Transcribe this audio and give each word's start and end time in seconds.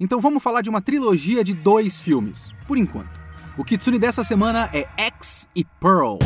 Então 0.00 0.18
vamos 0.18 0.42
falar 0.42 0.62
de 0.62 0.70
uma 0.70 0.80
trilogia 0.80 1.44
de 1.44 1.52
dois 1.52 2.00
filmes, 2.00 2.54
por 2.66 2.78
enquanto. 2.78 3.20
O 3.58 3.62
Kitsune 3.62 3.98
dessa 3.98 4.24
semana 4.24 4.70
é 4.72 4.88
X 4.96 5.46
e 5.54 5.62
Pearl. 5.62 6.16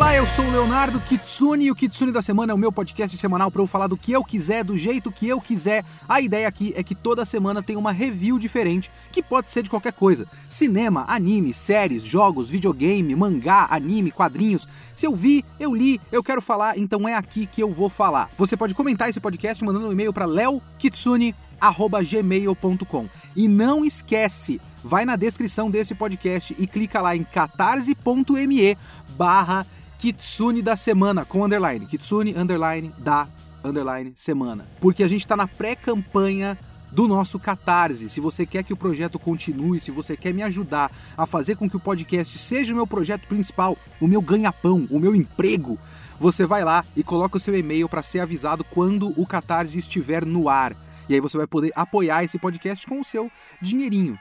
Olá, 0.00 0.14
eu 0.14 0.28
sou 0.28 0.44
o 0.44 0.50
Leonardo 0.52 1.00
Kitsune 1.00 1.64
e 1.64 1.72
o 1.72 1.74
Kitsune 1.74 2.12
da 2.12 2.22
Semana 2.22 2.52
é 2.52 2.54
o 2.54 2.58
meu 2.58 2.70
podcast 2.70 3.18
semanal 3.18 3.50
para 3.50 3.60
eu 3.60 3.66
falar 3.66 3.88
do 3.88 3.96
que 3.96 4.12
eu 4.12 4.22
quiser, 4.22 4.62
do 4.62 4.78
jeito 4.78 5.10
que 5.10 5.26
eu 5.26 5.40
quiser. 5.40 5.84
A 6.08 6.20
ideia 6.20 6.46
aqui 6.46 6.72
é 6.76 6.84
que 6.84 6.94
toda 6.94 7.24
semana 7.24 7.64
tem 7.64 7.74
uma 7.74 7.90
review 7.90 8.38
diferente, 8.38 8.92
que 9.10 9.20
pode 9.20 9.50
ser 9.50 9.64
de 9.64 9.70
qualquer 9.70 9.92
coisa: 9.92 10.28
cinema, 10.48 11.04
anime, 11.08 11.52
séries, 11.52 12.04
jogos, 12.04 12.48
videogame, 12.48 13.12
mangá, 13.16 13.66
anime, 13.68 14.12
quadrinhos. 14.12 14.68
Se 14.94 15.04
eu 15.04 15.16
vi, 15.16 15.44
eu 15.58 15.74
li, 15.74 16.00
eu 16.12 16.22
quero 16.22 16.40
falar, 16.40 16.78
então 16.78 17.08
é 17.08 17.14
aqui 17.14 17.44
que 17.44 17.60
eu 17.60 17.72
vou 17.72 17.90
falar. 17.90 18.30
Você 18.38 18.56
pode 18.56 18.76
comentar 18.76 19.10
esse 19.10 19.18
podcast 19.18 19.64
mandando 19.64 19.88
um 19.88 19.92
e-mail 19.92 20.12
para 20.12 20.26
leokitsune@gmail.com. 20.26 23.08
E 23.34 23.48
não 23.48 23.84
esquece, 23.84 24.60
vai 24.84 25.04
na 25.04 25.16
descrição 25.16 25.68
desse 25.68 25.96
podcast 25.96 26.54
e 26.56 26.68
clica 26.68 27.00
lá 27.00 27.16
em 27.16 27.24
catarse.me 27.24 28.78
barra 29.18 29.66
Kitsune 29.98 30.62
da 30.62 30.76
semana, 30.76 31.24
com 31.24 31.44
underline. 31.44 31.84
Kitsune, 31.84 32.32
underline, 32.36 32.92
da, 32.98 33.26
underline, 33.64 34.12
semana. 34.14 34.64
Porque 34.80 35.02
a 35.02 35.08
gente 35.08 35.22
está 35.22 35.36
na 35.36 35.48
pré-campanha 35.48 36.56
do 36.92 37.08
nosso 37.08 37.38
Catarse. 37.38 38.08
Se 38.08 38.20
você 38.20 38.46
quer 38.46 38.62
que 38.62 38.72
o 38.72 38.76
projeto 38.76 39.18
continue, 39.18 39.80
se 39.80 39.90
você 39.90 40.16
quer 40.16 40.32
me 40.32 40.42
ajudar 40.44 40.90
a 41.16 41.26
fazer 41.26 41.56
com 41.56 41.68
que 41.68 41.76
o 41.76 41.80
podcast 41.80 42.38
seja 42.38 42.72
o 42.72 42.76
meu 42.76 42.86
projeto 42.86 43.26
principal, 43.26 43.76
o 44.00 44.06
meu 44.06 44.22
ganha-pão, 44.22 44.86
o 44.88 45.00
meu 45.00 45.16
emprego, 45.16 45.76
você 46.18 46.46
vai 46.46 46.64
lá 46.64 46.84
e 46.96 47.02
coloca 47.02 47.36
o 47.36 47.40
seu 47.40 47.56
e-mail 47.56 47.88
para 47.88 48.02
ser 48.02 48.20
avisado 48.20 48.62
quando 48.64 49.12
o 49.20 49.26
Catarse 49.26 49.78
estiver 49.78 50.24
no 50.24 50.48
ar. 50.48 50.76
E 51.08 51.14
aí 51.14 51.20
você 51.20 51.36
vai 51.36 51.46
poder 51.46 51.72
apoiar 51.74 52.22
esse 52.22 52.38
podcast 52.38 52.86
com 52.86 53.00
o 53.00 53.04
seu 53.04 53.30
dinheirinho. 53.60 54.18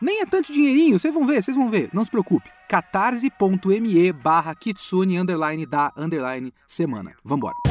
Nem 0.00 0.22
é 0.22 0.26
tanto 0.26 0.52
dinheirinho, 0.52 0.98
vocês 0.98 1.12
vão 1.12 1.26
ver, 1.26 1.42
vocês 1.42 1.56
vão 1.56 1.68
ver, 1.68 1.90
não 1.92 2.04
se 2.04 2.10
preocupe. 2.10 2.50
catarse.me 2.68 4.12
barra 4.12 4.54
kitsune 4.54 5.18
underline 5.18 5.66
da 5.66 5.92
underline 5.96 6.52
semana. 6.66 7.12
Vambora. 7.22 7.69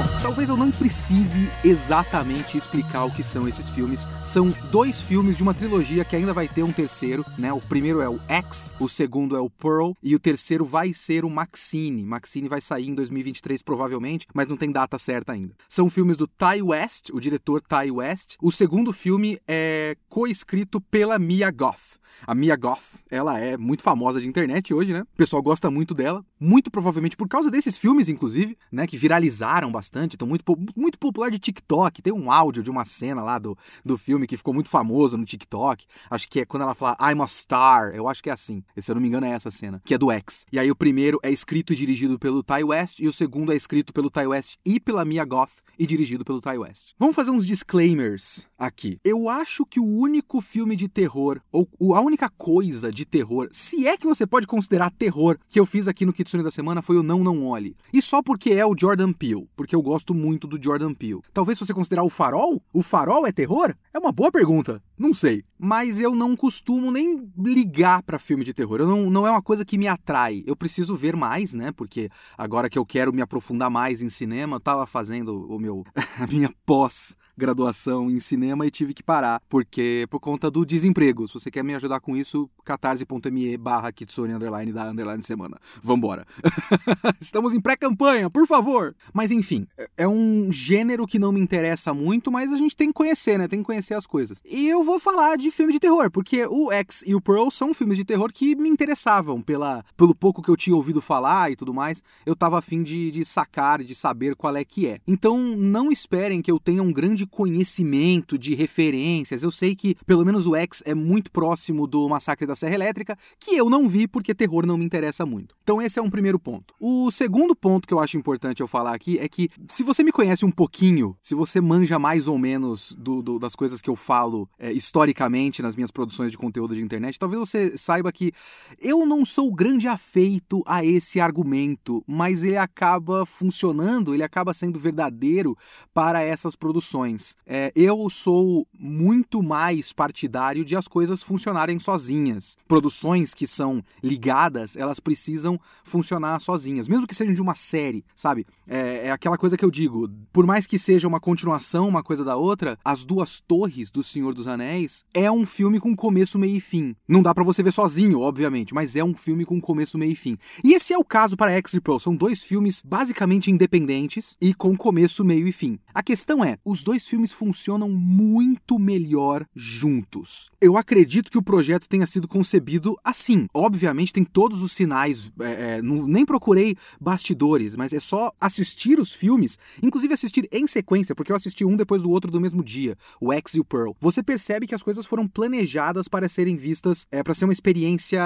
Bom, 0.00 0.06
talvez 0.22 0.48
eu 0.48 0.56
não 0.56 0.70
precise 0.70 1.50
exatamente 1.62 2.56
explicar 2.56 3.04
o 3.04 3.10
que 3.10 3.22
são 3.22 3.46
esses 3.46 3.68
filmes. 3.68 4.08
São 4.24 4.48
dois 4.70 4.98
filmes 4.98 5.36
de 5.36 5.42
uma 5.42 5.52
trilogia 5.52 6.06
que 6.06 6.16
ainda 6.16 6.32
vai 6.32 6.48
ter 6.48 6.62
um 6.62 6.72
terceiro, 6.72 7.22
né? 7.36 7.52
O 7.52 7.60
primeiro 7.60 8.00
é 8.00 8.08
o 8.08 8.18
X, 8.26 8.72
o 8.80 8.88
segundo 8.88 9.36
é 9.36 9.40
o 9.40 9.50
Pearl 9.50 9.92
e 10.02 10.14
o 10.14 10.18
terceiro 10.18 10.64
vai 10.64 10.94
ser 10.94 11.22
o 11.22 11.28
Maxine. 11.28 12.02
Maxine 12.02 12.48
vai 12.48 12.62
sair 12.62 12.88
em 12.88 12.94
2023 12.94 13.62
provavelmente, 13.62 14.26
mas 14.32 14.48
não 14.48 14.56
tem 14.56 14.72
data 14.72 14.98
certa 14.98 15.34
ainda. 15.34 15.54
São 15.68 15.90
filmes 15.90 16.16
do 16.16 16.26
Ty 16.26 16.62
West, 16.62 17.10
o 17.12 17.20
diretor 17.20 17.60
Ty 17.60 17.90
West. 17.90 18.36
O 18.40 18.50
segundo 18.50 18.94
filme 18.94 19.38
é 19.46 19.98
coescrito 20.08 20.80
pela 20.80 21.18
Mia 21.18 21.50
Goth. 21.50 22.00
A 22.26 22.34
Mia 22.34 22.56
Goth, 22.56 23.02
ela 23.10 23.38
é 23.38 23.56
muito 23.56 23.82
famosa 23.82 24.20
de 24.20 24.28
internet 24.28 24.72
hoje, 24.72 24.92
né? 24.92 25.02
O 25.02 25.16
pessoal 25.16 25.42
gosta 25.42 25.70
muito 25.70 25.94
dela, 25.94 26.24
muito 26.38 26.70
provavelmente 26.70 27.16
por 27.16 27.28
causa 27.28 27.50
desses 27.50 27.76
filmes, 27.76 28.08
inclusive, 28.08 28.56
né? 28.72 28.86
Que 28.86 28.96
viralizaram 28.96 29.70
bastante, 29.70 29.89
estão 29.90 30.28
muito, 30.28 30.44
muito 30.76 30.98
popular 30.98 31.30
de 31.30 31.38
TikTok. 31.38 32.02
Tem 32.02 32.12
um 32.12 32.30
áudio 32.30 32.62
de 32.62 32.70
uma 32.70 32.84
cena 32.84 33.22
lá 33.22 33.38
do, 33.38 33.56
do 33.84 33.96
filme 33.96 34.26
que 34.26 34.36
ficou 34.36 34.54
muito 34.54 34.68
famoso 34.68 35.16
no 35.16 35.24
TikTok. 35.24 35.84
Acho 36.10 36.28
que 36.28 36.40
é 36.40 36.44
quando 36.44 36.62
ela 36.62 36.74
fala 36.74 36.96
I'm 37.00 37.22
a 37.22 37.26
star. 37.26 37.94
Eu 37.94 38.08
acho 38.08 38.22
que 38.22 38.30
é 38.30 38.32
assim. 38.32 38.62
Se 38.76 38.90
eu 38.90 38.94
não 38.94 39.02
me 39.02 39.08
engano, 39.08 39.26
é 39.26 39.30
essa 39.30 39.50
cena, 39.50 39.80
que 39.84 39.94
é 39.94 39.98
do 39.98 40.10
X. 40.10 40.46
E 40.52 40.58
aí 40.58 40.70
o 40.70 40.76
primeiro 40.76 41.18
é 41.22 41.30
escrito 41.30 41.72
e 41.72 41.76
dirigido 41.76 42.18
pelo 42.18 42.42
Ty 42.42 42.64
West, 42.64 43.00
e 43.00 43.08
o 43.08 43.12
segundo 43.12 43.52
é 43.52 43.56
escrito 43.56 43.92
pelo 43.92 44.10
Ty 44.10 44.26
West 44.26 44.56
e 44.64 44.80
pela 44.80 45.04
Mia 45.04 45.24
Goth 45.24 45.60
e 45.78 45.86
dirigido 45.86 46.24
pelo 46.24 46.40
Ty 46.40 46.58
West. 46.58 46.92
Vamos 46.98 47.14
fazer 47.14 47.30
uns 47.30 47.46
disclaimers 47.46 48.46
aqui. 48.58 48.98
Eu 49.04 49.28
acho 49.28 49.64
que 49.64 49.80
o 49.80 49.84
único 49.84 50.40
filme 50.40 50.76
de 50.76 50.88
terror, 50.88 51.40
ou 51.50 51.68
a 51.94 52.00
única 52.00 52.28
coisa 52.28 52.90
de 52.92 53.04
terror, 53.04 53.48
se 53.52 53.86
é 53.86 53.96
que 53.96 54.06
você 54.06 54.26
pode 54.26 54.46
considerar 54.46 54.90
terror, 54.90 55.38
que 55.48 55.58
eu 55.58 55.66
fiz 55.66 55.88
aqui 55.88 56.04
no 56.04 56.12
Kitsune 56.12 56.42
da 56.42 56.50
semana 56.50 56.82
foi 56.82 56.96
o 56.96 57.02
Não 57.02 57.24
Não 57.24 57.46
Olhe. 57.46 57.76
E 57.92 58.02
só 58.02 58.22
porque 58.22 58.50
é 58.50 58.64
o 58.64 58.74
Jordan 58.78 59.12
Peele, 59.12 59.48
porque 59.56 59.76
eu 59.80 59.82
gosto 59.82 60.14
muito 60.14 60.46
do 60.46 60.62
Jordan 60.62 60.92
Peele. 60.92 61.22
Talvez 61.32 61.58
você 61.58 61.72
considerar 61.72 62.04
o 62.04 62.10
Farol, 62.10 62.62
o 62.72 62.82
Farol 62.82 63.26
é 63.26 63.32
terror? 63.32 63.74
É 63.94 63.98
uma 63.98 64.12
boa 64.12 64.30
pergunta. 64.30 64.82
Não 64.98 65.14
sei. 65.14 65.42
Mas 65.58 65.98
eu 65.98 66.14
não 66.14 66.36
costumo 66.36 66.90
nem 66.90 67.32
ligar 67.38 68.02
para 68.02 68.18
filme 68.18 68.44
de 68.44 68.52
terror. 68.52 68.80
Eu 68.80 68.86
não, 68.86 69.10
não 69.10 69.26
é 69.26 69.30
uma 69.30 69.42
coisa 69.42 69.64
que 69.64 69.78
me 69.78 69.88
atrai. 69.88 70.44
Eu 70.46 70.54
preciso 70.54 70.94
ver 70.94 71.16
mais, 71.16 71.54
né? 71.54 71.72
Porque 71.72 72.10
agora 72.36 72.68
que 72.68 72.78
eu 72.78 72.84
quero 72.84 73.12
me 73.12 73.22
aprofundar 73.22 73.70
mais 73.70 74.02
em 74.02 74.10
cinema, 74.10 74.56
eu 74.56 74.60
tava 74.60 74.86
fazendo 74.86 75.46
o 75.50 75.58
meu 75.58 75.82
a 76.20 76.26
minha 76.26 76.52
pós 76.66 77.16
graduação 77.40 78.10
em 78.10 78.20
cinema 78.20 78.66
e 78.66 78.70
tive 78.70 78.94
que 78.94 79.02
parar, 79.02 79.40
porque 79.48 80.06
por 80.10 80.20
conta 80.20 80.50
do 80.50 80.64
desemprego. 80.64 81.26
Se 81.26 81.34
você 81.34 81.50
quer 81.50 81.64
me 81.64 81.74
ajudar 81.74 81.98
com 81.98 82.16
isso, 82.16 82.48
catarse.me 82.64 83.56
barra 83.56 83.90
kitsune 83.90 84.34
underline 84.34 84.72
da 84.72 84.90
underline 84.90 85.22
semana. 85.22 85.56
Vambora. 85.82 86.26
Estamos 87.20 87.54
em 87.54 87.60
pré-campanha, 87.60 88.28
por 88.30 88.46
favor! 88.46 88.94
Mas 89.12 89.30
enfim, 89.30 89.66
é 89.96 90.06
um 90.06 90.52
gênero 90.52 91.06
que 91.06 91.18
não 91.18 91.32
me 91.32 91.40
interessa 91.40 91.94
muito, 91.94 92.30
mas 92.30 92.52
a 92.52 92.56
gente 92.56 92.76
tem 92.76 92.88
que 92.88 92.94
conhecer, 92.94 93.38
né? 93.38 93.48
Tem 93.48 93.60
que 93.60 93.64
conhecer 93.64 93.94
as 93.94 94.06
coisas. 94.06 94.42
E 94.44 94.68
eu 94.68 94.84
vou 94.84 95.00
falar 95.00 95.36
de 95.36 95.50
filme 95.50 95.72
de 95.72 95.80
terror, 95.80 96.10
porque 96.10 96.46
o 96.46 96.70
X 96.70 97.02
e 97.06 97.14
o 97.14 97.20
Pearl 97.20 97.50
são 97.50 97.72
filmes 97.72 97.96
de 97.96 98.04
terror 98.04 98.30
que 98.32 98.54
me 98.54 98.68
interessavam 98.68 99.40
pela, 99.40 99.82
pelo 99.96 100.14
pouco 100.14 100.42
que 100.42 100.50
eu 100.50 100.56
tinha 100.56 100.76
ouvido 100.76 101.00
falar 101.00 101.50
e 101.50 101.56
tudo 101.56 101.72
mais. 101.72 102.02
Eu 102.26 102.36
tava 102.36 102.58
afim 102.58 102.82
de, 102.82 103.10
de 103.10 103.24
sacar, 103.24 103.82
de 103.82 103.94
saber 103.94 104.36
qual 104.36 104.54
é 104.54 104.64
que 104.64 104.86
é. 104.86 105.00
Então 105.06 105.38
não 105.56 105.90
esperem 105.90 106.42
que 106.42 106.50
eu 106.50 106.60
tenha 106.60 106.82
um 106.82 106.92
grande 106.92 107.26
conhecimento 107.30 108.38
de 108.38 108.54
referências. 108.54 109.42
Eu 109.42 109.50
sei 109.50 109.74
que 109.74 109.94
pelo 110.06 110.24
menos 110.24 110.46
o 110.46 110.56
X 110.56 110.82
é 110.84 110.94
muito 110.94 111.30
próximo 111.30 111.86
do 111.86 112.08
Massacre 112.08 112.46
da 112.46 112.56
Serra 112.56 112.74
Elétrica, 112.74 113.16
que 113.38 113.56
eu 113.56 113.70
não 113.70 113.88
vi 113.88 114.06
porque 114.06 114.34
terror 114.34 114.66
não 114.66 114.76
me 114.76 114.84
interessa 114.84 115.24
muito. 115.24 115.54
Então 115.62 115.80
esse 115.80 115.98
é 115.98 116.02
um 116.02 116.10
primeiro 116.10 116.38
ponto. 116.38 116.74
O 116.80 117.10
segundo 117.10 117.54
ponto 117.54 117.86
que 117.86 117.94
eu 117.94 118.00
acho 118.00 118.16
importante 118.16 118.60
eu 118.60 118.68
falar 118.68 118.94
aqui 118.94 119.18
é 119.18 119.28
que 119.28 119.48
se 119.68 119.82
você 119.82 120.02
me 120.02 120.12
conhece 120.12 120.44
um 120.44 120.50
pouquinho, 120.50 121.16
se 121.22 121.34
você 121.34 121.60
manja 121.60 121.98
mais 121.98 122.26
ou 122.26 122.38
menos 122.38 122.94
do, 122.98 123.22
do, 123.22 123.38
das 123.38 123.54
coisas 123.54 123.80
que 123.80 123.88
eu 123.88 123.96
falo 123.96 124.48
é, 124.58 124.72
historicamente 124.72 125.62
nas 125.62 125.76
minhas 125.76 125.90
produções 125.90 126.30
de 126.30 126.38
conteúdo 126.38 126.74
de 126.74 126.82
internet, 126.82 127.18
talvez 127.18 127.38
você 127.38 127.76
saiba 127.76 128.12
que 128.12 128.32
eu 128.80 129.06
não 129.06 129.24
sou 129.24 129.52
grande 129.52 129.86
afeito 129.86 130.62
a 130.66 130.84
esse 130.84 131.20
argumento, 131.20 132.02
mas 132.06 132.42
ele 132.42 132.56
acaba 132.56 133.24
funcionando, 133.26 134.14
ele 134.14 134.22
acaba 134.22 134.54
sendo 134.54 134.78
verdadeiro 134.78 135.56
para 135.92 136.22
essas 136.22 136.56
produções. 136.56 137.09
É, 137.46 137.72
eu 137.74 138.08
sou 138.10 138.66
muito 138.78 139.42
mais 139.42 139.92
partidário 139.92 140.64
de 140.64 140.76
as 140.76 140.88
coisas 140.88 141.22
funcionarem 141.22 141.78
sozinhas. 141.78 142.56
Produções 142.66 143.34
que 143.34 143.46
são 143.46 143.82
ligadas, 144.02 144.76
elas 144.76 145.00
precisam 145.00 145.58
funcionar 145.84 146.40
sozinhas, 146.40 146.88
mesmo 146.88 147.06
que 147.06 147.14
sejam 147.14 147.34
de 147.34 147.42
uma 147.42 147.54
série, 147.54 148.04
sabe? 148.16 148.46
É, 148.66 149.06
é 149.06 149.10
aquela 149.10 149.36
coisa 149.36 149.56
que 149.56 149.64
eu 149.64 149.70
digo, 149.70 150.08
por 150.32 150.46
mais 150.46 150.66
que 150.66 150.78
seja 150.78 151.08
uma 151.08 151.20
continuação 151.20 151.88
uma 151.88 152.02
coisa 152.02 152.24
da 152.24 152.36
outra, 152.36 152.78
As 152.84 153.04
Duas 153.04 153.40
Torres 153.40 153.90
do 153.90 154.02
Senhor 154.02 154.34
dos 154.34 154.46
Anéis 154.46 155.04
é 155.12 155.30
um 155.30 155.44
filme 155.44 155.80
com 155.80 155.94
começo, 155.94 156.38
meio 156.38 156.56
e 156.56 156.60
fim. 156.60 156.94
Não 157.08 157.22
dá 157.22 157.34
para 157.34 157.44
você 157.44 157.62
ver 157.62 157.72
sozinho, 157.72 158.20
obviamente, 158.20 158.72
mas 158.74 158.96
é 158.96 159.04
um 159.04 159.14
filme 159.14 159.44
com 159.44 159.60
começo, 159.60 159.98
meio 159.98 160.12
e 160.12 160.16
fim. 160.16 160.36
E 160.64 160.72
esse 160.72 160.92
é 160.92 160.98
o 160.98 161.04
caso 161.04 161.36
para 161.36 161.52
X 161.52 161.78
Pearl. 161.82 161.98
São 161.98 162.14
dois 162.14 162.42
filmes 162.42 162.82
basicamente 162.84 163.50
independentes 163.50 164.36
e 164.40 164.54
com 164.54 164.76
começo, 164.76 165.24
meio 165.24 165.46
e 165.46 165.52
fim. 165.52 165.78
A 165.92 166.02
questão 166.02 166.44
é, 166.44 166.56
os 166.64 166.82
dois 166.82 166.99
filmes 167.06 167.32
funcionam 167.32 167.88
muito 167.90 168.78
melhor 168.78 169.44
juntos. 169.54 170.50
Eu 170.60 170.76
acredito 170.76 171.30
que 171.30 171.38
o 171.38 171.42
projeto 171.42 171.88
tenha 171.88 172.06
sido 172.06 172.28
concebido 172.28 172.96
assim. 173.04 173.46
Obviamente 173.54 174.12
tem 174.12 174.24
todos 174.24 174.62
os 174.62 174.72
sinais, 174.72 175.32
é, 175.40 175.76
é, 175.76 175.82
não, 175.82 176.06
nem 176.06 176.24
procurei 176.24 176.76
bastidores, 177.00 177.76
mas 177.76 177.92
é 177.92 178.00
só 178.00 178.32
assistir 178.40 178.98
os 178.98 179.12
filmes, 179.12 179.58
inclusive 179.82 180.14
assistir 180.14 180.48
em 180.52 180.66
sequência, 180.66 181.14
porque 181.14 181.32
eu 181.32 181.36
assisti 181.36 181.64
um 181.64 181.76
depois 181.76 182.02
do 182.02 182.10
outro 182.10 182.30
do 182.30 182.40
mesmo 182.40 182.62
dia, 182.62 182.96
o 183.20 183.32
X 183.32 183.54
e 183.54 183.60
o 183.60 183.64
Pearl. 183.64 183.92
Você 184.00 184.22
percebe 184.22 184.66
que 184.66 184.74
as 184.74 184.82
coisas 184.82 185.06
foram 185.06 185.26
planejadas 185.26 186.08
para 186.08 186.28
serem 186.28 186.56
vistas, 186.56 187.06
é, 187.10 187.22
para 187.22 187.34
ser 187.34 187.44
uma 187.44 187.52
experiência 187.52 188.20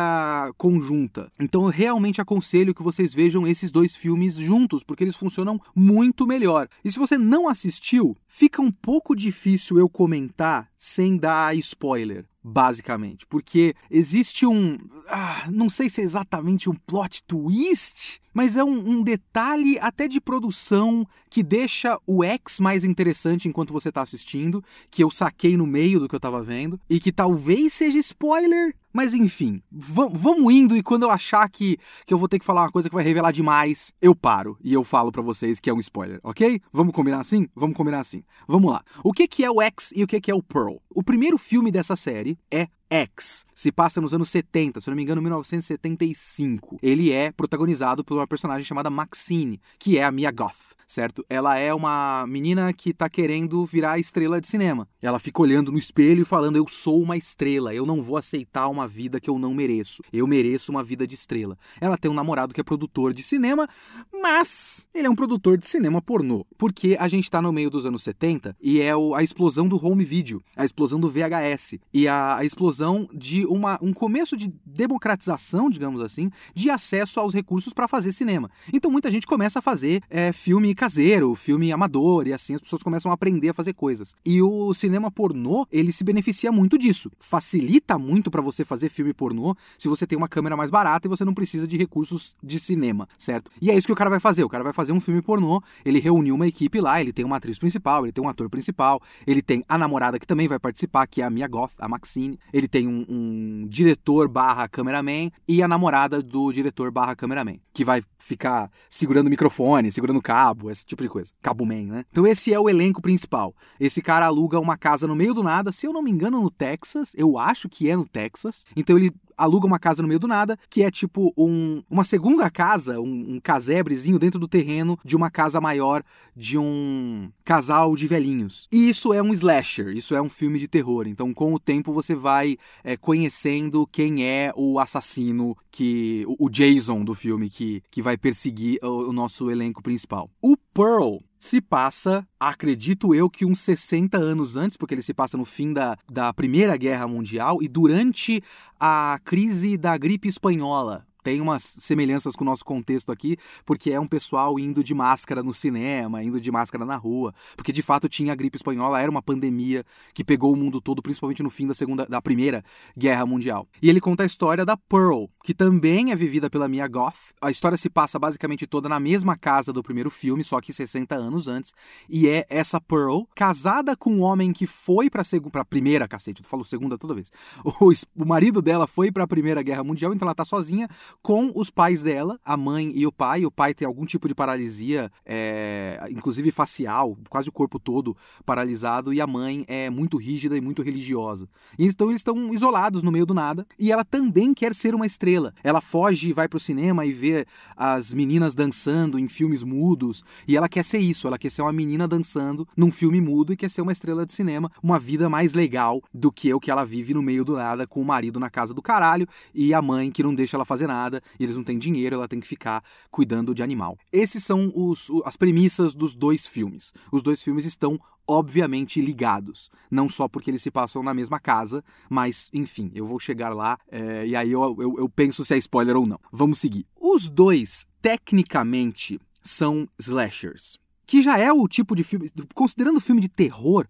conjunta. 0.57 1.31
Então 1.39 1.65
eu 1.65 1.71
realmente 1.71 2.21
aconselho 2.21 2.75
que 2.75 2.83
vocês 2.83 3.13
vejam 3.13 3.47
esses 3.47 3.71
dois 3.71 3.95
filmes 3.95 4.37
juntos, 4.37 4.83
porque 4.83 5.05
eles 5.05 5.17
funcionam 5.17 5.61
muito 5.75 6.27
melhor. 6.27 6.69
E 6.85 6.91
se 6.91 6.99
você 6.99 7.17
não 7.17 7.49
assistiu, 7.49 8.17
fica 8.27 8.63
um 8.65 8.71
pouco 8.71 9.15
difícil 9.15 9.79
eu 9.79 9.89
comentar 9.89 10.69
sem 10.77 11.17
dar 11.17 11.57
spoiler. 11.57 12.27
basicamente. 12.43 13.27
Porque 13.27 13.75
existe 13.91 14.47
um. 14.47 14.79
Ah, 15.09 15.49
não 15.51 15.71
sei 15.71 15.89
se 15.89 16.03
é 16.03 16.05
exatamente 16.05 16.69
um 16.69 16.75
plot 16.75 17.23
twist, 17.23 18.21
mas 18.35 18.57
é 18.57 18.63
um, 18.63 18.91
um, 18.91 19.03
detalhe 19.03 19.79
até 19.79 20.07
de 20.07 20.21
produção 20.21 21.07
que 21.31 21.43
deixa 21.43 21.99
o 22.07 22.23
X 22.23 22.61
mais 22.61 22.85
interessante 22.85 23.49
enquanto 23.49 23.73
você 23.73 23.89
está 23.89 24.03
assistindo, 24.03 24.63
que 24.91 25.03
eu 25.03 25.11
saquei 25.11 25.57
no 25.57 25.67
meio 25.67 26.01
do 26.01 26.09
que 26.09 26.15
eu 26.15 26.19
estava 26.19 26.43
vendo, 26.43 26.79
e 26.89 27.01
que 27.01 27.13
talvez 27.13 27.73
seja 27.73 27.99
spoiler, 27.99 28.75
mas 28.95 29.13
enfim, 29.13 29.61
vamos 29.73 30.55
indo 30.55 30.77
e 30.77 30.83
quando 30.83 31.03
eu 31.03 31.11
achar 31.11 31.49
que, 31.51 31.77
que 32.07 32.15
eu 32.15 32.19
vou 32.19 32.29
ter 32.29 32.39
que 32.39 32.45
falar 32.45 32.63
uma 32.63 32.71
coisa 32.71 32.89
que 32.89 32.95
vai 32.95 33.03
revelar 33.03 33.33
demais, 33.33 33.93
eu 34.01 34.15
paro 34.15 34.57
e 34.63 34.73
eu 34.73 34.85
falo 34.85 35.11
para 35.11 35.21
vocês 35.21 35.59
que 35.59 35.69
é 35.69 35.75
um 35.75 35.81
spoiler, 35.81 36.21
ok? 36.23 36.61
Vamos 36.73 36.95
combinar 36.95 37.19
assim? 37.19 37.49
Vamos 37.57 37.77
combinar 37.77 37.99
assim. 37.99 38.23
Vamos 38.47 38.71
lá. 38.71 38.85
O 39.03 39.13
que, 39.13 39.27
que 39.27 39.45
é 39.45 39.51
o 39.51 39.61
X 39.61 39.93
e 39.97 40.05
o 40.05 40.07
que, 40.07 40.21
que 40.21 40.31
é 40.31 40.35
o 40.35 40.43
Pearl? 40.43 40.77
O 40.89 41.03
primeiro 41.03 41.37
filme 41.37 41.73
dessa 41.73 41.97
série 41.97 42.39
é 42.53 42.69
X. 42.91 43.45
Se 43.55 43.71
passa 43.73 44.01
nos 44.01 44.13
anos 44.13 44.29
70, 44.31 44.81
se 44.81 44.89
não 44.89 44.97
me 44.97 45.03
engano, 45.03 45.23
1975. 45.23 46.79
Ele 46.83 47.11
é 47.11 47.33
protagonizado 47.33 48.05
por 48.05 48.17
uma 48.17 48.27
personagem 48.27 48.65
chamada 48.65 48.91
Maxine, 48.91 49.61
que 49.79 49.97
é 49.97 50.05
a 50.05 50.11
Mia 50.11 50.31
Goth, 50.31 50.75
certo? 50.87 51.25
Ela 51.31 51.57
é 51.57 51.73
uma 51.73 52.27
menina 52.29 52.73
que 52.73 52.93
tá 52.93 53.09
querendo 53.09 53.65
virar 53.65 53.99
estrela 53.99 54.41
de 54.41 54.49
cinema. 54.49 54.89
Ela 55.01 55.19
fica 55.19 55.41
olhando 55.41 55.73
no 55.73 55.79
espelho 55.79 56.23
e 56.23 56.25
falando: 56.27 56.57
Eu 56.57 56.67
sou 56.69 57.01
uma 57.01 57.17
estrela, 57.17 57.75
eu 57.75 57.87
não 57.87 58.03
vou 58.03 58.17
aceitar 58.17 58.69
uma 58.69 58.87
vida 58.87 59.21
que 59.21 59.31
eu 59.31 59.39
não 59.39 59.55
mereço. 59.55 60.03
Eu 60.13 60.27
mereço 60.27 60.71
uma 60.71 60.83
vida 60.83 61.07
de 61.07 61.15
estrela. 61.15 61.57
Ela 61.81 61.97
tem 61.97 62.11
um 62.11 62.15
namorado 62.15 62.53
que 62.53 62.61
é 62.61 62.65
produtor 62.65 63.15
de 63.15 63.23
cinema, 63.23 63.69
mas 64.13 64.87
ele 64.93 65.07
é 65.07 65.11
um 65.11 65.17
produtor 65.17 65.57
de 65.57 65.67
cinema 65.67 66.03
pornô. 66.03 66.45
Porque 66.59 66.97
a 67.01 67.09
gente 67.09 67.31
tá 67.31 67.41
no 67.41 67.53
meio 67.53 67.71
dos 67.71 67.87
anos 67.87 68.03
70 68.03 68.57
e 68.61 68.81
é 68.81 68.93
a 68.93 69.23
explosão 69.23 69.67
do 69.67 69.83
home 69.85 70.05
video, 70.05 70.43
a 70.57 70.65
explosão 70.65 71.01
do 71.01 71.09
VHS 71.09 71.79
e 71.93 72.07
a, 72.07 72.37
a 72.37 72.45
explosão 72.45 72.84
de 73.13 73.45
uma, 73.47 73.79
um 73.81 73.93
começo 73.93 74.37
de 74.37 74.53
democratização, 74.65 75.71
digamos 75.71 76.01
assim, 76.01 76.31
de 76.55 76.71
acesso 76.71 77.21
aos 77.21 77.33
recursos 77.33 77.73
para 77.73 77.89
fazer 77.89 78.13
cinema. 78.13 78.51
Então 78.73 78.91
muita 78.91 79.11
gente 79.11 79.27
começa 79.27 79.59
a 79.59 79.63
fazer 79.63 80.03
é, 80.11 80.33
filme 80.33 80.75
caseiro, 80.75 81.35
filme 81.35 81.73
amador, 81.73 82.27
e 82.27 82.33
assim 82.33 82.55
as 82.55 82.61
pessoas 82.61 82.83
começam 82.83 83.11
a 83.11 83.15
aprender 83.15 83.51
a 83.51 83.55
fazer 83.55 83.73
coisas. 83.73 84.15
E 84.25 84.43
o 84.43 84.75
cinema 84.75 85.11
pornô, 85.11 85.67
ele 85.71 85.93
se 85.93 86.05
beneficia 86.05 86.51
muito 86.53 86.77
disso. 86.77 87.11
Facilita 87.19 87.99
muito 87.99 88.31
para 88.31 88.43
você 88.43 88.65
fazer 88.65 88.89
filme 88.89 89.13
pornô 89.13 89.55
se 89.79 89.89
você 89.89 90.07
tem 90.07 90.19
uma 90.19 90.29
câmera 90.29 90.57
mais 90.57 90.71
barata 90.71 91.07
e 91.07 91.11
você 91.11 91.25
não 91.25 91.35
precisa 91.35 91.67
de 91.67 91.77
recursos 91.77 92.37
de 92.43 92.59
cinema, 92.59 93.09
certo? 93.19 93.51
E 93.61 93.71
é 93.71 93.77
isso 93.77 93.87
que 93.87 93.93
o 93.93 93.97
cara 93.97 94.11
vai 94.11 94.21
fazer. 94.21 94.45
O 94.45 94.49
cara 94.49 94.65
vai 94.65 94.73
fazer 94.73 94.93
um 94.93 95.01
filme 95.01 95.23
pornô, 95.23 95.63
ele 95.85 96.01
reuniu 96.01 96.35
uma 96.35 96.47
equipe 96.47 96.81
lá, 96.81 97.01
ele 97.01 97.13
tem 97.13 97.25
uma 97.25 97.37
atriz 97.37 97.59
principal, 97.59 98.05
ele 98.05 98.13
tem 98.13 98.23
um 98.23 98.29
ator 98.29 98.49
principal, 98.51 99.01
ele 99.27 99.43
tem 99.43 99.65
a 99.69 99.79
namorada 99.79 100.19
que 100.19 100.27
também 100.27 100.49
vai 100.49 100.59
participar, 100.59 101.07
que 101.07 101.23
é 101.23 101.25
a 101.25 101.31
Mia 101.31 101.49
Goth, 101.49 101.75
a 101.79 101.89
Maxine. 101.89 102.39
Ele 102.53 102.64
tem 102.69 102.89
um, 102.89 103.05
um 103.09 103.67
diretor 103.69 104.29
barra 104.29 104.69
cameraman 104.69 105.31
e 105.47 105.63
a 105.63 105.69
namorada 105.69 106.23
do 106.23 106.53
diretor 106.53 106.91
barra 106.91 107.17
cameraman, 107.17 107.59
que 107.73 107.85
vai 107.85 108.03
ficar 108.19 108.71
segurando 108.89 109.27
o 109.27 109.31
microfone, 109.31 109.93
segurando 109.93 110.19
o 110.19 110.23
cabo, 110.23 110.71
esse 110.71 110.85
tipo 110.85 111.03
de 111.03 111.09
coisa. 111.09 111.31
Cabo 111.43 111.67
man, 111.67 111.85
né? 111.85 112.05
Então 112.11 112.27
esse 112.27 112.53
é 112.53 112.59
o 112.59 112.69
elenco 112.69 113.03
principal. 113.03 113.55
Esse 113.79 114.01
cara 114.01 114.27
aluga 114.27 114.59
uma 114.59 114.77
casa 114.77 115.07
no 115.07 115.15
meio 115.17 115.35
do 115.35 115.43
nada, 115.43 115.73
se 115.73 115.87
eu 115.87 115.93
não 115.93 116.03
me 116.03 116.11
engano, 116.11 116.41
no 116.41 116.51
Texas. 116.51 117.13
Eu 117.17 117.39
acho 117.39 117.69
que 117.69 117.89
é 117.89 117.97
no 117.97 118.07
Texas. 118.07 118.65
Então 118.75 118.97
ele 118.97 119.13
aluga 119.37 119.67
uma 119.67 119.79
casa 119.79 120.03
no 120.03 120.09
meio 120.09 120.21
do 120.21 120.29
nada, 120.29 120.59
que 120.69 120.83
é 120.83 120.91
tipo 120.91 121.33
um, 121.37 121.83
uma 121.91 122.05
segunda 122.05 122.51
casa, 122.51 123.01
um, 123.01 123.35
um 123.35 123.41
casebrezinho 123.41 124.19
dentro 124.19 124.39
do 124.39 124.49
terreno 124.49 124.99
de 125.05 125.17
uma 125.17 125.31
casa 125.31 125.61
maior 125.61 126.03
de 126.37 126.59
um 126.59 127.31
casal 127.45 127.95
de 127.97 128.07
velhinhos. 128.07 128.69
E 128.73 128.89
isso 128.89 129.13
é 129.13 129.23
um 129.23 129.33
slasher, 129.33 129.89
isso 129.89 130.15
é 130.15 130.23
um 130.23 130.29
filme 130.29 130.59
de 130.59 130.69
terror. 130.69 131.07
Então, 131.07 131.33
com 131.33 131.55
o 131.55 131.59
tempo, 131.59 131.93
você 131.93 132.15
vai 132.15 132.57
é, 132.83 132.97
conhecendo 132.97 133.87
quem 133.87 134.27
é 134.27 134.53
o 134.57 134.79
assassino 134.79 135.57
que. 135.71 136.25
o 136.39 136.49
Jason 136.49 137.05
do 137.05 137.15
filme 137.15 137.51
que, 137.51 137.83
que 137.91 138.03
vai 138.03 138.17
perseguir 138.17 138.79
o, 138.83 139.09
o 139.09 139.13
nosso 139.13 139.51
elenco 139.51 139.83
principal. 139.83 140.31
O 140.41 140.57
Pearl 140.57 141.19
se 141.45 141.61
passa, 141.61 142.27
acredito 142.41 143.15
eu, 143.15 143.29
que 143.29 143.45
uns 143.45 143.61
60 143.61 144.17
anos 144.17 144.57
antes, 144.57 144.79
porque 144.79 144.95
ele 144.95 145.03
se 145.03 145.13
passa 145.13 145.37
no 145.37 145.45
fim 145.45 145.75
da, 145.75 145.95
da 146.11 146.33
Primeira 146.33 146.75
Guerra 146.75 147.07
Mundial 147.07 147.63
e 147.63 147.69
durante 147.69 148.43
a 148.81 149.21
crise 149.23 149.77
da 149.77 149.95
gripe 149.99 150.27
espanhola 150.27 151.07
tem 151.25 151.41
umas 151.41 151.77
semelhanças 151.81 152.37
com 152.37 152.45
o 152.45 152.47
nosso 152.47 152.65
contexto 152.65 153.11
aqui, 153.11 153.39
porque 153.65 153.91
é 153.91 153.99
um 153.99 154.07
pessoal 154.07 154.59
indo 154.59 154.85
de 154.85 154.95
máscara 154.95 155.43
no 155.43 155.55
cinema, 155.55 156.23
indo 156.23 156.39
de 156.39 156.53
máscara 156.53 156.85
na 156.85 156.97
rua, 156.97 157.35
porque 157.57 157.73
de 157.73 157.81
fato 157.81 158.09
tinha 158.09 158.33
a 158.33 158.37
gripe 158.37 158.57
espanhola, 158.57 159.01
era 159.01 159.11
uma 159.11 159.23
pandemia 159.23 159.83
que 160.13 160.23
pegou 160.23 160.53
o 160.53 160.57
mundo 160.57 160.83
todo, 160.83 161.03
principalmente 161.03 161.43
no 161.43 161.49
fim 161.49 161.67
da 161.67 161.75
segunda, 161.75 162.05
da 162.05 162.21
primeira 162.21 162.63
guerra 162.97 163.25
mundial. 163.25 163.67
E 163.81 163.89
ele 163.89 164.01
conta 164.01 164.23
a 164.23 164.27
história 164.27 164.67
da 164.67 164.77
Pearl, 164.77 165.25
que 165.43 165.55
também 165.55 166.13
é 166.13 166.17
vivida 166.17 166.51
pela 166.51 166.69
Mia 166.69 166.87
Goth. 166.87 167.33
A 167.41 167.51
história 167.51 167.79
se 167.79 167.89
passa 167.89 168.19
basicamente 168.19 168.67
toda 168.67 168.87
na 168.87 169.01
mesma 169.01 169.35
casa 169.35 169.73
do 169.73 169.83
primeiro 169.83 170.11
filme, 170.11 170.45
só 170.45 170.61
que 170.61 170.75
60 170.75 171.15
anos 171.15 171.49
antes, 171.49 171.73
e 172.07 172.29
é 172.29 172.45
essa 172.51 172.79
Pearl 172.79 173.23
casada 173.35 173.97
com 173.97 174.11
um 174.11 174.23
homem 174.23 174.53
que 174.53 174.67
foi 174.67 175.09
para 175.09 175.25
segunda, 175.25 175.51
para 175.51 175.65
primeira, 175.65 176.07
cacete, 176.07 176.43
eu 176.43 176.49
falo 176.49 176.65
segunda 176.65 176.99
toda 176.99 177.15
vez. 177.15 177.33
O, 177.85 177.93
o 178.23 178.27
marido 178.27 178.63
dela 178.63 178.87
foi 178.87 179.11
para 179.11 179.25
a 179.25 179.27
primeira 179.27 179.63
guerra 179.63 179.83
mundial, 179.83 180.13
então 180.13 180.27
ela 180.27 180.35
tá 180.35 180.45
sozinha 180.45 180.89
com 181.23 181.53
os 181.55 181.71
pais 181.71 182.03
dela, 182.03 182.39
a 182.45 182.57
mãe 182.57 182.93
e 182.95 183.07
o 183.07 183.13
pai. 183.13 183.45
O 183.45 183.51
pai 183.51 183.75
tem 183.75 183.87
algum 183.87 184.05
tipo 184.05 184.29
de 184.29 184.35
paralisia, 184.35 185.11
é, 185.25 185.99
inclusive 186.11 186.51
facial, 186.51 187.17
quase 187.29 187.49
o 187.49 187.53
corpo 187.53 187.79
todo 187.79 188.17
paralisado, 188.45 189.13
e 189.13 189.21
a 189.21 189.27
mãe 189.27 189.65
é 189.67 189.89
muito 189.91 190.17
rígida 190.17 190.57
e 190.57 190.61
muito 190.61 190.83
religiosa. 190.83 191.49
Então 191.79 192.09
eles 192.09 192.21
estão 192.21 192.53
isolados 192.53 193.03
no 193.03 193.13
meio 193.13 193.27
do 193.27 193.35
nada, 193.35 193.67
e 193.79 193.91
ela 193.91 194.05
também 194.05 194.53
quer 194.53 194.75
ser 194.75 194.95
uma 194.95 195.07
estrela. 195.07 195.55
Ela 195.63 195.81
foge 195.81 196.29
e 196.29 196.33
vai 196.33 196.49
pro 196.49 196.61
cinema 196.61 197.07
e 197.07 197.13
vê 197.13 197.47
as 197.77 198.13
meninas 198.13 198.55
dançando 198.55 199.19
em 199.19 199.29
filmes 199.29 199.63
mudos, 199.63 200.25
e 200.47 200.57
ela 200.57 200.69
quer 200.69 200.85
ser 200.85 200.99
isso, 200.99 201.27
ela 201.27 201.39
quer 201.39 201.51
ser 201.51 201.63
uma 201.63 201.73
menina 201.73 202.07
dançando 202.07 202.67
num 202.77 202.91
filme 202.91 203.21
mudo 203.21 203.53
e 203.53 203.57
quer 203.57 203.71
ser 203.71 203.83
uma 203.83 203.93
estrela 203.93 204.27
de 204.27 204.33
cinema, 204.33 204.71
uma 204.83 204.99
vida 204.99 205.29
mais 205.29 205.55
legal 205.55 206.03
do 206.13 206.31
que 206.31 206.53
o 206.53 206.61
que 206.61 206.71
ela 206.71 206.85
vive 206.85 207.15
no 207.15 207.23
meio 207.23 207.45
do 207.45 207.55
nada 207.55 207.87
com 207.87 208.01
o 208.01 208.05
marido 208.05 208.39
na 208.39 208.51
casa 208.51 208.75
do 208.75 208.83
caralho 208.83 209.27
e 209.55 209.73
a 209.73 209.81
mãe 209.81 210.11
que 210.11 210.23
não 210.23 210.35
deixa 210.35 210.57
ela 210.57 210.65
fazer 210.65 210.87
nada 210.87 211.04
nada, 211.05 211.23
e 211.39 211.45
eles 211.45 211.57
não 211.57 211.65
têm 211.65 211.79
dinheiro, 211.79 212.17
ela 212.17 212.29
tem 212.29 212.41
que 212.41 212.49
ficar 212.49 212.83
cuidando 213.11 213.55
de 213.55 213.63
animal. 213.63 213.99
Esses 214.13 214.45
são 214.45 214.73
os, 214.75 215.11
as 215.25 215.37
premissas 215.37 215.95
dos 215.95 216.15
dois 216.15 216.47
filmes. 216.47 216.93
Os 217.13 217.23
dois 217.23 217.43
filmes 217.43 217.65
estão 217.65 217.99
obviamente 218.27 219.01
ligados. 219.01 219.71
Não 219.91 220.09
só 220.09 220.27
porque 220.27 220.51
eles 220.51 220.63
se 220.63 220.71
passam 220.71 221.03
na 221.03 221.13
mesma 221.13 221.39
casa, 221.39 221.85
mas, 222.09 222.49
enfim, 222.53 222.91
eu 222.95 223.05
vou 223.05 223.21
chegar 223.21 223.55
lá 223.55 223.79
é, 223.91 224.27
e 224.27 224.35
aí 224.35 224.51
eu, 224.51 224.77
eu, 224.79 224.95
eu 224.99 225.09
penso 225.09 225.45
se 225.45 225.55
é 225.55 225.59
spoiler 225.59 225.97
ou 225.97 226.07
não. 226.07 226.19
Vamos 226.33 226.59
seguir. 226.59 226.87
Os 226.99 227.29
dois, 227.29 227.87
tecnicamente, 228.01 229.21
são 229.43 229.87
slashers. 229.99 230.79
Que 231.07 231.21
já 231.21 231.39
é 231.39 231.53
o 231.53 231.69
tipo 231.69 231.95
de 231.95 232.03
filme. 232.03 232.31
Considerando 232.55 232.99
filme 232.99 233.21
de 233.21 233.29
terror, 233.29 233.87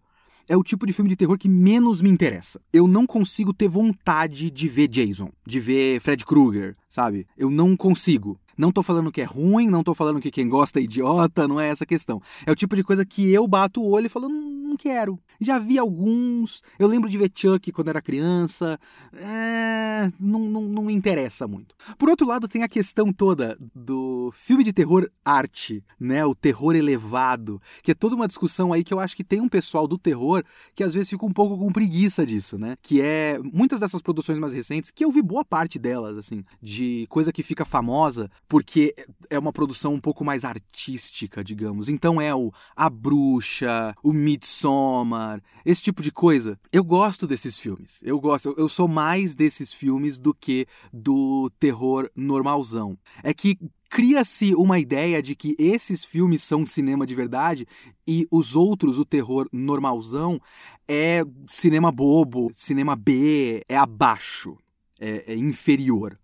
é 0.48 0.56
o 0.56 0.62
tipo 0.62 0.86
de 0.86 0.92
filme 0.92 1.08
de 1.08 1.16
terror 1.16 1.38
que 1.38 1.48
menos 1.48 2.00
me 2.00 2.10
interessa. 2.10 2.60
Eu 2.72 2.86
não 2.86 3.06
consigo 3.06 3.52
ter 3.52 3.68
vontade 3.68 4.50
de 4.50 4.68
ver 4.68 4.88
Jason, 4.88 5.30
de 5.46 5.60
ver 5.60 6.00
Fred 6.00 6.24
Krueger, 6.24 6.76
sabe? 6.88 7.26
Eu 7.36 7.50
não 7.50 7.76
consigo. 7.76 8.38
Não 8.56 8.70
tô 8.70 8.82
falando 8.82 9.11
que 9.11 9.20
é 9.20 9.25
ruim, 9.25 9.68
não 9.68 9.82
tô 9.82 9.94
falando 9.94 10.20
que 10.20 10.30
quem 10.30 10.49
gosta 10.49 10.80
é 10.80 10.82
idiota, 10.82 11.49
não 11.49 11.61
é 11.61 11.68
essa 11.68 11.87
questão. 11.87 12.20
É 12.46 12.52
o 12.52 12.54
tipo 12.54 12.76
de 12.76 12.84
coisa 12.84 13.04
que 13.04 13.32
eu 13.32 13.46
bato 13.46 13.80
o 13.80 13.90
olho 13.90 14.06
e 14.06 14.08
falo, 14.08 14.28
hum, 14.28 14.54
não 14.75 14.76
quero. 14.76 15.18
Já 15.40 15.58
vi 15.58 15.78
alguns, 15.78 16.62
eu 16.78 16.87
lembro 16.87 17.08
de 17.08 17.18
ver 17.18 17.30
Chuck 17.34 17.70
quando 17.73 17.88
era 17.88 18.02
criança, 18.02 18.78
é, 19.12 20.11
não, 20.20 20.40
não, 20.40 20.62
não 20.62 20.84
me 20.84 20.92
interessa 20.92 21.46
muito. 21.46 21.75
Por 21.96 22.08
outro 22.08 22.26
lado, 22.26 22.49
tem 22.49 22.62
a 22.62 22.68
questão 22.68 23.12
toda 23.12 23.56
do 23.75 24.30
filme 24.32 24.64
de 24.64 24.73
terror 24.73 25.08
arte, 25.25 25.82
né? 25.99 26.25
O 26.25 26.34
terror 26.34 26.75
elevado, 26.75 27.61
que 27.82 27.90
é 27.90 27.94
toda 27.94 28.14
uma 28.14 28.28
discussão 28.28 28.73
aí 28.73 28.84
que 28.84 28.92
eu 28.92 29.00
acho 29.00 29.16
que 29.16 29.25
tem 29.25 29.40
um 29.40 29.49
pessoal 29.49 29.87
do 29.87 29.99
terror 29.99 30.42
que 30.75 30.82
às 30.82 30.94
vezes 30.94 31.11
fica 31.11 31.25
um 31.26 31.32
pouco 31.32 31.56
com 31.56 31.73
preguiça 31.73 32.25
disso, 32.26 32.58
né? 32.58 32.76
Que 32.82 33.00
é 33.00 33.38
muitas 33.38 33.80
dessas 33.80 34.02
produções 34.02 34.38
mais 34.38 34.52
recentes, 34.52 34.90
que 34.90 35.04
eu 35.04 35.11
vi 35.11 35.23
boa 35.23 35.44
parte 35.44 35.78
delas, 35.78 36.18
assim, 36.18 36.44
de 36.62 37.06
coisa 37.08 37.32
que 37.32 37.42
fica 37.42 37.64
famosa 37.64 38.30
porque 38.48 38.94
é 39.30 39.38
uma 39.38 39.52
produção 39.52 39.94
um 39.94 40.00
pouco 40.00 40.24
mais 40.24 40.44
artística, 40.44 41.42
digamos. 41.42 41.88
Então 41.88 42.20
é 42.20 42.34
o 42.34 42.52
A 42.76 42.88
Bruxa, 42.88 43.94
o 44.02 44.12
Midsommar, 44.12 45.42
esse 45.64 45.82
tipo 45.82 46.02
de 46.02 46.12
coisa. 46.12 46.58
Eu 46.72 46.84
gosto 46.84 47.26
desses 47.26 47.58
filmes. 47.58 48.00
Eu 48.02 48.20
gosto, 48.20 48.54
eu 48.56 48.68
sou 48.68 48.88
mais 48.88 49.34
desses 49.34 49.72
filmes 49.72 50.18
do 50.18 50.34
que 50.34 50.66
do 50.92 51.50
terror 51.58 52.08
normalzão. 52.14 52.98
É 53.22 53.32
que 53.32 53.58
cria-se 53.94 54.54
uma 54.56 54.78
ideia 54.78 55.22
de 55.22 55.36
que 55.36 55.54
esses 55.56 56.04
filmes 56.04 56.42
são 56.42 56.66
cinema 56.66 57.06
de 57.06 57.14
verdade 57.14 57.64
e 58.04 58.26
os 58.28 58.56
outros, 58.56 58.98
o 58.98 59.04
terror 59.04 59.48
normalzão, 59.52 60.40
é 60.88 61.22
cinema 61.46 61.92
bobo, 61.92 62.50
cinema 62.52 62.96
B, 62.96 63.62
é 63.68 63.76
abaixo, 63.76 64.58
é, 64.98 65.32
é 65.32 65.36
inferior. 65.36 66.18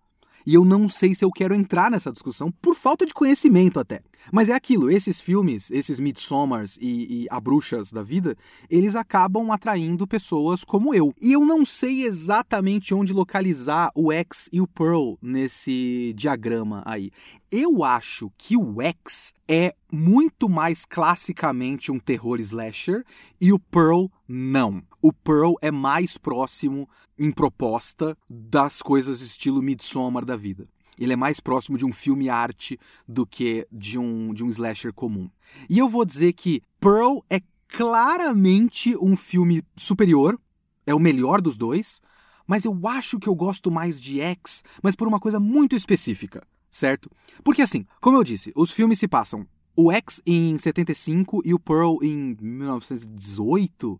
E 0.46 0.54
eu 0.54 0.64
não 0.64 0.88
sei 0.88 1.14
se 1.14 1.24
eu 1.24 1.30
quero 1.30 1.54
entrar 1.54 1.90
nessa 1.90 2.12
discussão 2.12 2.50
por 2.50 2.74
falta 2.74 3.04
de 3.04 3.12
conhecimento 3.12 3.78
até. 3.78 4.00
Mas 4.32 4.48
é 4.48 4.54
aquilo, 4.54 4.90
esses 4.90 5.20
filmes, 5.20 5.70
esses 5.70 5.98
Midsommars 5.98 6.76
e, 6.80 7.22
e 7.22 7.26
A 7.30 7.40
Bruxas 7.40 7.90
da 7.90 8.02
vida, 8.02 8.36
eles 8.68 8.94
acabam 8.94 9.50
atraindo 9.50 10.06
pessoas 10.06 10.64
como 10.64 10.94
eu. 10.94 11.12
E 11.20 11.32
eu 11.32 11.44
não 11.44 11.64
sei 11.64 12.04
exatamente 12.04 12.94
onde 12.94 13.12
localizar 13.12 13.90
o 13.94 14.12
X 14.12 14.48
e 14.52 14.60
o 14.60 14.66
Pearl 14.66 15.14
nesse 15.22 16.12
diagrama 16.16 16.82
aí. 16.84 17.10
Eu 17.50 17.82
acho 17.82 18.30
que 18.36 18.56
o 18.56 18.80
X 18.80 19.32
é 19.48 19.74
muito 19.90 20.48
mais 20.48 20.84
classicamente 20.84 21.90
um 21.90 21.98
terror 21.98 22.38
slasher 22.40 23.04
e 23.40 23.52
o 23.52 23.58
Pearl 23.58 24.06
não. 24.28 24.82
O 25.02 25.12
Pearl 25.12 25.54
é 25.62 25.70
mais 25.70 26.18
próximo 26.18 26.88
em 27.18 27.30
proposta 27.30 28.16
das 28.28 28.82
coisas 28.82 29.20
estilo 29.20 29.62
Midsommar 29.62 30.24
da 30.24 30.36
vida. 30.36 30.68
Ele 30.98 31.14
é 31.14 31.16
mais 31.16 31.40
próximo 31.40 31.78
de 31.78 31.86
um 31.86 31.92
filme 31.92 32.28
arte 32.28 32.78
do 33.08 33.26
que 33.26 33.66
de 33.72 33.98
um, 33.98 34.34
de 34.34 34.44
um 34.44 34.48
slasher 34.48 34.92
comum. 34.92 35.30
E 35.68 35.78
eu 35.78 35.88
vou 35.88 36.04
dizer 36.04 36.34
que 36.34 36.62
Pearl 36.78 37.20
é 37.30 37.40
claramente 37.68 38.94
um 38.96 39.16
filme 39.16 39.62
superior, 39.74 40.38
é 40.86 40.94
o 40.94 40.98
melhor 40.98 41.40
dos 41.40 41.56
dois, 41.56 42.00
mas 42.46 42.64
eu 42.64 42.78
acho 42.86 43.18
que 43.18 43.28
eu 43.28 43.34
gosto 43.34 43.70
mais 43.70 44.00
de 44.00 44.20
X, 44.20 44.62
mas 44.82 44.94
por 44.94 45.08
uma 45.08 45.20
coisa 45.20 45.40
muito 45.40 45.74
específica, 45.74 46.42
certo? 46.70 47.10
Porque 47.42 47.62
assim, 47.62 47.86
como 48.00 48.18
eu 48.18 48.24
disse, 48.24 48.52
os 48.54 48.70
filmes 48.70 48.98
se 48.98 49.08
passam 49.08 49.46
o 49.74 49.90
X 49.90 50.20
em 50.26 50.58
75 50.58 51.40
e 51.44 51.54
o 51.54 51.58
Pearl 51.58 51.96
em 52.02 52.36
1918, 52.40 53.98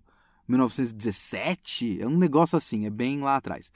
1917, 0.50 2.02
é 2.02 2.06
um 2.06 2.18
negócio 2.18 2.56
assim, 2.56 2.86
é 2.86 2.90
bem 2.90 3.20
lá 3.20 3.36
atrás. 3.36 3.70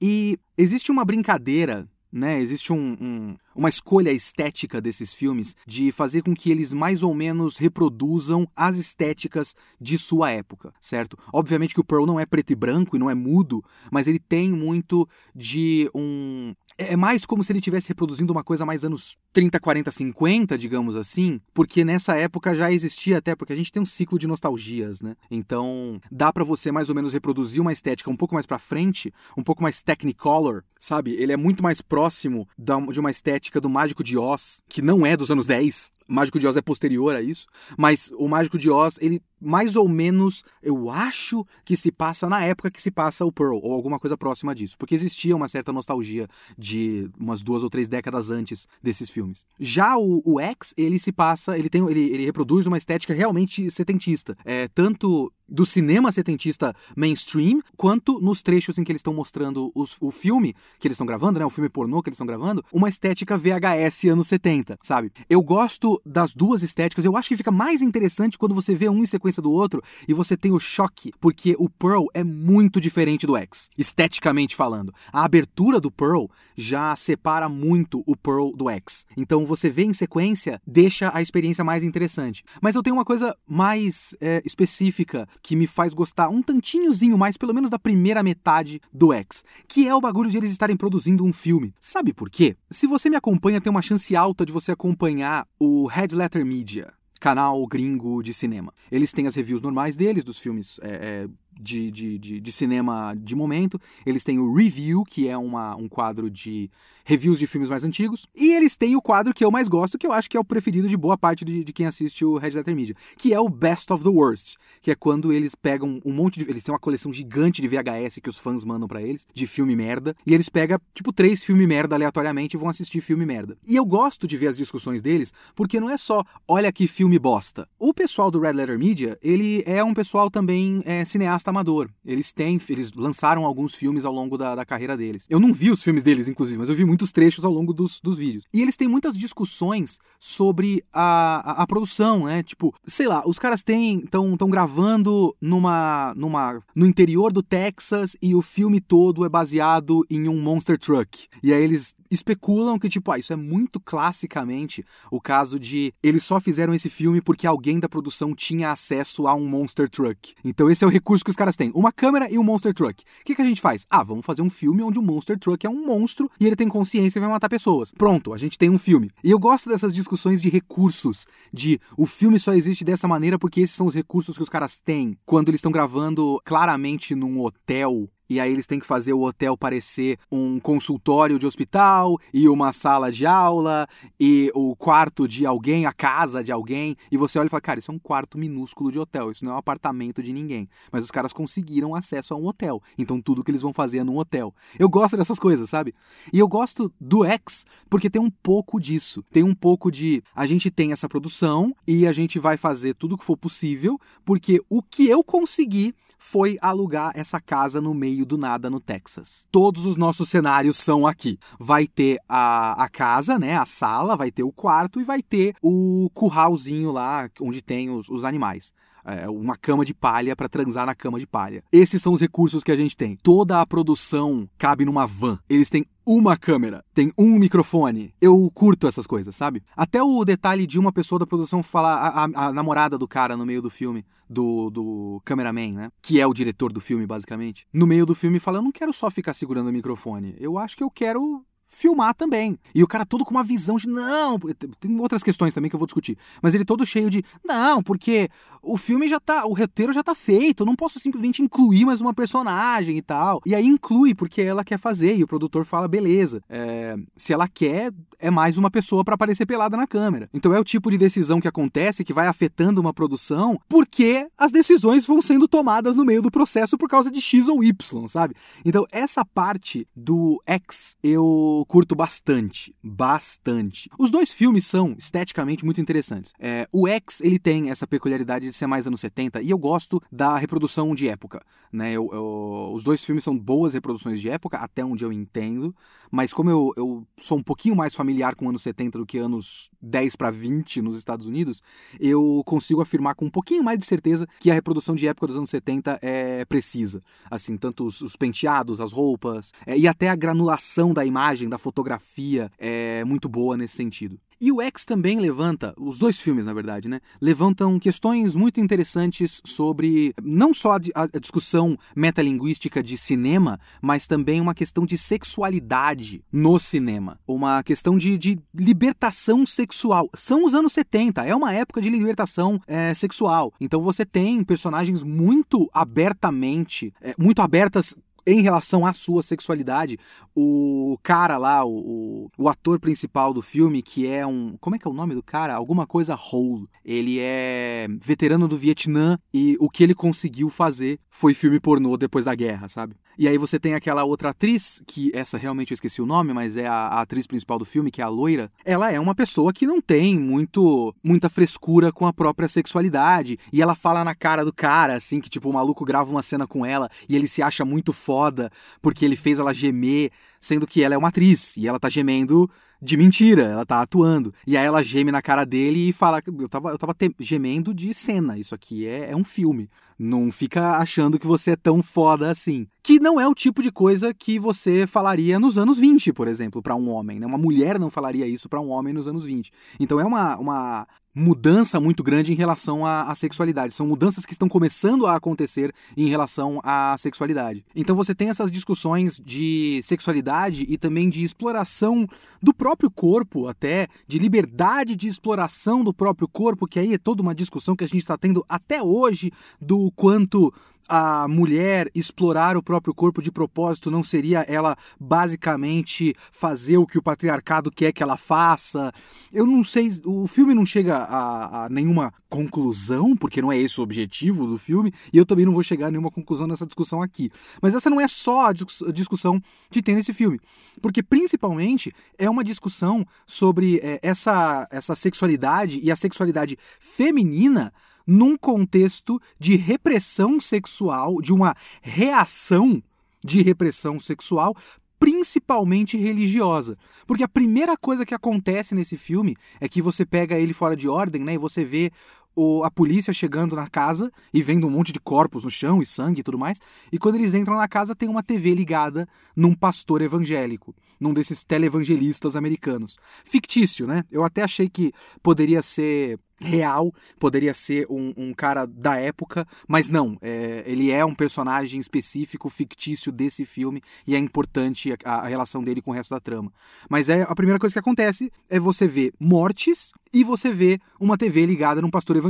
E 0.00 0.38
existe 0.56 0.90
uma 0.92 1.04
brincadeira 1.04 1.88
né? 2.10 2.40
Existe 2.40 2.72
um, 2.72 2.96
um, 3.00 3.36
uma 3.54 3.68
escolha 3.68 4.10
estética 4.10 4.80
desses 4.80 5.12
filmes 5.12 5.54
de 5.66 5.92
fazer 5.92 6.22
com 6.22 6.34
que 6.34 6.50
eles 6.50 6.72
mais 6.72 7.02
ou 7.02 7.14
menos 7.14 7.58
reproduzam 7.58 8.48
as 8.56 8.78
estéticas 8.78 9.54
de 9.80 9.98
sua 9.98 10.30
época, 10.30 10.72
certo? 10.80 11.18
Obviamente 11.32 11.74
que 11.74 11.80
o 11.80 11.84
Pearl 11.84 12.06
não 12.06 12.18
é 12.18 12.24
preto 12.24 12.52
e 12.52 12.56
branco 12.56 12.96
e 12.96 12.98
não 12.98 13.10
é 13.10 13.14
mudo, 13.14 13.62
mas 13.92 14.06
ele 14.06 14.18
tem 14.18 14.50
muito 14.50 15.06
de 15.34 15.90
um. 15.94 16.54
É 16.80 16.96
mais 16.96 17.26
como 17.26 17.42
se 17.42 17.50
ele 17.50 17.58
estivesse 17.58 17.88
reproduzindo 17.88 18.32
uma 18.32 18.44
coisa 18.44 18.64
mais 18.64 18.84
anos 18.84 19.16
30, 19.32 19.58
40, 19.58 19.90
50, 19.90 20.56
digamos 20.56 20.94
assim, 20.94 21.40
porque 21.52 21.84
nessa 21.84 22.14
época 22.16 22.54
já 22.54 22.70
existia 22.70 23.18
até, 23.18 23.34
porque 23.34 23.52
a 23.52 23.56
gente 23.56 23.72
tem 23.72 23.82
um 23.82 23.86
ciclo 23.86 24.16
de 24.16 24.28
nostalgias, 24.28 25.00
né? 25.00 25.16
Então 25.28 26.00
dá 26.10 26.32
para 26.32 26.44
você 26.44 26.70
mais 26.70 26.88
ou 26.88 26.94
menos 26.94 27.12
reproduzir 27.12 27.60
uma 27.60 27.72
estética 27.72 28.10
um 28.10 28.16
pouco 28.16 28.34
mais 28.34 28.46
para 28.46 28.60
frente, 28.60 29.12
um 29.36 29.42
pouco 29.42 29.60
mais 29.60 29.82
technicolor, 29.82 30.62
sabe? 30.78 31.14
Ele 31.14 31.32
é 31.32 31.36
muito 31.36 31.64
mais 31.64 31.80
próximo 31.82 32.48
de 32.56 33.00
uma 33.00 33.10
estética 33.10 33.60
do 33.60 33.68
Mágico 33.68 34.04
de 34.04 34.16
Oz, 34.16 34.62
que 34.68 34.80
não 34.80 35.04
é 35.04 35.16
dos 35.16 35.30
anos 35.32 35.46
10. 35.46 35.90
O 36.08 36.14
Mágico 36.14 36.38
de 36.38 36.46
Oz 36.46 36.56
é 36.56 36.62
posterior 36.62 37.14
a 37.14 37.20
isso, 37.20 37.46
mas 37.76 38.10
o 38.16 38.28
Mágico 38.28 38.56
de 38.56 38.70
Oz, 38.70 38.96
ele 39.00 39.20
mais 39.40 39.76
ou 39.76 39.88
menos, 39.88 40.42
eu 40.62 40.90
acho 40.90 41.46
que 41.64 41.76
se 41.76 41.90
passa 41.90 42.28
na 42.28 42.44
época 42.44 42.70
que 42.70 42.80
se 42.80 42.90
passa 42.90 43.24
o 43.24 43.32
Pearl, 43.32 43.58
ou 43.62 43.72
alguma 43.72 43.98
coisa 43.98 44.16
próxima 44.16 44.54
disso, 44.54 44.76
porque 44.78 44.94
existia 44.94 45.34
uma 45.34 45.48
certa 45.48 45.72
nostalgia 45.72 46.26
de 46.56 47.10
umas 47.18 47.42
duas 47.42 47.62
ou 47.62 47.70
três 47.70 47.88
décadas 47.88 48.30
antes 48.30 48.66
desses 48.82 49.10
filmes. 49.10 49.44
Já 49.58 49.96
o, 49.96 50.22
o 50.24 50.40
X, 50.40 50.74
ele 50.76 50.98
se 50.98 51.12
passa, 51.12 51.58
ele 51.58 51.68
tem, 51.68 51.84
ele, 51.88 52.10
ele 52.10 52.24
reproduz 52.24 52.66
uma 52.66 52.78
estética 52.78 53.14
realmente 53.14 53.70
setentista, 53.70 54.36
é 54.44 54.68
tanto 54.68 55.32
do 55.48 55.64
cinema 55.64 56.12
setentista 56.12 56.74
mainstream, 56.96 57.60
quanto 57.76 58.20
nos 58.20 58.42
trechos 58.42 58.78
em 58.78 58.84
que 58.84 58.92
eles 58.92 59.00
estão 59.00 59.14
mostrando 59.14 59.70
os, 59.74 59.96
o 60.00 60.10
filme 60.10 60.54
que 60.78 60.86
eles 60.86 60.94
estão 60.94 61.06
gravando, 61.06 61.38
né, 61.38 61.46
o 61.46 61.50
filme 61.50 61.68
pornô 61.68 62.02
que 62.02 62.08
eles 62.08 62.16
estão 62.16 62.26
gravando, 62.26 62.64
uma 62.72 62.88
estética 62.88 63.36
VHS 63.36 64.04
anos 64.10 64.28
70, 64.28 64.78
sabe? 64.82 65.10
Eu 65.28 65.42
gosto 65.42 66.00
das 66.04 66.34
duas 66.34 66.62
estéticas, 66.62 67.04
eu 67.04 67.16
acho 67.16 67.28
que 67.28 67.36
fica 67.36 67.50
mais 67.50 67.82
interessante 67.82 68.38
quando 68.38 68.54
você 68.54 68.74
vê 68.74 68.88
um 68.88 69.02
em 69.02 69.06
sequência 69.06 69.42
do 69.42 69.50
outro 69.50 69.82
e 70.06 70.14
você 70.14 70.36
tem 70.36 70.52
o 70.52 70.58
choque, 70.58 71.12
porque 71.20 71.54
o 71.58 71.68
Pearl 71.68 72.06
é 72.14 72.22
muito 72.22 72.80
diferente 72.80 73.26
do 73.26 73.36
X, 73.36 73.70
esteticamente 73.76 74.54
falando. 74.54 74.92
A 75.12 75.24
abertura 75.24 75.80
do 75.80 75.90
Pearl 75.90 76.26
já 76.56 76.94
separa 76.96 77.48
muito 77.48 78.02
o 78.06 78.16
Pearl 78.16 78.50
do 78.52 78.68
X. 78.68 79.06
Então 79.16 79.44
você 79.44 79.70
vê 79.70 79.84
em 79.84 79.92
sequência, 79.92 80.60
deixa 80.66 81.10
a 81.14 81.22
experiência 81.22 81.64
mais 81.64 81.82
interessante. 81.82 82.44
Mas 82.60 82.74
eu 82.74 82.82
tenho 82.82 82.96
uma 82.96 83.04
coisa 83.04 83.36
mais 83.46 84.14
é, 84.20 84.42
específica 84.44 85.26
que 85.42 85.56
me 85.56 85.66
faz 85.66 85.94
gostar 85.94 86.28
um 86.28 86.42
tantinhozinho 86.42 87.18
mais, 87.18 87.36
pelo 87.36 87.54
menos 87.54 87.70
da 87.70 87.78
primeira 87.78 88.22
metade 88.22 88.80
do 88.92 89.12
X, 89.12 89.44
que 89.66 89.86
é 89.86 89.94
o 89.94 90.00
bagulho 90.00 90.30
de 90.30 90.36
eles 90.36 90.50
estarem 90.50 90.76
produzindo 90.76 91.24
um 91.24 91.32
filme. 91.32 91.74
Sabe 91.80 92.12
por 92.12 92.30
quê? 92.30 92.56
Se 92.70 92.86
você 92.86 93.08
me 93.10 93.16
acompanha, 93.16 93.60
tem 93.60 93.70
uma 93.70 93.82
chance 93.82 94.14
alta 94.14 94.44
de 94.44 94.52
você 94.52 94.72
acompanhar 94.72 95.46
o 95.58 95.86
Red 95.86 96.08
Letter 96.12 96.44
Media 96.44 96.92
canal 97.18 97.66
gringo 97.66 98.22
de 98.22 98.32
cinema. 98.32 98.72
Eles 98.90 99.12
têm 99.12 99.26
as 99.26 99.34
reviews 99.34 99.60
normais 99.60 99.96
deles, 99.96 100.24
dos 100.24 100.38
filmes 100.38 100.78
é, 100.82 100.88
é, 100.88 101.28
de, 101.60 101.90
de, 101.90 102.18
de, 102.18 102.40
de, 102.40 102.52
cinema 102.52 103.14
de 103.16 103.34
momento. 103.34 103.80
Eles 104.04 104.24
têm 104.24 104.38
o 104.38 104.54
Review, 104.54 105.04
que 105.04 105.28
é 105.28 105.36
uma, 105.36 105.76
um 105.76 105.88
quadro 105.88 106.30
de 106.30 106.70
reviews 107.04 107.38
de 107.38 107.46
filmes 107.46 107.68
mais 107.68 107.84
antigos. 107.84 108.26
E 108.36 108.52
eles 108.52 108.76
têm 108.76 108.94
o 108.96 109.02
quadro 109.02 109.32
que 109.32 109.44
eu 109.44 109.50
mais 109.50 109.68
gosto, 109.68 109.98
que 109.98 110.06
eu 110.06 110.12
acho 110.12 110.28
que 110.28 110.36
é 110.36 110.40
o 110.40 110.44
preferido 110.44 110.88
de 110.88 110.96
boa 110.96 111.16
parte 111.16 111.44
de, 111.44 111.64
de 111.64 111.72
quem 111.72 111.86
assiste 111.86 112.24
o 112.24 112.36
Red 112.36 112.50
Letter 112.50 112.76
Media, 112.76 112.94
que 113.16 113.32
é 113.32 113.40
o 113.40 113.48
Best 113.48 113.92
of 113.92 114.04
the 114.04 114.10
Worst, 114.10 114.56
que 114.82 114.90
é 114.90 114.94
quando 114.94 115.32
eles 115.32 115.54
pegam 115.54 116.00
um 116.04 116.12
monte 116.12 116.38
de. 116.38 116.50
Eles 116.50 116.62
têm 116.62 116.72
uma 116.72 116.78
coleção 116.78 117.12
gigante 117.12 117.62
de 117.62 117.68
VHS 117.68 118.18
que 118.22 118.28
os 118.28 118.38
fãs 118.38 118.64
mandam 118.64 118.86
para 118.86 119.02
eles, 119.02 119.26
de 119.32 119.46
filme 119.46 119.74
merda, 119.74 120.14
e 120.26 120.34
eles 120.34 120.48
pegam, 120.48 120.78
tipo, 120.94 121.12
três 121.12 121.42
filmes 121.42 121.66
merda 121.66 121.94
aleatoriamente 121.94 122.56
e 122.56 122.58
vão 122.58 122.68
assistir 122.68 123.00
filme 123.00 123.24
merda. 123.24 123.56
E 123.66 123.76
eu 123.76 123.84
gosto 123.84 124.26
de 124.26 124.36
ver 124.36 124.48
as 124.48 124.56
discussões 124.56 125.02
deles, 125.02 125.32
porque 125.54 125.80
não 125.80 125.90
é 125.90 125.96
só, 125.96 126.22
olha 126.46 126.70
que 126.72 126.86
filme 126.86 127.18
bosta. 127.18 127.68
O 127.78 127.94
pessoal 127.94 128.30
do 128.30 128.40
Red 128.40 128.52
Letter 128.52 128.78
Media, 128.78 129.18
ele 129.22 129.62
é 129.66 129.82
um 129.82 129.94
pessoal 129.94 130.30
também 130.30 130.82
é, 130.84 131.04
cineasta 131.04 131.47
amador. 131.50 131.90
Eles 132.04 132.32
têm, 132.32 132.60
eles 132.68 132.92
lançaram 132.92 133.44
alguns 133.44 133.74
filmes 133.74 134.04
ao 134.04 134.12
longo 134.12 134.36
da, 134.36 134.54
da 134.54 134.64
carreira 134.64 134.96
deles. 134.96 135.26
Eu 135.28 135.40
não 135.40 135.52
vi 135.52 135.70
os 135.70 135.82
filmes 135.82 136.02
deles, 136.02 136.28
inclusive, 136.28 136.58
mas 136.58 136.68
eu 136.68 136.74
vi 136.74 136.84
muitos 136.84 137.12
trechos 137.12 137.44
ao 137.44 137.52
longo 137.52 137.72
dos, 137.72 138.00
dos 138.00 138.16
vídeos. 138.16 138.44
E 138.52 138.62
eles 138.62 138.76
têm 138.76 138.88
muitas 138.88 139.16
discussões 139.16 139.98
sobre 140.18 140.84
a, 140.92 141.60
a, 141.60 141.62
a 141.62 141.66
produção, 141.66 142.24
né? 142.24 142.42
Tipo, 142.42 142.74
sei 142.86 143.06
lá, 143.06 143.22
os 143.26 143.38
caras 143.38 143.62
têm 143.62 144.00
estão 144.00 144.36
tão 144.36 144.50
gravando 144.50 145.34
numa, 145.40 146.14
numa 146.16 146.62
no 146.74 146.86
interior 146.86 147.32
do 147.32 147.42
Texas 147.42 148.16
e 148.20 148.34
o 148.34 148.42
filme 148.42 148.80
todo 148.80 149.24
é 149.24 149.28
baseado 149.28 150.04
em 150.10 150.28
um 150.28 150.40
monster 150.40 150.78
truck. 150.78 151.26
E 151.42 151.52
aí 151.52 151.62
eles 151.62 151.94
especulam 152.10 152.78
que 152.78 152.88
tipo, 152.88 153.10
ah, 153.10 153.18
isso 153.18 153.32
é 153.32 153.36
muito 153.36 153.78
classicamente 153.78 154.84
o 155.10 155.20
caso 155.20 155.58
de 155.58 155.92
eles 156.02 156.24
só 156.24 156.40
fizeram 156.40 156.74
esse 156.74 156.88
filme 156.88 157.20
porque 157.20 157.46
alguém 157.46 157.78
da 157.78 157.88
produção 157.88 158.34
tinha 158.34 158.72
acesso 158.72 159.26
a 159.26 159.34
um 159.34 159.46
monster 159.46 159.88
truck. 159.88 160.34
Então 160.44 160.70
esse 160.70 160.84
é 160.84 160.86
o 160.86 160.90
recurso 160.90 161.24
que 161.24 161.30
os 161.30 161.36
caras 161.38 161.56
têm, 161.56 161.70
uma 161.74 161.92
câmera 161.92 162.30
e 162.30 162.38
um 162.38 162.42
monster 162.42 162.74
truck. 162.74 163.02
O 163.02 163.24
que, 163.24 163.34
que 163.34 163.42
a 163.42 163.44
gente 163.44 163.60
faz? 163.60 163.86
Ah, 163.88 164.02
vamos 164.02 164.26
fazer 164.26 164.42
um 164.42 164.50
filme 164.50 164.82
onde 164.82 164.98
o 164.98 165.02
monster 165.02 165.38
truck 165.38 165.64
é 165.64 165.70
um 165.70 165.86
monstro 165.86 166.30
e 166.38 166.46
ele 166.46 166.56
tem 166.56 166.68
consciência 166.68 167.18
e 167.18 167.20
vai 167.20 167.30
matar 167.30 167.48
pessoas. 167.48 167.92
Pronto, 167.92 168.34
a 168.34 168.38
gente 168.38 168.58
tem 168.58 168.68
um 168.68 168.78
filme. 168.78 169.10
E 169.22 169.30
eu 169.30 169.38
gosto 169.38 169.68
dessas 169.70 169.94
discussões 169.94 170.42
de 170.42 170.50
recursos, 170.50 171.26
de 171.52 171.80
o 171.96 172.06
filme 172.06 172.38
só 172.38 172.52
existe 172.52 172.84
dessa 172.84 173.06
maneira 173.06 173.38
porque 173.38 173.60
esses 173.60 173.76
são 173.76 173.86
os 173.86 173.94
recursos 173.94 174.36
que 174.36 174.42
os 174.42 174.48
caras 174.48 174.78
têm 174.78 175.16
quando 175.24 175.48
eles 175.48 175.60
estão 175.60 175.72
gravando 175.72 176.40
claramente 176.44 177.14
num 177.14 177.40
hotel 177.40 178.08
e 178.28 178.38
aí 178.38 178.52
eles 178.52 178.66
têm 178.66 178.78
que 178.78 178.86
fazer 178.86 179.12
o 179.12 179.22
hotel 179.22 179.56
parecer 179.56 180.18
um 180.30 180.60
consultório 180.60 181.38
de 181.38 181.46
hospital 181.46 182.18
e 182.32 182.48
uma 182.48 182.72
sala 182.72 183.10
de 183.10 183.26
aula 183.26 183.86
e 184.18 184.50
o 184.54 184.76
quarto 184.76 185.26
de 185.26 185.46
alguém, 185.46 185.86
a 185.86 185.92
casa 185.92 186.42
de 186.42 186.52
alguém, 186.52 186.96
e 187.10 187.16
você 187.16 187.38
olha 187.38 187.46
e 187.46 187.50
fala, 187.50 187.60
cara, 187.60 187.78
isso 187.78 187.90
é 187.90 187.94
um 187.94 187.98
quarto 187.98 188.38
minúsculo 188.38 188.92
de 188.92 188.98
hotel, 188.98 189.30
isso 189.30 189.44
não 189.44 189.52
é 189.52 189.54
um 189.54 189.58
apartamento 189.58 190.22
de 190.22 190.32
ninguém. 190.32 190.68
Mas 190.92 191.04
os 191.04 191.10
caras 191.10 191.32
conseguiram 191.32 191.94
acesso 191.94 192.34
a 192.34 192.36
um 192.36 192.46
hotel, 192.46 192.82
então 192.96 193.20
tudo 193.20 193.42
que 193.42 193.50
eles 193.50 193.62
vão 193.62 193.72
fazer 193.72 193.98
é 193.98 194.04
num 194.04 194.18
hotel. 194.18 194.54
Eu 194.78 194.88
gosto 194.88 195.16
dessas 195.16 195.38
coisas, 195.38 195.70
sabe? 195.70 195.94
E 196.32 196.38
eu 196.38 196.48
gosto 196.48 196.92
do 197.00 197.24
X 197.24 197.64
porque 197.88 198.10
tem 198.10 198.20
um 198.20 198.30
pouco 198.30 198.80
disso, 198.80 199.22
tem 199.32 199.42
um 199.42 199.54
pouco 199.54 199.90
de 199.90 200.22
a 200.34 200.46
gente 200.46 200.70
tem 200.70 200.92
essa 200.92 201.08
produção 201.08 201.74
e 201.86 202.06
a 202.06 202.12
gente 202.12 202.38
vai 202.38 202.56
fazer 202.56 202.94
tudo 202.94 203.14
o 203.14 203.18
que 203.18 203.24
for 203.24 203.36
possível, 203.36 203.98
porque 204.24 204.60
o 204.68 204.82
que 204.82 205.08
eu 205.08 205.24
consegui 205.24 205.94
foi 206.18 206.58
alugar 206.60 207.12
essa 207.14 207.40
casa 207.40 207.80
no 207.80 207.94
meio 207.94 208.26
do 208.26 208.36
nada 208.36 208.68
no 208.68 208.80
Texas. 208.80 209.46
Todos 209.50 209.86
os 209.86 209.96
nossos 209.96 210.28
cenários 210.28 210.76
são 210.76 211.06
aqui. 211.06 211.38
Vai 211.58 211.86
ter 211.86 212.18
a, 212.28 212.82
a 212.82 212.88
casa, 212.88 213.38
né, 213.38 213.56
a 213.56 213.64
sala, 213.64 214.16
vai 214.16 214.30
ter 214.30 214.42
o 214.42 214.52
quarto 214.52 215.00
e 215.00 215.04
vai 215.04 215.22
ter 215.22 215.54
o 215.62 216.10
curralzinho 216.12 216.90
lá 216.90 217.28
onde 217.40 217.62
tem 217.62 217.90
os, 217.90 218.08
os 218.08 218.24
animais 218.24 218.72
é, 219.04 219.28
uma 219.28 219.56
cama 219.56 219.84
de 219.84 219.94
palha 219.94 220.34
para 220.34 220.48
transar 220.48 220.86
na 220.86 220.94
cama 220.94 221.18
de 221.18 221.26
palha. 221.26 221.62
Esses 221.72 222.02
são 222.02 222.12
os 222.12 222.20
recursos 222.20 222.62
que 222.62 222.72
a 222.72 222.76
gente 222.76 222.96
tem. 222.96 223.16
Toda 223.22 223.60
a 223.60 223.66
produção 223.66 224.48
cabe 224.56 224.84
numa 224.84 225.06
van. 225.06 225.38
Eles 225.48 225.68
têm 225.68 225.84
uma 226.06 226.38
câmera, 226.38 226.82
tem 226.94 227.12
um 227.18 227.38
microfone. 227.38 228.14
Eu 228.18 228.50
curto 228.54 228.86
essas 228.86 229.06
coisas, 229.06 229.36
sabe? 229.36 229.62
Até 229.76 230.02
o 230.02 230.24
detalhe 230.24 230.66
de 230.66 230.78
uma 230.78 230.90
pessoa 230.90 231.18
da 231.18 231.26
produção 231.26 231.62
falar 231.62 231.96
a, 231.96 232.24
a, 232.24 232.46
a, 232.46 232.52
namorada 232.52 232.96
do 232.96 233.06
cara 233.06 233.36
no 233.36 233.44
meio 233.44 233.60
do 233.60 233.68
filme, 233.68 234.06
do, 234.28 234.70
do 234.70 235.20
cameraman, 235.22 235.72
né? 235.72 235.90
Que 236.00 236.18
é 236.18 236.26
o 236.26 236.32
diretor 236.32 236.72
do 236.72 236.80
filme, 236.80 237.06
basicamente. 237.06 237.66
No 237.74 237.86
meio 237.86 238.06
do 238.06 238.14
filme 238.14 238.40
fala: 238.40 238.56
Eu 238.58 238.62
não 238.62 238.72
quero 238.72 238.92
só 238.92 239.10
ficar 239.10 239.34
segurando 239.34 239.68
o 239.68 239.72
microfone. 239.72 240.34
Eu 240.38 240.56
acho 240.56 240.78
que 240.78 240.82
eu 240.82 240.90
quero 240.90 241.44
filmar 241.68 242.14
também. 242.14 242.58
E 242.74 242.82
o 242.82 242.88
cara 242.88 243.04
todo 243.04 243.24
com 243.24 243.30
uma 243.30 243.44
visão 243.44 243.76
de 243.76 243.86
não, 243.86 244.38
tem 244.80 244.98
outras 244.98 245.22
questões 245.22 245.54
também 245.54 245.68
que 245.68 245.76
eu 245.76 245.78
vou 245.78 245.86
discutir, 245.86 246.16
mas 246.42 246.54
ele 246.54 246.64
todo 246.64 246.84
cheio 246.86 247.10
de 247.10 247.22
não, 247.44 247.82
porque 247.82 248.28
o 248.62 248.76
filme 248.76 249.06
já 249.06 249.20
tá, 249.20 249.44
o 249.44 249.54
roteiro 249.54 249.92
já 249.92 250.02
tá 250.02 250.14
feito, 250.14 250.62
eu 250.62 250.66
não 250.66 250.74
posso 250.74 250.98
simplesmente 250.98 251.42
incluir 251.42 251.84
mais 251.84 252.00
uma 252.00 252.14
personagem 252.14 252.96
e 252.96 253.02
tal. 253.02 253.40
E 253.44 253.54
aí 253.54 253.66
inclui 253.66 254.14
porque 254.14 254.40
ela 254.40 254.64
quer 254.64 254.78
fazer 254.78 255.16
e 255.16 255.22
o 255.22 255.28
produtor 255.28 255.64
fala 255.64 255.86
beleza, 255.86 256.42
é, 256.48 256.96
se 257.16 257.32
ela 257.32 257.46
quer 257.46 257.92
é 258.20 258.30
mais 258.30 258.58
uma 258.58 258.70
pessoa 258.70 259.04
para 259.04 259.14
aparecer 259.14 259.46
pelada 259.46 259.76
na 259.76 259.86
câmera. 259.86 260.28
Então 260.34 260.52
é 260.52 260.58
o 260.58 260.64
tipo 260.64 260.90
de 260.90 260.98
decisão 260.98 261.40
que 261.40 261.46
acontece 261.46 262.04
que 262.04 262.12
vai 262.12 262.26
afetando 262.26 262.80
uma 262.80 262.92
produção 262.92 263.58
porque 263.68 264.26
as 264.36 264.50
decisões 264.50 265.06
vão 265.06 265.22
sendo 265.22 265.46
tomadas 265.46 265.94
no 265.94 266.04
meio 266.04 266.20
do 266.20 266.30
processo 266.30 266.76
por 266.76 266.88
causa 266.88 267.10
de 267.10 267.20
X 267.20 267.48
ou 267.48 267.62
Y, 267.62 268.08
sabe? 268.08 268.34
Então 268.64 268.84
essa 268.90 269.24
parte 269.24 269.86
do 269.94 270.42
X 270.46 270.96
eu 271.02 271.57
curto 271.66 271.94
bastante, 271.94 272.74
bastante. 272.82 273.90
Os 273.98 274.10
dois 274.10 274.32
filmes 274.32 274.66
são 274.66 274.94
esteticamente 274.98 275.64
muito 275.64 275.80
interessantes. 275.80 276.32
É, 276.38 276.66
o 276.72 276.86
X 276.88 277.20
ele 277.20 277.38
tem 277.38 277.70
essa 277.70 277.86
peculiaridade 277.86 278.46
de 278.46 278.52
ser 278.52 278.66
mais 278.66 278.86
anos 278.86 279.00
70 279.00 279.42
e 279.42 279.50
eu 279.50 279.58
gosto 279.58 280.00
da 280.10 280.36
reprodução 280.36 280.94
de 280.94 281.08
época, 281.08 281.42
né? 281.72 281.92
Eu, 281.92 282.08
eu, 282.12 282.70
os 282.74 282.84
dois 282.84 283.04
filmes 283.04 283.24
são 283.24 283.36
boas 283.38 283.74
reproduções 283.74 284.20
de 284.20 284.28
época 284.28 284.58
até 284.58 284.84
onde 284.84 285.04
eu 285.04 285.12
entendo, 285.12 285.74
mas 286.10 286.32
como 286.32 286.50
eu, 286.50 286.72
eu 286.76 287.06
sou 287.16 287.38
um 287.38 287.42
pouquinho 287.42 287.76
mais 287.76 287.94
familiar 287.94 288.34
com 288.34 288.48
anos 288.48 288.62
70 288.62 288.98
do 288.98 289.06
que 289.06 289.18
anos 289.18 289.70
10 289.80 290.16
para 290.16 290.30
20 290.30 290.82
nos 290.82 290.96
Estados 290.96 291.26
Unidos, 291.26 291.60
eu 292.00 292.42
consigo 292.44 292.80
afirmar 292.80 293.14
com 293.14 293.26
um 293.26 293.30
pouquinho 293.30 293.62
mais 293.62 293.78
de 293.78 293.84
certeza 293.84 294.26
que 294.40 294.50
a 294.50 294.54
reprodução 294.54 294.94
de 294.94 295.06
época 295.06 295.26
dos 295.26 295.36
anos 295.36 295.50
70 295.50 295.98
é 296.02 296.44
precisa. 296.44 297.02
Assim, 297.30 297.56
tanto 297.56 297.84
os, 297.84 298.00
os 298.00 298.16
penteados, 298.16 298.80
as 298.80 298.92
roupas, 298.92 299.52
é, 299.66 299.76
e 299.78 299.86
até 299.86 300.08
a 300.08 300.16
granulação 300.16 300.92
da 300.92 301.04
imagem, 301.04 301.47
da 301.48 301.58
fotografia 301.58 302.50
é 302.58 303.04
muito 303.04 303.28
boa 303.28 303.56
nesse 303.56 303.76
sentido. 303.76 304.18
E 304.40 304.52
o 304.52 304.62
X 304.62 304.84
também 304.84 305.18
levanta, 305.18 305.74
os 305.76 305.98
dois 305.98 306.16
filmes, 306.16 306.46
na 306.46 306.54
verdade, 306.54 306.88
né? 306.88 307.00
Levantam 307.20 307.76
questões 307.76 308.36
muito 308.36 308.60
interessantes 308.60 309.40
sobre 309.44 310.14
não 310.22 310.54
só 310.54 310.76
a, 310.76 311.08
a 311.12 311.18
discussão 311.18 311.76
metalinguística 311.96 312.80
de 312.80 312.96
cinema, 312.96 313.58
mas 313.82 314.06
também 314.06 314.40
uma 314.40 314.54
questão 314.54 314.86
de 314.86 314.96
sexualidade 314.96 316.22
no 316.30 316.56
cinema. 316.60 317.18
Uma 317.26 317.64
questão 317.64 317.98
de, 317.98 318.16
de 318.16 318.38
libertação 318.54 319.44
sexual. 319.44 320.08
São 320.14 320.44
os 320.44 320.54
anos 320.54 320.72
70, 320.72 321.26
é 321.26 321.34
uma 321.34 321.52
época 321.52 321.80
de 321.80 321.90
libertação 321.90 322.60
é, 322.68 322.94
sexual. 322.94 323.52
Então 323.60 323.82
você 323.82 324.06
tem 324.06 324.44
personagens 324.44 325.02
muito 325.02 325.68
abertamente, 325.74 326.94
é, 327.00 327.12
muito 327.18 327.42
abertas 327.42 327.92
em 328.28 328.42
relação 328.42 328.84
à 328.84 328.92
sua 328.92 329.22
sexualidade, 329.22 329.98
o 330.36 330.98
cara 331.02 331.38
lá, 331.38 331.64
o, 331.64 332.28
o, 332.36 332.48
ator 332.48 332.78
principal 332.78 333.32
do 333.32 333.40
filme, 333.40 333.80
que 333.82 334.06
é 334.06 334.26
um. 334.26 334.56
Como 334.60 334.76
é 334.76 334.78
que 334.78 334.86
é 334.86 334.90
o 334.90 334.94
nome 334.94 335.14
do 335.14 335.22
cara? 335.22 335.54
Alguma 335.54 335.86
coisa 335.86 336.14
Hole. 336.14 336.68
Ele 336.84 337.18
é 337.18 337.86
veterano 338.02 338.46
do 338.46 338.56
Vietnã 338.56 339.18
e 339.32 339.56
o 339.58 339.70
que 339.70 339.82
ele 339.82 339.94
conseguiu 339.94 340.50
fazer 340.50 340.98
foi 341.10 341.32
filme 341.32 341.58
pornô 341.58 341.96
depois 341.96 342.26
da 342.26 342.34
guerra, 342.34 342.68
sabe? 342.68 342.94
E 343.18 343.26
aí 343.26 343.36
você 343.36 343.58
tem 343.58 343.74
aquela 343.74 344.04
outra 344.04 344.30
atriz, 344.30 344.80
que 344.86 345.10
essa 345.12 345.36
realmente 345.36 345.72
eu 345.72 345.74
esqueci 345.74 346.00
o 346.00 346.06
nome, 346.06 346.32
mas 346.32 346.56
é 346.56 346.68
a, 346.68 346.86
a, 346.86 347.00
atriz 347.00 347.26
principal 347.26 347.58
do 347.58 347.64
filme, 347.64 347.90
que 347.90 348.00
é 348.00 348.04
a 348.04 348.08
loira. 348.08 348.48
Ela 348.64 348.92
é 348.92 349.00
uma 349.00 349.12
pessoa 349.12 349.52
que 349.52 349.66
não 349.66 349.80
tem 349.80 350.20
muito 350.20 350.94
muita 351.02 351.28
frescura 351.28 351.90
com 351.90 352.06
a 352.06 352.12
própria 352.12 352.46
sexualidade. 352.46 353.36
E 353.52 353.60
ela 353.60 353.74
fala 353.74 354.04
na 354.04 354.14
cara 354.14 354.44
do 354.44 354.52
cara, 354.52 354.94
assim, 354.94 355.20
que 355.20 355.28
tipo, 355.28 355.50
o 355.50 355.52
maluco 355.52 355.84
grava 355.84 356.08
uma 356.08 356.22
cena 356.22 356.46
com 356.46 356.64
ela 356.64 356.88
e 357.08 357.16
ele 357.16 357.26
se 357.26 357.42
acha 357.42 357.64
muito 357.64 357.92
foda 357.92 358.52
porque 358.80 359.04
ele 359.04 359.16
fez 359.16 359.40
ela 359.40 359.52
gemer, 359.52 360.12
sendo 360.40 360.64
que 360.64 360.84
ela 360.84 360.94
é 360.94 360.98
uma 360.98 361.08
atriz 361.08 361.56
e 361.56 361.66
ela 361.66 361.80
tá 361.80 361.88
gemendo 361.88 362.48
de 362.80 362.96
mentira, 362.96 363.42
ela 363.42 363.66
tá 363.66 363.80
atuando. 363.80 364.32
E 364.46 364.56
aí 364.56 364.64
ela 364.64 364.82
geme 364.82 365.10
na 365.10 365.20
cara 365.20 365.44
dele 365.44 365.88
e 365.88 365.92
fala: 365.92 366.20
Eu 366.26 366.48
tava, 366.48 366.70
eu 366.70 366.78
tava 366.78 366.94
gemendo 367.20 367.74
de 367.74 367.92
cena, 367.92 368.38
isso 368.38 368.54
aqui 368.54 368.86
é, 368.86 369.10
é 369.10 369.16
um 369.16 369.24
filme. 369.24 369.68
Não 369.98 370.30
fica 370.30 370.78
achando 370.78 371.18
que 371.18 371.26
você 371.26 371.52
é 371.52 371.56
tão 371.56 371.82
foda 371.82 372.30
assim. 372.30 372.68
Que 372.84 373.00
não 373.00 373.20
é 373.20 373.26
o 373.26 373.34
tipo 373.34 373.60
de 373.60 373.72
coisa 373.72 374.14
que 374.14 374.38
você 374.38 374.86
falaria 374.86 375.40
nos 375.40 375.58
anos 375.58 375.76
20, 375.76 376.12
por 376.12 376.28
exemplo, 376.28 376.62
para 376.62 376.76
um 376.76 376.88
homem. 376.88 377.18
Né? 377.18 377.26
Uma 377.26 377.36
mulher 377.36 377.80
não 377.80 377.90
falaria 377.90 378.24
isso 378.24 378.48
para 378.48 378.60
um 378.60 378.68
homem 378.68 378.94
nos 378.94 379.08
anos 379.08 379.24
20. 379.24 379.50
Então 379.80 379.98
é 379.98 380.04
uma, 380.04 380.36
uma 380.36 380.86
mudança 381.18 381.80
muito 381.80 382.02
grande 382.02 382.32
em 382.32 382.36
relação 382.36 382.86
à, 382.86 383.10
à, 383.10 383.14
sexualidade. 383.14 383.74
São 383.74 383.86
mudanças 383.86 384.24
que 384.24 384.32
estão 384.32 384.48
começando 384.48 385.06
a 385.06 385.16
acontecer 385.16 385.74
em 385.96 386.08
relação 386.08 386.60
à 386.62 386.96
sexualidade. 386.96 387.64
Então 387.74 387.96
você 387.96 388.14
tem 388.14 388.30
essas 388.30 388.50
discussões 388.50 389.20
de 389.24 389.80
sexualidade 389.82 390.64
e 390.68 390.78
também 390.78 391.08
de 391.08 391.24
exploração 391.24 392.06
do 392.40 392.54
próprio 392.54 392.90
corpo, 392.90 393.48
até 393.48 393.88
de 394.06 394.18
liberdade 394.18 394.94
de 394.94 395.08
exploração 395.08 395.82
do 395.82 395.92
próprio 395.92 396.28
corpo, 396.28 396.68
que 396.68 396.78
aí 396.78 396.94
é 396.94 396.98
toda 396.98 397.20
uma 397.20 397.34
discussão 397.34 397.74
que 397.74 397.84
a 397.84 397.88
gente 397.88 397.98
está 397.98 398.16
tendo 398.16 398.44
até 398.48 398.82
hoje 398.82 399.32
do 399.60 399.90
quanto 399.96 400.52
a 400.88 401.28
mulher 401.28 401.90
explorar 401.94 402.56
o 402.56 402.62
próprio 402.62 402.94
corpo 402.94 403.20
de 403.20 403.30
propósito 403.30 403.90
não 403.90 404.02
seria 404.02 404.40
ela 404.48 404.76
basicamente 404.98 406.14
fazer 406.32 406.78
o 406.78 406.86
que 406.86 406.96
o 406.96 407.02
patriarcado 407.02 407.70
quer 407.70 407.92
que 407.92 408.02
ela 408.02 408.16
faça? 408.16 408.90
Eu 409.32 409.46
não 409.46 409.62
sei, 409.62 409.90
o 410.04 410.26
filme 410.26 410.54
não 410.54 410.64
chega 410.64 410.96
a, 410.96 411.64
a, 411.64 411.68
nenhuma 411.68 412.12
conclusão, 412.28 413.14
porque 413.14 413.42
não 413.42 413.52
é 413.52 413.58
esse 413.58 413.78
o 413.78 413.82
objetivo 413.82 414.46
do 414.46 414.56
filme, 414.56 414.92
e 415.12 415.18
eu 415.18 415.26
também 415.26 415.44
não 415.44 415.52
vou 415.52 415.62
chegar 415.62 415.88
a 415.88 415.90
nenhuma 415.90 416.10
conclusão 416.10 416.46
nessa 416.46 416.64
discussão 416.64 417.02
aqui. 417.02 417.30
Mas 417.60 417.74
essa 417.74 417.90
não 417.90 418.00
é 418.00 418.08
só 418.08 418.46
a 418.46 418.52
discussão 418.92 419.42
que 419.70 419.82
tem 419.82 419.94
nesse 419.94 420.14
filme, 420.14 420.40
porque 420.80 421.02
principalmente 421.02 421.92
é 422.16 422.30
uma 422.30 422.42
discussão 422.42 423.06
sobre 423.26 423.78
é, 423.82 424.00
essa, 424.02 424.66
essa 424.70 424.94
sexualidade 424.94 425.80
e 425.82 425.90
a 425.90 425.96
sexualidade 425.96 426.56
feminina 426.80 427.72
num 428.08 428.38
contexto 428.38 429.20
de 429.38 429.54
repressão 429.54 430.40
sexual, 430.40 431.20
de 431.20 431.30
uma 431.30 431.54
reação 431.82 432.82
de 433.22 433.42
repressão 433.42 434.00
sexual, 434.00 434.56
principalmente 434.98 435.98
religiosa. 435.98 436.78
Porque 437.06 437.22
a 437.22 437.28
primeira 437.28 437.76
coisa 437.76 438.06
que 438.06 438.14
acontece 438.14 438.74
nesse 438.74 438.96
filme 438.96 439.36
é 439.60 439.68
que 439.68 439.82
você 439.82 440.06
pega 440.06 440.38
ele 440.38 440.54
fora 440.54 440.74
de 440.74 440.88
ordem, 440.88 441.22
né, 441.22 441.34
e 441.34 441.38
você 441.38 441.62
vê 441.62 441.92
o, 442.38 442.62
a 442.62 442.70
polícia 442.70 443.12
chegando 443.12 443.56
na 443.56 443.66
casa 443.66 444.12
e 444.32 444.40
vendo 444.40 444.68
um 444.68 444.70
monte 444.70 444.92
de 444.92 445.00
corpos 445.00 445.42
no 445.42 445.50
chão 445.50 445.82
e 445.82 445.86
sangue 445.86 446.20
e 446.20 446.22
tudo 446.22 446.38
mais. 446.38 446.60
E 446.92 446.96
quando 446.96 447.16
eles 447.16 447.34
entram 447.34 447.56
na 447.56 447.66
casa, 447.66 447.96
tem 447.96 448.08
uma 448.08 448.22
TV 448.22 448.54
ligada 448.54 449.08
num 449.34 449.52
pastor 449.52 450.00
evangélico, 450.02 450.72
num 451.00 451.12
desses 451.12 451.42
televangelistas 451.42 452.36
americanos. 452.36 452.96
Fictício, 453.24 453.88
né? 453.88 454.04
Eu 454.08 454.22
até 454.22 454.44
achei 454.44 454.68
que 454.68 454.92
poderia 455.20 455.62
ser 455.62 456.20
real, 456.40 456.94
poderia 457.18 457.52
ser 457.52 457.84
um, 457.90 458.14
um, 458.16 458.32
cara 458.32 458.64
da 458.64 458.96
época, 458.96 459.44
mas 459.66 459.88
não, 459.88 460.16
é, 460.22 460.62
ele 460.66 460.90
é 460.90 461.04
um 461.04 461.14
personagem 461.14 461.80
específico, 461.80 462.48
fictício 462.48 463.10
desse 463.10 463.44
filme 463.44 463.82
e 464.06 464.14
é 464.14 464.18
importante 464.18 464.94
a, 465.04 465.16
a, 465.16 465.26
relação 465.26 465.64
dele 465.64 465.82
com 465.82 465.90
o 465.90 465.94
resto 465.94 466.10
da 466.10 466.20
trama. 466.20 466.52
Mas 466.88 467.08
é 467.08 467.22
a 467.22 467.34
primeira 467.34 467.58
coisa 467.58 467.72
que 467.72 467.78
acontece 467.80 468.30
é 468.48 468.60
você 468.60 468.86
ver 468.86 469.12
mortes 469.18 469.92
e 470.12 470.22
você 470.22 470.52
vê 470.52 470.80
uma 471.00 471.18
TV 471.18 471.44
ligada 471.44 471.82
num 471.82 471.90
pastor 471.90 472.16
evangélico 472.16 472.27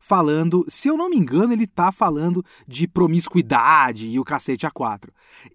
falando, 0.00 0.64
se 0.68 0.88
eu 0.88 0.96
não 0.96 1.10
me 1.10 1.16
engano, 1.16 1.52
ele 1.52 1.66
tá 1.66 1.90
falando 1.90 2.44
de 2.66 2.86
promiscuidade 2.86 4.08
e 4.08 4.18
o 4.18 4.24
cacete 4.24 4.66
a 4.66 4.70
quatro. 4.70 5.12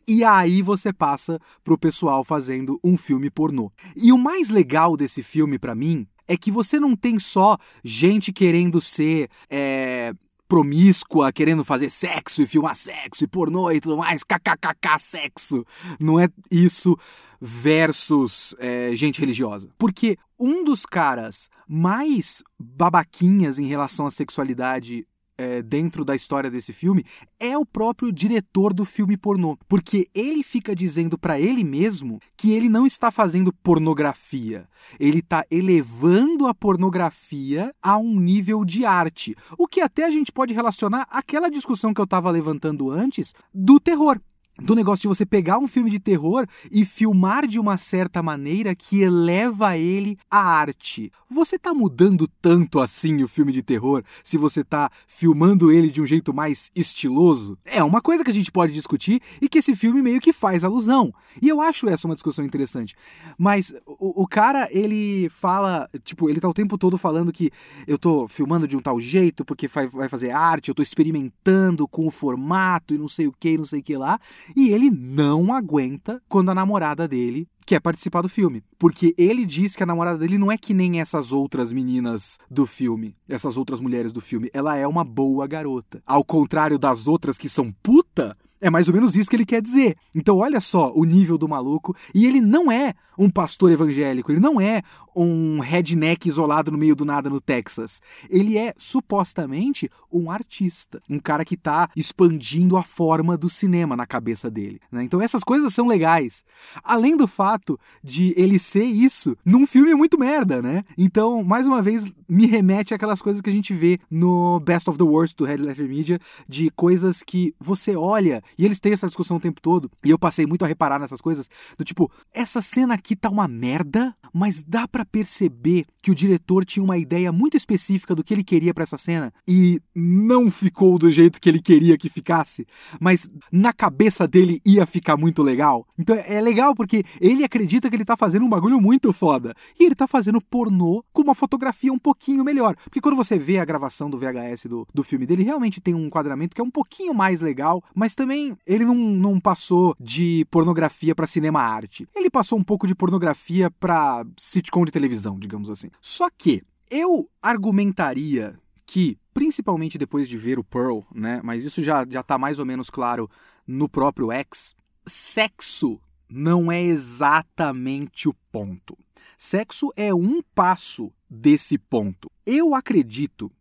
E 0.07 0.23
aí 0.23 0.61
você 0.61 0.91
passa 0.91 1.39
pro 1.63 1.77
pessoal 1.77 2.23
fazendo 2.23 2.79
um 2.83 2.97
filme 2.97 3.29
pornô. 3.29 3.71
E 3.95 4.11
o 4.11 4.17
mais 4.17 4.49
legal 4.49 4.95
desse 4.95 5.23
filme 5.23 5.57
para 5.57 5.75
mim 5.75 6.07
é 6.27 6.37
que 6.37 6.51
você 6.51 6.79
não 6.79 6.95
tem 6.95 7.19
só 7.19 7.57
gente 7.83 8.31
querendo 8.31 8.79
ser 8.79 9.29
é, 9.49 10.13
promíscua, 10.51 11.31
querendo 11.31 11.63
fazer 11.63 11.89
sexo 11.89 12.41
e 12.41 12.45
filmar 12.45 12.75
sexo 12.75 13.23
e 13.23 13.27
pornô 13.27 13.71
e 13.71 13.79
tudo 13.79 13.97
mais, 13.97 14.21
kkkk 14.21 14.99
sexo. 14.99 15.65
Não 15.99 16.19
é 16.19 16.27
isso 16.49 16.97
versus 17.39 18.53
é, 18.59 18.93
gente 18.93 19.19
religiosa. 19.19 19.69
Porque 19.77 20.17
um 20.41 20.63
dos 20.63 20.85
caras 20.85 21.47
mais 21.67 22.41
babaquinhas 22.59 23.59
em 23.59 23.67
relação 23.67 24.07
à 24.07 24.11
sexualidade 24.11 25.07
é, 25.37 25.61
dentro 25.61 26.03
da 26.03 26.15
história 26.15 26.51
desse 26.51 26.73
filme 26.73 27.03
é 27.39 27.57
o 27.57 27.65
próprio 27.65 28.11
diretor 28.11 28.73
do 28.73 28.85
filme 28.85 29.17
pornô, 29.17 29.57
porque 29.67 30.07
ele 30.13 30.43
fica 30.43 30.75
dizendo 30.75 31.17
para 31.17 31.39
ele 31.39 31.63
mesmo 31.63 32.19
que 32.37 32.51
ele 32.51 32.69
não 32.69 32.85
está 32.85 33.09
fazendo 33.09 33.53
pornografia, 33.53 34.67
ele 34.99 35.19
está 35.19 35.45
elevando 35.49 36.47
a 36.47 36.53
pornografia 36.53 37.73
a 37.81 37.97
um 37.97 38.19
nível 38.19 38.63
de 38.65 38.85
arte, 38.85 39.35
o 39.57 39.67
que 39.67 39.81
até 39.81 40.05
a 40.05 40.11
gente 40.11 40.31
pode 40.31 40.53
relacionar 40.53 41.07
àquela 41.09 41.49
discussão 41.49 41.93
que 41.93 42.01
eu 42.01 42.05
estava 42.05 42.29
levantando 42.29 42.91
antes 42.91 43.33
do 43.53 43.79
terror 43.79 44.19
do 44.59 44.75
negócio 44.75 45.03
de 45.03 45.07
você 45.07 45.25
pegar 45.25 45.57
um 45.57 45.67
filme 45.67 45.89
de 45.89 45.99
terror 45.99 46.45
e 46.71 46.83
filmar 46.83 47.47
de 47.47 47.59
uma 47.59 47.77
certa 47.77 48.21
maneira 48.21 48.75
que 48.75 49.01
eleva 49.01 49.77
ele 49.77 50.17
à 50.29 50.39
arte. 50.39 51.11
Você 51.29 51.57
tá 51.57 51.73
mudando 51.73 52.27
tanto 52.41 52.79
assim 52.79 53.23
o 53.23 53.27
filme 53.27 53.51
de 53.51 53.63
terror 53.63 54.03
se 54.23 54.37
você 54.37 54.63
tá 54.63 54.89
filmando 55.07 55.71
ele 55.71 55.89
de 55.89 56.01
um 56.01 56.05
jeito 56.05 56.33
mais 56.33 56.69
estiloso? 56.75 57.57
É 57.65 57.83
uma 57.83 58.01
coisa 58.01 58.23
que 58.23 58.31
a 58.31 58.33
gente 58.33 58.51
pode 58.51 58.73
discutir 58.73 59.21
e 59.41 59.47
que 59.47 59.59
esse 59.59 59.75
filme 59.75 60.01
meio 60.01 60.19
que 60.19 60.33
faz 60.33 60.63
alusão. 60.63 61.13
E 61.41 61.47
eu 61.47 61.61
acho 61.61 61.87
essa 61.87 62.07
uma 62.07 62.15
discussão 62.15 62.43
interessante. 62.43 62.95
Mas 63.37 63.73
o, 63.85 64.23
o 64.23 64.27
cara, 64.27 64.67
ele 64.71 65.29
fala, 65.29 65.89
tipo, 66.03 66.29
ele 66.29 66.39
tá 66.39 66.49
o 66.49 66.53
tempo 66.53 66.77
todo 66.77 66.97
falando 66.97 67.31
que 67.31 67.51
eu 67.87 67.97
tô 67.97 68.27
filmando 68.27 68.67
de 68.67 68.75
um 68.75 68.81
tal 68.81 68.99
jeito 68.99 69.45
porque 69.45 69.67
vai, 69.67 70.09
fazer 70.09 70.31
arte, 70.31 70.69
eu 70.69 70.75
tô 70.75 70.83
experimentando 70.83 71.87
com 71.87 72.05
o 72.05 72.11
formato 72.11 72.93
e 72.93 72.97
não 72.97 73.07
sei 73.07 73.27
o 73.27 73.31
que, 73.31 73.57
não 73.57 73.65
sei 73.65 73.79
o 73.79 73.83
que 73.83 73.95
lá. 73.95 74.19
E 74.55 74.69
ele 74.69 74.89
não 74.89 75.53
aguenta 75.53 76.21
quando 76.27 76.51
a 76.51 76.55
namorada 76.55 77.07
dele 77.07 77.47
quer 77.71 77.79
participar 77.79 78.21
do 78.21 78.27
filme. 78.27 78.61
Porque 78.77 79.15
ele 79.17 79.45
diz 79.45 79.77
que 79.77 79.83
a 79.83 79.85
namorada 79.85 80.17
dele 80.17 80.37
não 80.37 80.51
é 80.51 80.57
que 80.57 80.73
nem 80.73 80.99
essas 80.99 81.31
outras 81.31 81.71
meninas 81.71 82.37
do 82.49 82.65
filme, 82.65 83.15
essas 83.29 83.55
outras 83.55 83.79
mulheres 83.79 84.11
do 84.11 84.19
filme. 84.19 84.49
Ela 84.53 84.75
é 84.75 84.85
uma 84.85 85.05
boa 85.05 85.47
garota. 85.47 86.03
Ao 86.05 86.23
contrário 86.23 86.77
das 86.77 87.07
outras 87.07 87.37
que 87.37 87.47
são 87.47 87.71
puta, 87.81 88.35
é 88.61 88.69
mais 88.69 88.87
ou 88.87 88.93
menos 88.93 89.15
isso 89.15 89.29
que 89.29 89.35
ele 89.35 89.45
quer 89.45 89.61
dizer. 89.61 89.95
Então, 90.13 90.37
olha 90.37 90.61
só 90.61 90.93
o 90.93 91.03
nível 91.03 91.37
do 91.37 91.47
maluco. 91.49 91.95
E 92.13 92.27
ele 92.27 92.39
não 92.39 92.71
é 92.71 92.93
um 93.17 93.29
pastor 93.29 93.71
evangélico, 93.71 94.31
ele 94.31 94.39
não 94.39 94.59
é 94.59 94.81
um 95.15 95.59
redneck 95.59 96.27
isolado 96.27 96.71
no 96.71 96.77
meio 96.77 96.95
do 96.95 97.03
nada 97.03 97.29
no 97.29 97.41
Texas. 97.41 98.01
Ele 98.29 98.57
é 98.57 98.73
supostamente 98.77 99.89
um 100.11 100.31
artista, 100.31 101.01
um 101.09 101.19
cara 101.19 101.43
que 101.43 101.55
está 101.55 101.89
expandindo 101.95 102.77
a 102.77 102.83
forma 102.83 103.37
do 103.37 103.49
cinema 103.49 103.95
na 103.95 104.05
cabeça 104.05 104.49
dele. 104.49 104.79
Né? 104.91 105.03
Então, 105.03 105.21
essas 105.21 105.43
coisas 105.43 105.73
são 105.73 105.87
legais. 105.87 106.43
Além 106.83 107.17
do 107.17 107.27
fato 107.27 107.60
de 108.03 108.33
ele 108.37 108.59
ser 108.59 108.83
isso 108.83 109.37
num 109.45 109.65
filme 109.65 109.93
muito 109.93 110.17
merda, 110.17 110.61
né? 110.61 110.83
Então, 110.97 111.43
mais 111.43 111.67
uma 111.67 111.81
vez, 111.81 112.11
me 112.27 112.45
remete 112.45 112.93
àquelas 112.93 113.21
coisas 113.21 113.41
que 113.41 113.49
a 113.49 113.53
gente 113.53 113.73
vê 113.73 113.99
no 114.09 114.59
Best 114.59 114.89
of 114.89 114.97
the 114.97 115.03
Worst 115.03 115.37
do 115.37 115.45
Red 115.45 115.57
Letter 115.57 115.87
Media, 115.87 116.19
de 116.47 116.69
coisas 116.71 117.21
que 117.23 117.53
você 117.59 117.95
olha 117.95 118.41
e 118.57 118.65
eles 118.65 118.79
têm 118.79 118.93
essa 118.93 119.07
discussão 119.07 119.37
o 119.37 119.39
tempo 119.39 119.61
todo. 119.61 119.89
E 120.03 120.09
eu 120.09 120.19
passei 120.19 120.45
muito 120.45 120.63
a 120.63 120.67
reparar 120.67 120.99
nessas 120.99 121.21
coisas. 121.21 121.49
Do 121.77 121.83
tipo, 121.83 122.11
essa 122.33 122.61
cena 122.61 122.93
aqui 122.93 123.15
tá 123.15 123.29
uma 123.29 123.47
merda, 123.47 124.13
mas 124.33 124.63
dá 124.63 124.87
para 124.87 125.05
perceber 125.05 125.85
que 126.01 126.11
o 126.11 126.15
diretor 126.15 126.65
tinha 126.65 126.83
uma 126.83 126.97
ideia 126.97 127.31
muito 127.31 127.57
específica 127.57 128.15
do 128.15 128.23
que 128.23 128.33
ele 128.33 128.43
queria 128.43 128.73
para 128.73 128.83
essa 128.83 128.97
cena 128.97 129.33
e 129.47 129.81
não 129.95 130.49
ficou 130.49 130.97
do 130.97 131.11
jeito 131.11 131.39
que 131.39 131.49
ele 131.49 131.61
queria 131.61 131.97
que 131.97 132.09
ficasse, 132.09 132.65
mas 132.99 133.29
na 133.51 133.73
cabeça 133.73 134.27
dele 134.27 134.61
ia 134.65 134.85
ficar 134.85 135.17
muito 135.17 135.43
legal. 135.43 135.85
Então 135.97 136.15
é 136.15 136.41
legal 136.41 136.73
porque 136.73 137.03
ele 137.19 137.43
acredita 137.51 137.89
que 137.89 137.95
ele 137.97 138.05
tá 138.05 138.15
fazendo 138.15 138.45
um 138.45 138.49
bagulho 138.49 138.79
muito 138.79 139.11
foda. 139.11 139.53
E 139.77 139.83
ele 139.83 139.93
tá 139.93 140.07
fazendo 140.07 140.39
pornô 140.39 141.03
com 141.11 141.21
uma 141.21 141.35
fotografia 141.35 141.91
um 141.91 141.99
pouquinho 141.99 142.45
melhor. 142.45 142.75
Porque 142.77 143.01
quando 143.01 143.17
você 143.17 143.37
vê 143.37 143.59
a 143.59 143.65
gravação 143.65 144.09
do 144.09 144.17
VHS 144.17 144.67
do, 144.67 144.87
do 144.93 145.03
filme 145.03 145.25
dele, 145.25 145.43
realmente 145.43 145.81
tem 145.81 145.93
um 145.93 146.05
enquadramento 146.05 146.55
que 146.55 146.61
é 146.61 146.63
um 146.63 146.71
pouquinho 146.71 147.13
mais 147.13 147.41
legal, 147.41 147.83
mas 147.93 148.15
também 148.15 148.57
ele 148.65 148.85
não, 148.85 148.95
não 148.95 149.39
passou 149.39 149.93
de 149.99 150.45
pornografia 150.49 151.13
para 151.13 151.27
cinema 151.27 151.61
arte. 151.61 152.07
Ele 152.15 152.29
passou 152.29 152.57
um 152.57 152.63
pouco 152.63 152.87
de 152.87 152.95
pornografia 152.95 153.69
para 153.69 154.25
sitcom 154.37 154.85
de 154.85 154.91
televisão, 154.91 155.37
digamos 155.37 155.69
assim. 155.69 155.89
Só 155.99 156.29
que 156.29 156.63
eu 156.89 157.29
argumentaria 157.41 158.57
que, 158.85 159.17
principalmente 159.33 159.97
depois 159.97 160.27
de 160.27 160.37
ver 160.37 160.57
o 160.57 160.63
Pearl, 160.63 160.99
né? 161.13 161.41
Mas 161.43 161.65
isso 161.65 161.83
já, 161.83 162.05
já 162.09 162.23
tá 162.23 162.37
mais 162.37 162.59
ou 162.59 162.65
menos 162.65 162.89
claro 162.89 163.29
no 163.67 163.89
próprio 163.89 164.31
X. 164.31 164.73
Sexo 165.05 165.99
não 166.31 166.71
é 166.71 166.81
exatamente 166.81 168.29
o 168.29 168.33
ponto. 168.51 168.97
Sexo 169.37 169.91
é 169.95 170.13
um 170.13 170.41
passo 170.55 171.11
desse 171.29 171.77
ponto. 171.77 172.31
Eu 172.45 172.73
acredito 172.73 173.51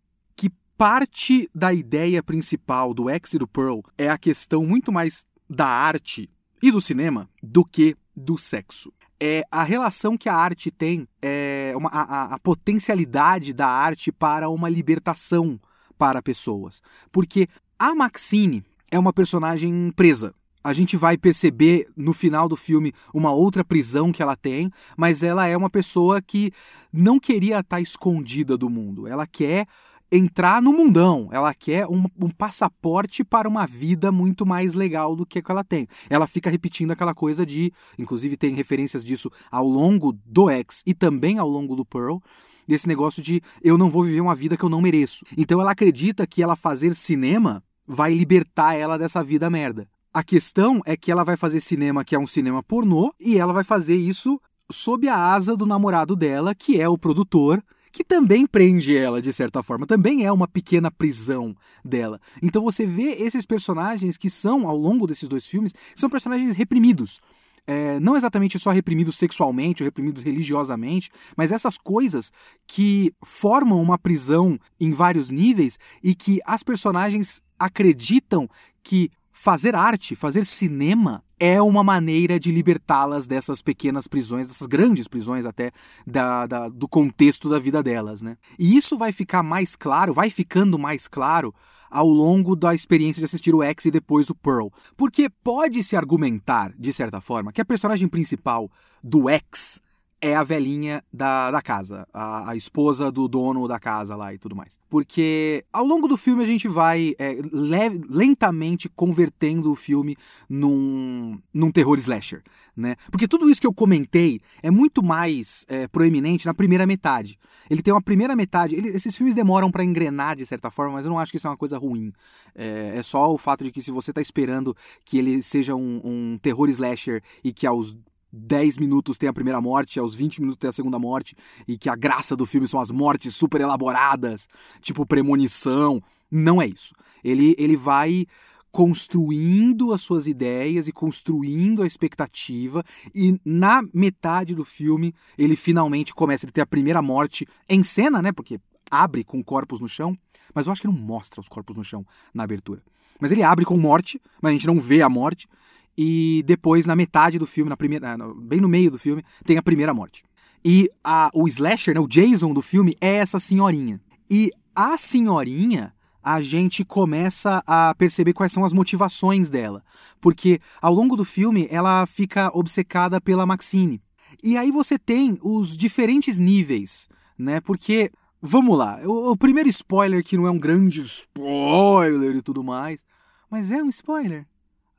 parte 0.80 1.46
da 1.54 1.74
ideia 1.74 2.22
principal 2.22 2.94
do 2.94 3.10
X 3.10 3.34
e 3.34 3.38
do 3.38 3.46
Pearl 3.46 3.80
é 3.98 4.08
a 4.08 4.16
questão 4.16 4.64
muito 4.64 4.90
mais 4.90 5.26
da 5.46 5.66
arte 5.66 6.30
e 6.62 6.70
do 6.70 6.80
cinema 6.80 7.28
do 7.42 7.66
que 7.66 7.94
do 8.16 8.38
sexo. 8.38 8.90
É 9.20 9.42
a 9.50 9.62
relação 9.62 10.16
que 10.16 10.26
a 10.26 10.34
arte 10.34 10.70
tem, 10.70 11.06
é 11.20 11.74
uma, 11.76 11.90
a, 11.90 12.34
a 12.34 12.38
potencialidade 12.38 13.52
da 13.52 13.66
arte 13.66 14.10
para 14.10 14.48
uma 14.48 14.70
libertação 14.70 15.60
para 15.98 16.22
pessoas. 16.22 16.80
Porque 17.12 17.46
a 17.78 17.94
Maxine 17.94 18.64
é 18.90 18.98
uma 18.98 19.12
personagem 19.12 19.92
presa, 19.94 20.34
a 20.62 20.72
gente 20.72 20.96
vai 20.96 21.16
perceber 21.16 21.88
no 21.96 22.12
final 22.12 22.48
do 22.48 22.56
filme 22.56 22.92
uma 23.14 23.32
outra 23.32 23.64
prisão 23.64 24.12
que 24.12 24.22
ela 24.22 24.36
tem, 24.36 24.70
mas 24.96 25.22
ela 25.22 25.46
é 25.46 25.56
uma 25.56 25.70
pessoa 25.70 26.20
que 26.20 26.52
não 26.92 27.18
queria 27.18 27.60
estar 27.60 27.80
escondida 27.80 28.56
do 28.56 28.68
mundo. 28.68 29.06
Ela 29.06 29.26
quer 29.26 29.66
entrar 30.12 30.60
no 30.60 30.72
mundão. 30.72 31.28
Ela 31.30 31.54
quer 31.54 31.86
um, 31.86 32.04
um, 32.20 32.28
passaporte 32.28 33.22
para 33.24 33.48
uma 33.48 33.66
vida 33.66 34.10
muito 34.10 34.44
mais 34.44 34.74
legal 34.74 35.14
do 35.14 35.24
que 35.24 35.40
que 35.40 35.50
ela 35.50 35.62
tem. 35.62 35.86
Ela 36.08 36.26
fica 36.26 36.50
repetindo 36.50 36.90
aquela 36.90 37.14
coisa 37.14 37.46
de. 37.46 37.72
Inclusive, 37.98 38.36
tem 38.36 38.54
referências 38.54 39.04
disso 39.04 39.30
ao 39.50 39.66
longo 39.66 40.12
do 40.24 40.50
X 40.50 40.82
e 40.84 40.94
também 40.94 41.38
ao 41.38 41.48
longo 41.48 41.76
do 41.76 41.84
Pearl. 41.84 42.18
Desse 42.66 42.86
negócio 42.86 43.22
de 43.22 43.40
eu 43.62 43.78
não 43.78 43.90
vou 43.90 44.04
viver 44.04 44.20
uma 44.20 44.34
vida 44.34 44.56
que 44.56 44.64
eu 44.64 44.68
não 44.68 44.80
mereço. 44.80 45.24
Então 45.36 45.60
ela 45.60 45.72
acredita 45.72 46.26
que 46.26 46.42
ela 46.42 46.54
fazer 46.54 46.94
cinema 46.94 47.62
vai 47.86 48.14
libertar 48.14 48.74
ela 48.74 48.96
dessa 48.96 49.24
vida 49.24 49.50
merda. 49.50 49.88
A 50.12 50.24
questão 50.24 50.80
é 50.84 50.96
que 50.96 51.12
ela 51.12 51.22
vai 51.22 51.36
fazer 51.36 51.60
cinema 51.60 52.04
que 52.04 52.16
é 52.16 52.18
um 52.18 52.26
cinema 52.26 52.64
pornô 52.64 53.14
e 53.20 53.38
ela 53.38 53.52
vai 53.52 53.62
fazer 53.62 53.94
isso 53.94 54.40
sob 54.68 55.08
a 55.08 55.16
asa 55.16 55.56
do 55.56 55.64
namorado 55.64 56.16
dela, 56.16 56.52
que 56.52 56.80
é 56.80 56.88
o 56.88 56.98
produtor, 56.98 57.62
que 57.92 58.02
também 58.02 58.44
prende 58.44 58.96
ela 58.96 59.22
de 59.22 59.32
certa 59.32 59.62
forma, 59.62 59.86
também 59.86 60.24
é 60.24 60.32
uma 60.32 60.48
pequena 60.48 60.90
prisão 60.90 61.54
dela. 61.84 62.20
Então 62.42 62.62
você 62.62 62.84
vê 62.84 63.12
esses 63.22 63.46
personagens 63.46 64.16
que 64.16 64.28
são, 64.28 64.66
ao 64.66 64.76
longo 64.76 65.06
desses 65.06 65.28
dois 65.28 65.46
filmes, 65.46 65.72
são 65.94 66.10
personagens 66.10 66.56
reprimidos. 66.56 67.20
É, 67.64 68.00
não 68.00 68.16
exatamente 68.16 68.58
só 68.58 68.70
reprimidos 68.70 69.16
sexualmente 69.16 69.82
ou 69.82 69.84
reprimidos 69.84 70.24
religiosamente, 70.24 71.08
mas 71.36 71.52
essas 71.52 71.78
coisas 71.78 72.32
que 72.66 73.12
formam 73.22 73.80
uma 73.80 73.96
prisão 73.96 74.58
em 74.80 74.90
vários 74.90 75.30
níveis 75.30 75.78
e 76.02 76.16
que 76.16 76.40
as 76.44 76.64
personagens 76.64 77.40
acreditam 77.56 78.48
que 78.82 79.10
fazer 79.40 79.74
arte, 79.74 80.14
fazer 80.14 80.44
cinema 80.44 81.24
é 81.38 81.62
uma 81.62 81.82
maneira 81.82 82.38
de 82.38 82.52
libertá-las 82.52 83.26
dessas 83.26 83.62
pequenas 83.62 84.06
prisões, 84.06 84.48
dessas 84.48 84.66
grandes 84.66 85.08
prisões 85.08 85.46
até, 85.46 85.72
da, 86.06 86.46
da, 86.46 86.68
do 86.68 86.86
contexto 86.86 87.48
da 87.48 87.58
vida 87.58 87.82
delas, 87.82 88.20
né? 88.20 88.36
E 88.58 88.76
isso 88.76 88.98
vai 88.98 89.12
ficar 89.12 89.42
mais 89.42 89.74
claro, 89.74 90.12
vai 90.12 90.28
ficando 90.28 90.78
mais 90.78 91.08
claro 91.08 91.54
ao 91.90 92.06
longo 92.06 92.54
da 92.54 92.74
experiência 92.74 93.20
de 93.20 93.24
assistir 93.24 93.54
o 93.54 93.62
X 93.62 93.86
e 93.86 93.90
depois 93.90 94.28
o 94.28 94.34
Pearl. 94.34 94.68
Porque 94.94 95.30
pode-se 95.42 95.96
argumentar, 95.96 96.74
de 96.78 96.92
certa 96.92 97.18
forma, 97.18 97.50
que 97.50 97.62
a 97.62 97.64
personagem 97.64 98.08
principal 98.08 98.70
do 99.02 99.26
X 99.30 99.80
é 100.20 100.34
a 100.36 100.44
velhinha 100.44 101.02
da, 101.12 101.50
da 101.50 101.62
casa, 101.62 102.06
a, 102.12 102.50
a, 102.50 102.56
esposa 102.56 103.10
do 103.10 103.26
dono 103.26 103.66
da 103.66 103.78
casa 103.78 104.14
lá 104.14 104.34
e 104.34 104.38
tudo 104.38 104.54
mais. 104.54 104.78
Porque 104.88 105.64
ao 105.72 105.84
longo 105.84 106.06
do 106.06 106.16
filme 106.16 106.42
a 106.42 106.46
gente 106.46 106.68
vai 106.68 107.14
é, 107.18 107.34
le, 107.34 108.00
lentamente 108.08 108.88
convertendo 108.88 109.72
o 109.72 109.74
filme 109.74 110.16
num, 110.48 111.40
num 111.54 111.70
terror 111.70 111.98
slasher, 111.98 112.42
né? 112.76 112.96
Porque 113.10 113.26
tudo 113.26 113.48
isso 113.48 113.60
que 113.60 113.66
eu 113.66 113.72
comentei 113.72 114.40
é 114.62 114.70
muito 114.70 115.02
mais 115.02 115.64
é, 115.68 115.88
proeminente 115.88 116.44
na 116.44 116.52
primeira 116.52 116.86
metade. 116.86 117.38
Ele 117.70 117.82
tem 117.82 117.94
uma 117.94 118.02
primeira 118.02 118.36
metade, 118.36 118.74
ele, 118.74 118.88
esses 118.88 119.16
filmes 119.16 119.34
demoram 119.34 119.70
para 119.70 119.84
engrenar 119.84 120.36
de 120.36 120.44
certa 120.44 120.70
forma, 120.70 120.94
mas 120.94 121.06
eu 121.06 121.10
não 121.10 121.18
acho 121.18 121.32
que 121.32 121.38
isso 121.38 121.46
é 121.46 121.50
uma 121.50 121.56
coisa 121.56 121.78
ruim. 121.78 122.12
É, 122.54 122.92
é 122.96 123.02
só 123.02 123.32
o 123.32 123.38
fato 123.38 123.64
de 123.64 123.70
que 123.70 123.80
se 123.80 123.90
você 123.90 124.12
tá 124.12 124.20
esperando 124.20 124.76
que 125.04 125.16
ele 125.16 125.42
seja 125.42 125.74
um, 125.74 126.00
um 126.04 126.38
terror 126.42 126.68
slasher 126.68 127.22
e 127.42 127.52
que 127.52 127.66
aos 127.66 127.96
10 128.32 128.78
minutos 128.78 129.18
tem 129.18 129.28
a 129.28 129.32
primeira 129.32 129.60
morte, 129.60 129.98
aos 129.98 130.14
20 130.14 130.40
minutos 130.40 130.58
tem 130.58 130.70
a 130.70 130.72
segunda 130.72 130.98
morte, 130.98 131.34
e 131.66 131.76
que 131.76 131.88
a 131.88 131.96
graça 131.96 132.36
do 132.36 132.46
filme 132.46 132.68
são 132.68 132.80
as 132.80 132.90
mortes 132.90 133.34
super 133.34 133.60
elaboradas, 133.60 134.48
tipo 134.80 135.06
premonição. 135.06 136.02
Não 136.30 136.62
é 136.62 136.66
isso. 136.66 136.94
Ele, 137.24 137.54
ele 137.58 137.76
vai 137.76 138.26
construindo 138.70 139.92
as 139.92 140.00
suas 140.00 140.26
ideias 140.26 140.86
e 140.86 140.92
construindo 140.92 141.82
a 141.82 141.86
expectativa, 141.86 142.84
e 143.14 143.40
na 143.44 143.82
metade 143.92 144.54
do 144.54 144.64
filme 144.64 145.12
ele 145.36 145.56
finalmente 145.56 146.14
começa 146.14 146.46
a 146.46 146.50
ter 146.50 146.60
a 146.60 146.66
primeira 146.66 147.02
morte 147.02 147.46
em 147.68 147.82
cena, 147.82 148.22
né? 148.22 148.30
Porque 148.30 148.60
abre 148.90 149.24
com 149.24 149.42
corpos 149.42 149.80
no 149.80 149.88
chão, 149.88 150.16
mas 150.54 150.66
eu 150.66 150.72
acho 150.72 150.80
que 150.80 150.86
não 150.88 150.94
mostra 150.94 151.40
os 151.40 151.48
corpos 151.48 151.76
no 151.76 151.84
chão 151.84 152.06
na 152.32 152.44
abertura. 152.44 152.82
Mas 153.20 153.32
ele 153.32 153.42
abre 153.42 153.64
com 153.64 153.76
morte, 153.76 154.20
mas 154.40 154.50
a 154.50 154.52
gente 154.52 154.66
não 154.66 154.80
vê 154.80 155.02
a 155.02 155.08
morte. 155.08 155.46
E 155.96 156.42
depois, 156.46 156.86
na 156.86 156.96
metade 156.96 157.38
do 157.38 157.46
filme, 157.46 157.68
na 157.68 157.76
primeira, 157.76 158.16
bem 158.36 158.60
no 158.60 158.68
meio 158.68 158.90
do 158.90 158.98
filme, 158.98 159.22
tem 159.44 159.58
a 159.58 159.62
primeira 159.62 159.92
morte. 159.92 160.22
E 160.64 160.88
a, 161.02 161.30
o 161.34 161.48
slasher, 161.48 161.94
né, 161.94 162.00
o 162.00 162.08
Jason 162.08 162.52
do 162.52 162.62
filme, 162.62 162.96
é 163.00 163.16
essa 163.16 163.40
senhorinha. 163.40 164.00
E 164.30 164.50
a 164.74 164.96
senhorinha, 164.96 165.92
a 166.22 166.40
gente 166.40 166.84
começa 166.84 167.62
a 167.66 167.94
perceber 167.94 168.32
quais 168.32 168.52
são 168.52 168.64
as 168.64 168.72
motivações 168.72 169.48
dela. 169.48 169.82
Porque 170.20 170.60
ao 170.80 170.92
longo 170.92 171.16
do 171.16 171.24
filme 171.24 171.66
ela 171.70 172.06
fica 172.06 172.50
obcecada 172.54 173.20
pela 173.20 173.46
Maxine. 173.46 174.02
E 174.42 174.56
aí 174.56 174.70
você 174.70 174.98
tem 174.98 175.38
os 175.42 175.76
diferentes 175.76 176.38
níveis, 176.38 177.08
né? 177.38 177.60
Porque, 177.60 178.10
vamos 178.40 178.78
lá, 178.78 179.00
o, 179.04 179.32
o 179.32 179.36
primeiro 179.36 179.68
spoiler 179.68 180.22
que 180.22 180.36
não 180.36 180.46
é 180.46 180.50
um 180.50 180.58
grande 180.58 181.00
spoiler 181.00 182.36
e 182.36 182.42
tudo 182.42 182.62
mais, 182.62 183.04
mas 183.50 183.70
é 183.70 183.82
um 183.82 183.88
spoiler. 183.88 184.46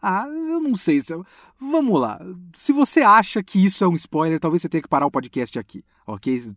Ah, 0.01 0.25
eu 0.27 0.59
não 0.59 0.75
sei 0.75 0.99
se. 0.99 1.13
Vamos 1.59 1.99
lá. 1.99 2.19
Se 2.53 2.73
você 2.73 3.01
acha 3.01 3.43
que 3.43 3.63
isso 3.63 3.83
é 3.83 3.87
um 3.87 3.95
spoiler, 3.95 4.39
talvez 4.39 4.61
você 4.61 4.69
tenha 4.69 4.81
que 4.81 4.87
parar 4.87 5.05
o 5.05 5.11
podcast 5.11 5.59
aqui, 5.59 5.83
ok? 6.07 6.53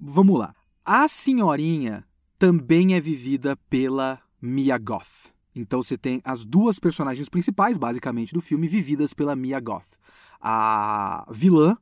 Vamos 0.00 0.38
lá. 0.38 0.54
A 0.84 1.06
senhorinha 1.06 2.04
também 2.38 2.94
é 2.94 3.00
vivida 3.00 3.56
pela 3.68 4.18
Mia 4.40 4.78
Goth. 4.78 5.32
Então 5.54 5.82
você 5.82 5.98
tem 5.98 6.20
as 6.24 6.44
duas 6.44 6.78
personagens 6.78 7.28
principais, 7.28 7.76
basicamente, 7.76 8.32
do 8.32 8.40
filme, 8.40 8.68
vividas 8.68 9.12
pela 9.12 9.36
Mia 9.36 9.60
Goth. 9.60 9.98
A 10.40 11.26
vilã 11.30 11.76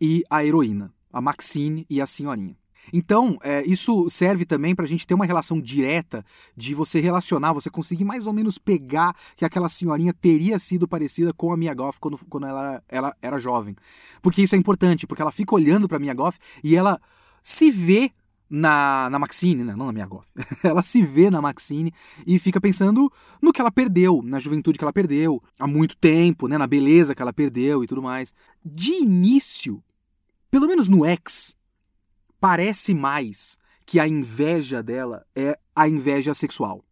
e 0.00 0.22
a 0.30 0.44
heroína. 0.44 0.92
A 1.12 1.20
Maxine 1.20 1.84
e 1.90 2.00
a 2.00 2.06
senhorinha. 2.06 2.56
Então, 2.92 3.38
é, 3.42 3.64
isso 3.64 4.08
serve 4.08 4.44
também 4.44 4.74
para 4.74 4.84
a 4.84 4.88
gente 4.88 5.06
ter 5.06 5.14
uma 5.14 5.26
relação 5.26 5.60
direta 5.60 6.24
de 6.56 6.74
você 6.74 7.00
relacionar, 7.00 7.52
você 7.52 7.70
conseguir 7.70 8.04
mais 8.04 8.26
ou 8.26 8.32
menos 8.32 8.58
pegar 8.58 9.14
que 9.36 9.44
aquela 9.44 9.68
senhorinha 9.68 10.12
teria 10.12 10.58
sido 10.58 10.88
parecida 10.88 11.32
com 11.32 11.52
a 11.52 11.56
Mia 11.56 11.74
Goth 11.74 11.98
quando, 12.00 12.18
quando 12.28 12.46
ela, 12.46 12.82
ela 12.88 13.16
era 13.20 13.38
jovem. 13.38 13.76
Porque 14.22 14.42
isso 14.42 14.54
é 14.54 14.58
importante, 14.58 15.06
porque 15.06 15.22
ela 15.22 15.32
fica 15.32 15.54
olhando 15.54 15.88
para 15.88 15.98
Mia 15.98 16.14
Goth 16.14 16.36
e 16.64 16.76
ela 16.76 17.00
se 17.42 17.70
vê 17.70 18.12
na, 18.50 19.08
na 19.08 19.18
Maxine, 19.18 19.62
né? 19.62 19.76
não 19.76 19.86
na 19.86 19.92
minha 19.92 20.06
Goff. 20.06 20.28
ela 20.64 20.82
se 20.82 21.00
vê 21.02 21.30
na 21.30 21.40
Maxine 21.40 21.92
e 22.26 22.38
fica 22.38 22.60
pensando 22.60 23.10
no 23.40 23.52
que 23.52 23.60
ela 23.60 23.70
perdeu, 23.70 24.20
na 24.24 24.40
juventude 24.40 24.76
que 24.76 24.84
ela 24.84 24.92
perdeu, 24.92 25.40
há 25.58 25.66
muito 25.66 25.96
tempo, 25.96 26.48
né? 26.48 26.58
na 26.58 26.66
beleza 26.66 27.14
que 27.14 27.22
ela 27.22 27.32
perdeu 27.32 27.84
e 27.84 27.86
tudo 27.86 28.02
mais. 28.02 28.34
De 28.64 28.92
início, 28.94 29.82
pelo 30.50 30.66
menos 30.66 30.88
no 30.88 31.06
X, 31.06 31.54
parece 32.40 32.94
mais 32.94 33.58
que 33.84 34.00
a 34.00 34.08
inveja 34.08 34.82
dela 34.82 35.24
é 35.34 35.58
a 35.74 35.88
inveja 35.88 36.32
sexual. 36.32 36.84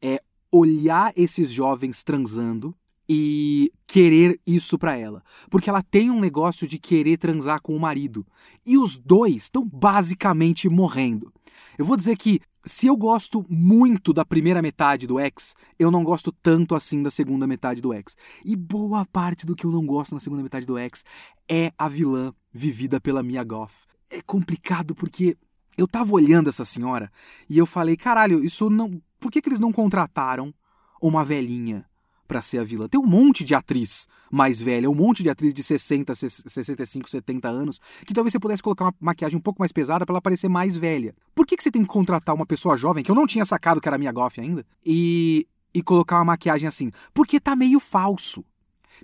É 0.00 0.20
olhar 0.52 1.12
esses 1.16 1.50
jovens 1.50 2.02
transando 2.02 2.74
e 3.08 3.72
querer 3.86 4.40
isso 4.46 4.78
para 4.78 4.96
ela, 4.96 5.22
porque 5.50 5.68
ela 5.68 5.82
tem 5.82 6.10
um 6.10 6.20
negócio 6.20 6.66
de 6.66 6.78
querer 6.78 7.18
transar 7.18 7.60
com 7.60 7.76
o 7.76 7.80
marido. 7.80 8.26
E 8.64 8.78
os 8.78 8.98
dois 8.98 9.44
estão 9.44 9.68
basicamente 9.68 10.68
morrendo. 10.68 11.32
Eu 11.76 11.84
vou 11.84 11.96
dizer 11.96 12.16
que 12.16 12.40
se 12.64 12.86
eu 12.86 12.96
gosto 12.96 13.44
muito 13.48 14.12
da 14.12 14.24
primeira 14.24 14.62
metade 14.62 15.06
do 15.06 15.18
X, 15.18 15.54
eu 15.78 15.90
não 15.90 16.04
gosto 16.04 16.30
tanto 16.30 16.74
assim 16.74 17.02
da 17.02 17.10
segunda 17.10 17.46
metade 17.46 17.80
do 17.80 17.92
X. 17.92 18.16
E 18.44 18.54
boa 18.54 19.04
parte 19.06 19.44
do 19.44 19.56
que 19.56 19.66
eu 19.66 19.70
não 19.70 19.84
gosto 19.84 20.12
na 20.14 20.20
segunda 20.20 20.42
metade 20.42 20.66
do 20.66 20.78
X 20.78 21.04
é 21.48 21.72
a 21.76 21.88
vilã 21.88 22.32
vivida 22.52 23.00
pela 23.00 23.22
Mia 23.22 23.42
Goth. 23.42 23.84
É 24.12 24.22
complicado 24.22 24.94
porque 24.94 25.36
eu 25.76 25.88
tava 25.88 26.12
olhando 26.12 26.48
essa 26.48 26.64
senhora 26.64 27.10
e 27.48 27.56
eu 27.58 27.66
falei, 27.66 27.96
caralho, 27.96 28.44
isso 28.44 28.68
não. 28.68 29.00
Por 29.18 29.30
que, 29.30 29.40
que 29.40 29.48
eles 29.48 29.60
não 29.60 29.72
contrataram 29.72 30.52
uma 31.00 31.24
velhinha 31.24 31.84
para 32.32 32.40
ser 32.40 32.58
a 32.58 32.64
vilã. 32.64 32.88
Tem 32.88 32.98
um 32.98 33.06
monte 33.06 33.44
de 33.44 33.54
atriz 33.54 34.06
mais 34.30 34.58
velha, 34.58 34.88
um 34.88 34.94
monte 34.94 35.22
de 35.22 35.28
atriz 35.28 35.52
de 35.52 35.62
60, 35.62 36.14
65, 36.14 37.10
70 37.10 37.46
anos, 37.46 37.78
que 38.06 38.14
talvez 38.14 38.32
você 38.32 38.38
pudesse 38.38 38.62
colocar 38.62 38.86
uma 38.86 38.94
maquiagem 38.98 39.36
um 39.36 39.42
pouco 39.42 39.60
mais 39.60 39.70
pesada 39.70 40.06
para 40.06 40.14
ela 40.14 40.22
parecer 40.22 40.48
mais 40.48 40.74
velha. 40.74 41.14
Por 41.34 41.46
que, 41.46 41.56
que 41.56 41.62
você 41.62 41.70
tem 41.70 41.82
que 41.82 41.88
contratar 41.88 42.34
uma 42.34 42.46
pessoa 42.46 42.74
jovem, 42.74 43.04
que 43.04 43.10
eu 43.10 43.14
não 43.14 43.26
tinha 43.26 43.44
sacado 43.44 43.82
que 43.82 43.88
era 43.88 43.98
minha 43.98 44.10
Goff 44.12 44.40
ainda, 44.40 44.64
e, 44.84 45.46
e 45.74 45.82
colocar 45.82 46.16
uma 46.16 46.24
maquiagem 46.24 46.66
assim? 46.66 46.90
Porque 47.12 47.38
tá 47.38 47.54
meio 47.54 47.78
falso. 47.78 48.42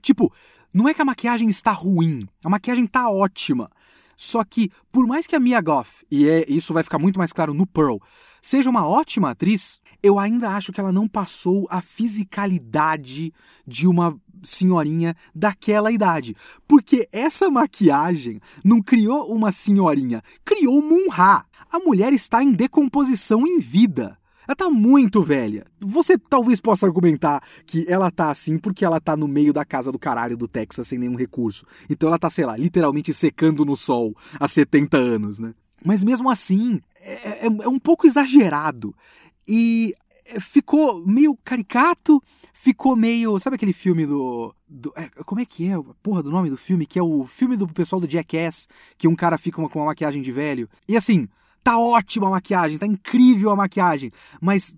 Tipo, 0.00 0.32
não 0.72 0.88
é 0.88 0.94
que 0.94 1.02
a 1.02 1.04
maquiagem 1.04 1.50
está 1.50 1.72
ruim, 1.72 2.26
a 2.42 2.48
maquiagem 2.48 2.86
tá 2.86 3.10
ótima. 3.10 3.68
Só 4.20 4.42
que, 4.42 4.68
por 4.90 5.06
mais 5.06 5.28
que 5.28 5.36
a 5.36 5.40
Mia 5.40 5.60
Goff, 5.60 6.04
e 6.10 6.28
é, 6.28 6.44
isso 6.48 6.74
vai 6.74 6.82
ficar 6.82 6.98
muito 6.98 7.20
mais 7.20 7.32
claro 7.32 7.54
no 7.54 7.64
Pearl, 7.64 7.98
seja 8.42 8.68
uma 8.68 8.84
ótima 8.84 9.30
atriz, 9.30 9.80
eu 10.02 10.18
ainda 10.18 10.50
acho 10.50 10.72
que 10.72 10.80
ela 10.80 10.90
não 10.90 11.06
passou 11.06 11.68
a 11.70 11.80
fisicalidade 11.80 13.32
de 13.64 13.86
uma 13.86 14.20
senhorinha 14.42 15.14
daquela 15.32 15.92
idade. 15.92 16.34
Porque 16.66 17.08
essa 17.12 17.48
maquiagem 17.48 18.40
não 18.64 18.82
criou 18.82 19.32
uma 19.32 19.52
senhorinha, 19.52 20.20
criou 20.44 20.82
Munha. 20.82 21.44
A 21.70 21.78
mulher 21.78 22.12
está 22.12 22.42
em 22.42 22.52
decomposição 22.52 23.46
em 23.46 23.60
vida. 23.60 24.18
Ela 24.48 24.56
tá 24.56 24.70
muito 24.70 25.20
velha. 25.20 25.66
Você 25.78 26.16
talvez 26.16 26.58
possa 26.58 26.86
argumentar 26.86 27.42
que 27.66 27.84
ela 27.86 28.10
tá 28.10 28.30
assim 28.30 28.56
porque 28.56 28.82
ela 28.82 28.98
tá 28.98 29.14
no 29.14 29.28
meio 29.28 29.52
da 29.52 29.62
casa 29.62 29.92
do 29.92 29.98
caralho 29.98 30.38
do 30.38 30.48
Texas 30.48 30.88
sem 30.88 30.98
nenhum 30.98 31.16
recurso. 31.16 31.66
Então 31.90 32.08
ela 32.08 32.18
tá, 32.18 32.30
sei 32.30 32.46
lá, 32.46 32.56
literalmente 32.56 33.12
secando 33.12 33.62
no 33.62 33.76
sol 33.76 34.16
há 34.40 34.48
70 34.48 34.96
anos, 34.96 35.38
né? 35.38 35.52
Mas 35.84 36.02
mesmo 36.02 36.30
assim, 36.30 36.80
é, 36.98 37.46
é, 37.46 37.46
é 37.46 37.68
um 37.68 37.78
pouco 37.78 38.06
exagerado. 38.06 38.94
E 39.46 39.94
é, 40.24 40.40
ficou 40.40 41.06
meio 41.06 41.36
caricato, 41.44 42.18
ficou 42.54 42.96
meio. 42.96 43.38
Sabe 43.38 43.56
aquele 43.56 43.74
filme 43.74 44.06
do. 44.06 44.54
do 44.66 44.90
é, 44.96 45.10
como 45.24 45.42
é 45.42 45.44
que 45.44 45.68
é? 45.68 45.74
A 45.74 45.82
porra 46.02 46.22
do 46.22 46.30
nome 46.30 46.48
do 46.48 46.56
filme? 46.56 46.86
Que 46.86 46.98
é 46.98 47.02
o 47.02 47.26
filme 47.26 47.54
do 47.54 47.68
pessoal 47.68 48.00
do 48.00 48.10
Jackass, 48.10 48.66
que 48.96 49.06
um 49.06 49.14
cara 49.14 49.36
fica 49.36 49.56
com 49.68 49.78
uma 49.78 49.86
maquiagem 49.86 50.22
de 50.22 50.32
velho. 50.32 50.70
E 50.88 50.96
assim, 50.96 51.28
tá 51.68 51.78
ótima 51.78 52.28
a 52.28 52.30
maquiagem, 52.30 52.78
tá 52.78 52.86
incrível 52.86 53.50
a 53.50 53.56
maquiagem, 53.56 54.10
mas 54.40 54.74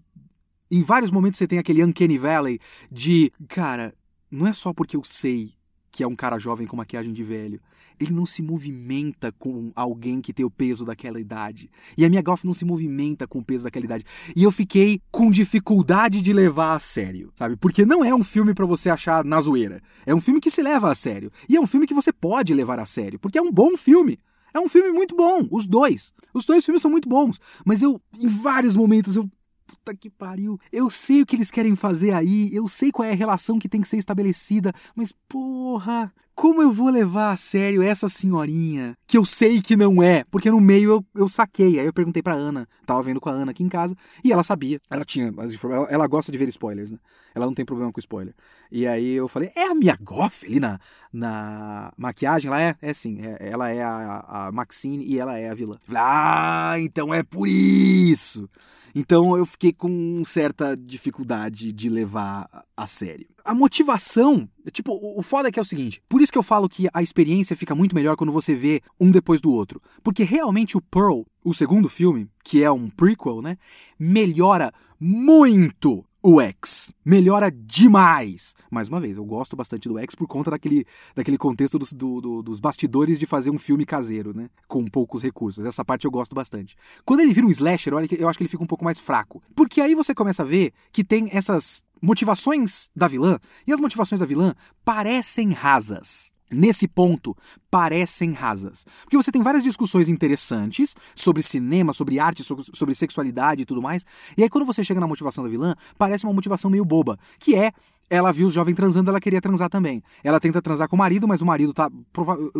em 0.68 0.82
vários 0.82 1.12
momentos 1.12 1.38
você 1.38 1.46
tem 1.46 1.58
aquele 1.60 1.84
Uncanny 1.84 2.18
Valley 2.18 2.58
de. 2.90 3.32
Cara, 3.46 3.94
não 4.28 4.46
é 4.46 4.52
só 4.52 4.72
porque 4.72 4.96
eu 4.96 5.04
sei 5.04 5.52
que 5.92 6.02
é 6.02 6.06
um 6.06 6.16
cara 6.16 6.38
jovem 6.38 6.66
com 6.66 6.76
maquiagem 6.76 7.12
de 7.12 7.22
velho 7.22 7.60
ele 8.00 8.14
não 8.14 8.24
se 8.24 8.40
movimenta 8.42 9.30
com 9.30 9.70
alguém 9.76 10.22
que 10.22 10.32
tem 10.32 10.44
o 10.44 10.50
peso 10.50 10.86
daquela 10.86 11.20
idade. 11.20 11.70
E 11.98 12.04
a 12.04 12.08
minha 12.08 12.22
Golf 12.22 12.44
não 12.44 12.54
se 12.54 12.64
movimenta 12.64 13.28
com 13.28 13.40
o 13.40 13.44
peso 13.44 13.64
daquela 13.64 13.84
idade. 13.84 14.04
E 14.34 14.42
eu 14.42 14.50
fiquei 14.50 15.02
com 15.10 15.30
dificuldade 15.30 16.22
de 16.22 16.32
levar 16.32 16.74
a 16.74 16.80
sério, 16.80 17.30
sabe? 17.36 17.56
Porque 17.56 17.84
não 17.84 18.02
é 18.02 18.14
um 18.14 18.24
filme 18.24 18.54
para 18.54 18.64
você 18.64 18.88
achar 18.88 19.22
na 19.22 19.38
zoeira. 19.38 19.82
É 20.06 20.14
um 20.14 20.20
filme 20.20 20.40
que 20.40 20.50
se 20.50 20.62
leva 20.62 20.90
a 20.90 20.94
sério. 20.94 21.30
E 21.46 21.56
é 21.56 21.60
um 21.60 21.66
filme 21.66 21.86
que 21.86 21.92
você 21.92 22.10
pode 22.10 22.54
levar 22.54 22.78
a 22.78 22.86
sério, 22.86 23.18
porque 23.18 23.36
é 23.36 23.42
um 23.42 23.52
bom 23.52 23.76
filme. 23.76 24.18
É 24.54 24.60
um 24.60 24.68
filme 24.68 24.90
muito 24.90 25.14
bom, 25.14 25.46
os 25.50 25.66
dois. 25.66 26.12
Os 26.34 26.44
dois 26.44 26.64
filmes 26.64 26.82
são 26.82 26.90
muito 26.90 27.08
bons, 27.08 27.40
mas 27.64 27.82
eu 27.82 28.00
em 28.18 28.28
vários 28.28 28.76
momentos 28.76 29.16
eu 29.16 29.28
puta 29.70 29.94
que 29.94 30.10
pariu. 30.10 30.58
Eu 30.72 30.90
sei 30.90 31.22
o 31.22 31.26
que 31.26 31.36
eles 31.36 31.50
querem 31.50 31.76
fazer 31.76 32.12
aí, 32.12 32.50
eu 32.52 32.66
sei 32.66 32.90
qual 32.90 33.06
é 33.06 33.12
a 33.12 33.16
relação 33.16 33.58
que 33.58 33.68
tem 33.68 33.80
que 33.80 33.88
ser 33.88 33.96
estabelecida, 33.96 34.72
mas 34.94 35.12
porra, 35.28 36.12
como 36.34 36.62
eu 36.62 36.72
vou 36.72 36.88
levar 36.88 37.32
a 37.32 37.36
sério 37.36 37.82
essa 37.82 38.08
senhorinha 38.08 38.96
que 39.06 39.18
eu 39.18 39.26
sei 39.26 39.60
que 39.60 39.76
não 39.76 40.02
é? 40.02 40.24
Porque 40.30 40.50
no 40.50 40.58
meio 40.58 40.90
eu, 40.90 41.06
eu 41.14 41.28
saquei. 41.28 41.78
Aí 41.78 41.84
eu 41.84 41.92
perguntei 41.92 42.22
pra 42.22 42.32
Ana, 42.32 42.66
tava 42.86 43.02
vendo 43.02 43.20
com 43.20 43.28
a 43.28 43.32
Ana 43.32 43.50
aqui 43.50 43.62
em 43.62 43.68
casa, 43.68 43.94
e 44.24 44.32
ela 44.32 44.42
sabia. 44.42 44.80
Ela 44.90 45.04
tinha 45.04 45.32
as 45.36 45.52
informações. 45.52 45.92
Ela, 45.92 46.06
gosta 46.06 46.32
de 46.32 46.38
ver 46.38 46.48
spoilers, 46.48 46.90
né? 46.90 46.98
Ela 47.34 47.44
não 47.44 47.52
tem 47.52 47.64
problema 47.64 47.92
com 47.92 48.00
spoiler. 48.00 48.34
E 48.72 48.86
aí 48.86 49.12
eu 49.12 49.28
falei, 49.28 49.50
é 49.54 49.64
a 49.64 49.74
Mia 49.74 49.98
Goff 50.00 50.46
ali 50.46 50.58
na, 50.58 50.80
na 51.12 51.92
maquiagem? 51.98 52.48
Ela 52.48 52.62
é? 52.62 52.74
É 52.80 52.94
sim. 52.94 53.18
É, 53.20 53.50
ela 53.50 53.68
é 53.68 53.82
a, 53.82 54.46
a 54.46 54.52
Maxine 54.52 55.04
e 55.04 55.18
ela 55.18 55.38
é 55.38 55.50
a 55.50 55.54
vilã. 55.54 55.78
Ah, 55.94 56.76
então 56.78 57.12
é 57.12 57.22
por 57.22 57.46
isso. 57.46 58.48
Então 58.94 59.36
eu 59.36 59.46
fiquei 59.46 59.72
com 59.72 60.22
certa 60.24 60.76
dificuldade 60.76 61.72
de 61.72 61.88
levar 61.88 62.48
a 62.76 62.86
sério. 62.86 63.26
A 63.44 63.54
motivação, 63.54 64.48
tipo, 64.72 64.92
o 64.92 65.22
foda 65.22 65.48
é 65.48 65.52
que 65.52 65.58
é 65.58 65.62
o 65.62 65.64
seguinte, 65.64 66.02
por 66.08 66.20
isso 66.20 66.30
que 66.30 66.38
eu 66.38 66.42
falo 66.42 66.68
que 66.68 66.88
a 66.92 67.02
experiência 67.02 67.56
fica 67.56 67.74
muito 67.74 67.94
melhor 67.94 68.16
quando 68.16 68.32
você 68.32 68.54
vê 68.54 68.80
um 69.00 69.10
depois 69.10 69.40
do 69.40 69.50
outro. 69.50 69.80
Porque 70.02 70.24
realmente 70.24 70.76
o 70.76 70.80
Pearl, 70.80 71.22
o 71.44 71.54
segundo 71.54 71.88
filme, 71.88 72.28
que 72.44 72.62
é 72.62 72.70
um 72.70 72.88
prequel, 72.88 73.40
né, 73.40 73.56
melhora 73.98 74.72
muito 74.98 76.04
o 76.22 76.40
X. 76.40 76.92
Melhora 77.04 77.50
demais. 77.50 78.54
Mais 78.70 78.88
uma 78.88 79.00
vez, 79.00 79.16
eu 79.16 79.24
gosto 79.24 79.56
bastante 79.56 79.88
do 79.88 79.98
X 79.98 80.14
por 80.14 80.26
conta 80.26 80.50
daquele, 80.50 80.84
daquele 81.14 81.38
contexto 81.38 81.78
dos, 81.78 81.92
do, 81.92 82.20
do, 82.20 82.42
dos 82.42 82.60
bastidores 82.60 83.18
de 83.18 83.26
fazer 83.26 83.50
um 83.50 83.58
filme 83.58 83.84
caseiro, 83.84 84.34
né? 84.34 84.48
Com 84.68 84.84
poucos 84.84 85.22
recursos. 85.22 85.64
Essa 85.64 85.84
parte 85.84 86.04
eu 86.04 86.10
gosto 86.10 86.34
bastante. 86.34 86.76
Quando 87.04 87.20
ele 87.20 87.32
vira 87.32 87.46
um 87.46 87.50
slasher, 87.50 87.92
eu 87.92 88.28
acho 88.28 88.38
que 88.38 88.42
ele 88.42 88.50
fica 88.50 88.62
um 88.62 88.66
pouco 88.66 88.84
mais 88.84 88.98
fraco. 88.98 89.42
Porque 89.54 89.80
aí 89.80 89.94
você 89.94 90.14
começa 90.14 90.42
a 90.42 90.46
ver 90.46 90.72
que 90.92 91.02
tem 91.02 91.28
essas 91.32 91.82
motivações 92.02 92.88
da 92.96 93.06
vilã, 93.06 93.38
e 93.66 93.72
as 93.72 93.80
motivações 93.80 94.20
da 94.20 94.26
vilã 94.26 94.54
parecem 94.84 95.52
rasas 95.52 96.32
nesse 96.52 96.88
ponto, 96.88 97.36
parecem 97.70 98.32
rasas. 98.32 98.84
Porque 99.02 99.16
você 99.16 99.30
tem 99.30 99.42
várias 99.42 99.62
discussões 99.62 100.08
interessantes 100.08 100.94
sobre 101.14 101.42
cinema, 101.42 101.92
sobre 101.92 102.18
arte, 102.18 102.42
sobre, 102.42 102.94
sexualidade 102.94 103.62
e 103.62 103.64
tudo 103.64 103.80
mais. 103.80 104.04
E 104.36 104.42
aí, 104.42 104.48
quando 104.48 104.66
você 104.66 104.82
chega 104.82 105.00
na 105.00 105.06
motivação 105.06 105.44
da 105.44 105.50
vilã, 105.50 105.74
parece 105.96 106.24
uma 106.24 106.32
motivação 106.32 106.70
meio 106.70 106.84
boba, 106.84 107.18
que 107.38 107.54
é. 107.54 107.72
Ela 108.12 108.32
viu 108.32 108.48
os 108.48 108.52
jovens 108.52 108.74
transando, 108.74 109.08
ela 109.08 109.20
queria 109.20 109.40
transar 109.40 109.70
também. 109.70 110.02
Ela 110.24 110.40
tenta 110.40 110.60
transar 110.60 110.88
com 110.88 110.96
o 110.96 110.98
marido, 110.98 111.28
mas 111.28 111.42
o 111.42 111.46
marido 111.46 111.72
tá. 111.72 111.88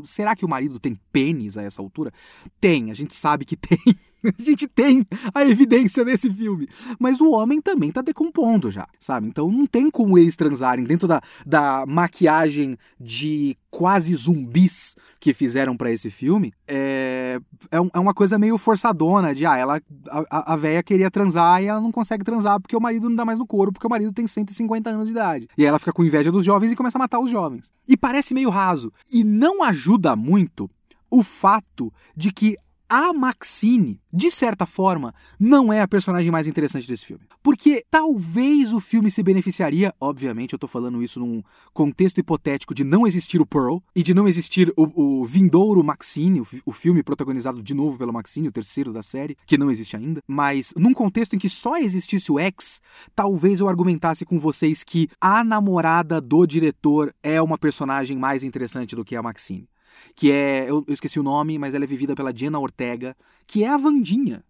Será 0.04 0.36
que 0.36 0.44
o 0.44 0.48
marido 0.48 0.78
tem 0.78 0.94
pênis 1.10 1.58
a 1.58 1.62
essa 1.64 1.82
altura? 1.82 2.12
Tem, 2.60 2.92
a 2.92 2.94
gente 2.94 3.16
sabe 3.16 3.44
que 3.44 3.56
tem. 3.58 3.76
A 4.38 4.42
gente 4.42 4.66
tem 4.68 5.06
a 5.34 5.44
evidência 5.44 6.04
nesse 6.04 6.30
filme. 6.32 6.68
Mas 6.98 7.20
o 7.20 7.30
homem 7.30 7.60
também 7.60 7.90
tá 7.90 8.02
decompondo 8.02 8.70
já, 8.70 8.86
sabe? 8.98 9.26
Então 9.26 9.50
não 9.50 9.66
tem 9.66 9.90
como 9.90 10.18
eles 10.18 10.36
transarem 10.36 10.84
dentro 10.84 11.06
da, 11.06 11.20
da 11.46 11.84
maquiagem 11.86 12.76
de 12.98 13.56
quase 13.70 14.14
zumbis 14.14 14.96
que 15.18 15.32
fizeram 15.32 15.76
para 15.76 15.90
esse 15.90 16.10
filme. 16.10 16.52
É, 16.66 17.40
é, 17.70 17.76
é, 17.76 17.98
uma 17.98 18.14
coisa 18.14 18.38
meio 18.38 18.58
forçadona 18.58 19.34
de, 19.34 19.46
ah, 19.46 19.56
ela, 19.56 19.80
a, 20.08 20.54
a 20.54 20.56
véia 20.56 20.82
queria 20.82 21.10
transar 21.10 21.62
e 21.62 21.66
ela 21.66 21.80
não 21.80 21.92
consegue 21.92 22.24
transar 22.24 22.60
porque 22.60 22.76
o 22.76 22.80
marido 22.80 23.08
não 23.08 23.16
dá 23.16 23.24
mais 23.24 23.38
no 23.38 23.46
couro, 23.46 23.72
porque 23.72 23.86
o 23.86 23.90
marido 23.90 24.12
tem 24.12 24.26
150 24.26 24.90
anos 24.90 25.06
de 25.06 25.12
idade. 25.12 25.48
E 25.56 25.62
aí 25.62 25.68
ela 25.68 25.78
fica 25.78 25.92
com 25.92 26.04
inveja 26.04 26.32
dos 26.32 26.44
jovens 26.44 26.72
e 26.72 26.76
começa 26.76 26.98
a 26.98 27.00
matar 27.00 27.20
os 27.20 27.30
jovens. 27.30 27.70
E 27.86 27.96
parece 27.96 28.34
meio 28.34 28.50
raso. 28.50 28.92
E 29.12 29.22
não 29.22 29.62
ajuda 29.62 30.16
muito 30.16 30.68
o 31.10 31.22
fato 31.22 31.92
de 32.16 32.32
que 32.32 32.56
a 32.90 33.12
Maxine, 33.12 34.00
de 34.12 34.32
certa 34.32 34.66
forma, 34.66 35.14
não 35.38 35.72
é 35.72 35.80
a 35.80 35.86
personagem 35.86 36.28
mais 36.28 36.48
interessante 36.48 36.88
desse 36.88 37.06
filme. 37.06 37.24
Porque 37.40 37.84
talvez 37.88 38.72
o 38.72 38.80
filme 38.80 39.08
se 39.12 39.22
beneficiaria, 39.22 39.94
obviamente, 40.00 40.54
eu 40.54 40.58
tô 40.58 40.66
falando 40.66 41.00
isso 41.00 41.20
num 41.20 41.40
contexto 41.72 42.18
hipotético 42.18 42.74
de 42.74 42.82
não 42.82 43.06
existir 43.06 43.40
o 43.40 43.46
Pearl 43.46 43.78
e 43.94 44.02
de 44.02 44.12
não 44.12 44.26
existir 44.26 44.72
o, 44.76 45.20
o 45.20 45.24
vindouro 45.24 45.84
Maxine, 45.84 46.40
o, 46.40 46.46
o, 46.66 46.72
filme 46.72 47.00
protagonizado 47.00 47.62
de 47.62 47.74
novo 47.74 47.96
pelo 47.96 48.12
Maxine, 48.12 48.48
o 48.48 48.52
terceiro 48.52 48.92
da 48.92 49.04
série, 49.04 49.36
que 49.46 49.56
não 49.56 49.70
existe 49.70 49.96
ainda. 49.96 50.20
Mas 50.26 50.74
num 50.76 50.92
contexto 50.92 51.36
em 51.36 51.38
que 51.38 51.48
só 51.48 51.76
existisse 51.76 52.32
o 52.32 52.40
X, 52.40 52.80
talvez 53.14 53.60
eu 53.60 53.68
argumentasse 53.68 54.24
com 54.24 54.36
vocês 54.36 54.82
que 54.82 55.08
a 55.20 55.44
namorada 55.44 56.20
do 56.20 56.44
diretor 56.44 57.14
é 57.22 57.40
uma 57.40 57.56
personagem 57.56 58.18
mais 58.18 58.42
interessante 58.42 58.96
do 58.96 59.04
que 59.04 59.14
a 59.14 59.22
Maxine 59.22 59.69
que 60.14 60.30
é. 60.30 60.70
Eu, 60.70 60.84
eu 60.86 60.94
esqueci 60.94 61.18
o 61.18 61.22
nome, 61.22 61.58
mas 61.58 61.74
ela 61.74 61.84
é 61.84 61.86
vivida 61.86 62.14
pela 62.14 62.34
Jenna 62.34 62.58
Ortega, 62.58 63.16
que 63.46 63.64
é 63.64 63.68
a 63.68 63.76
Vandinha 63.76 64.44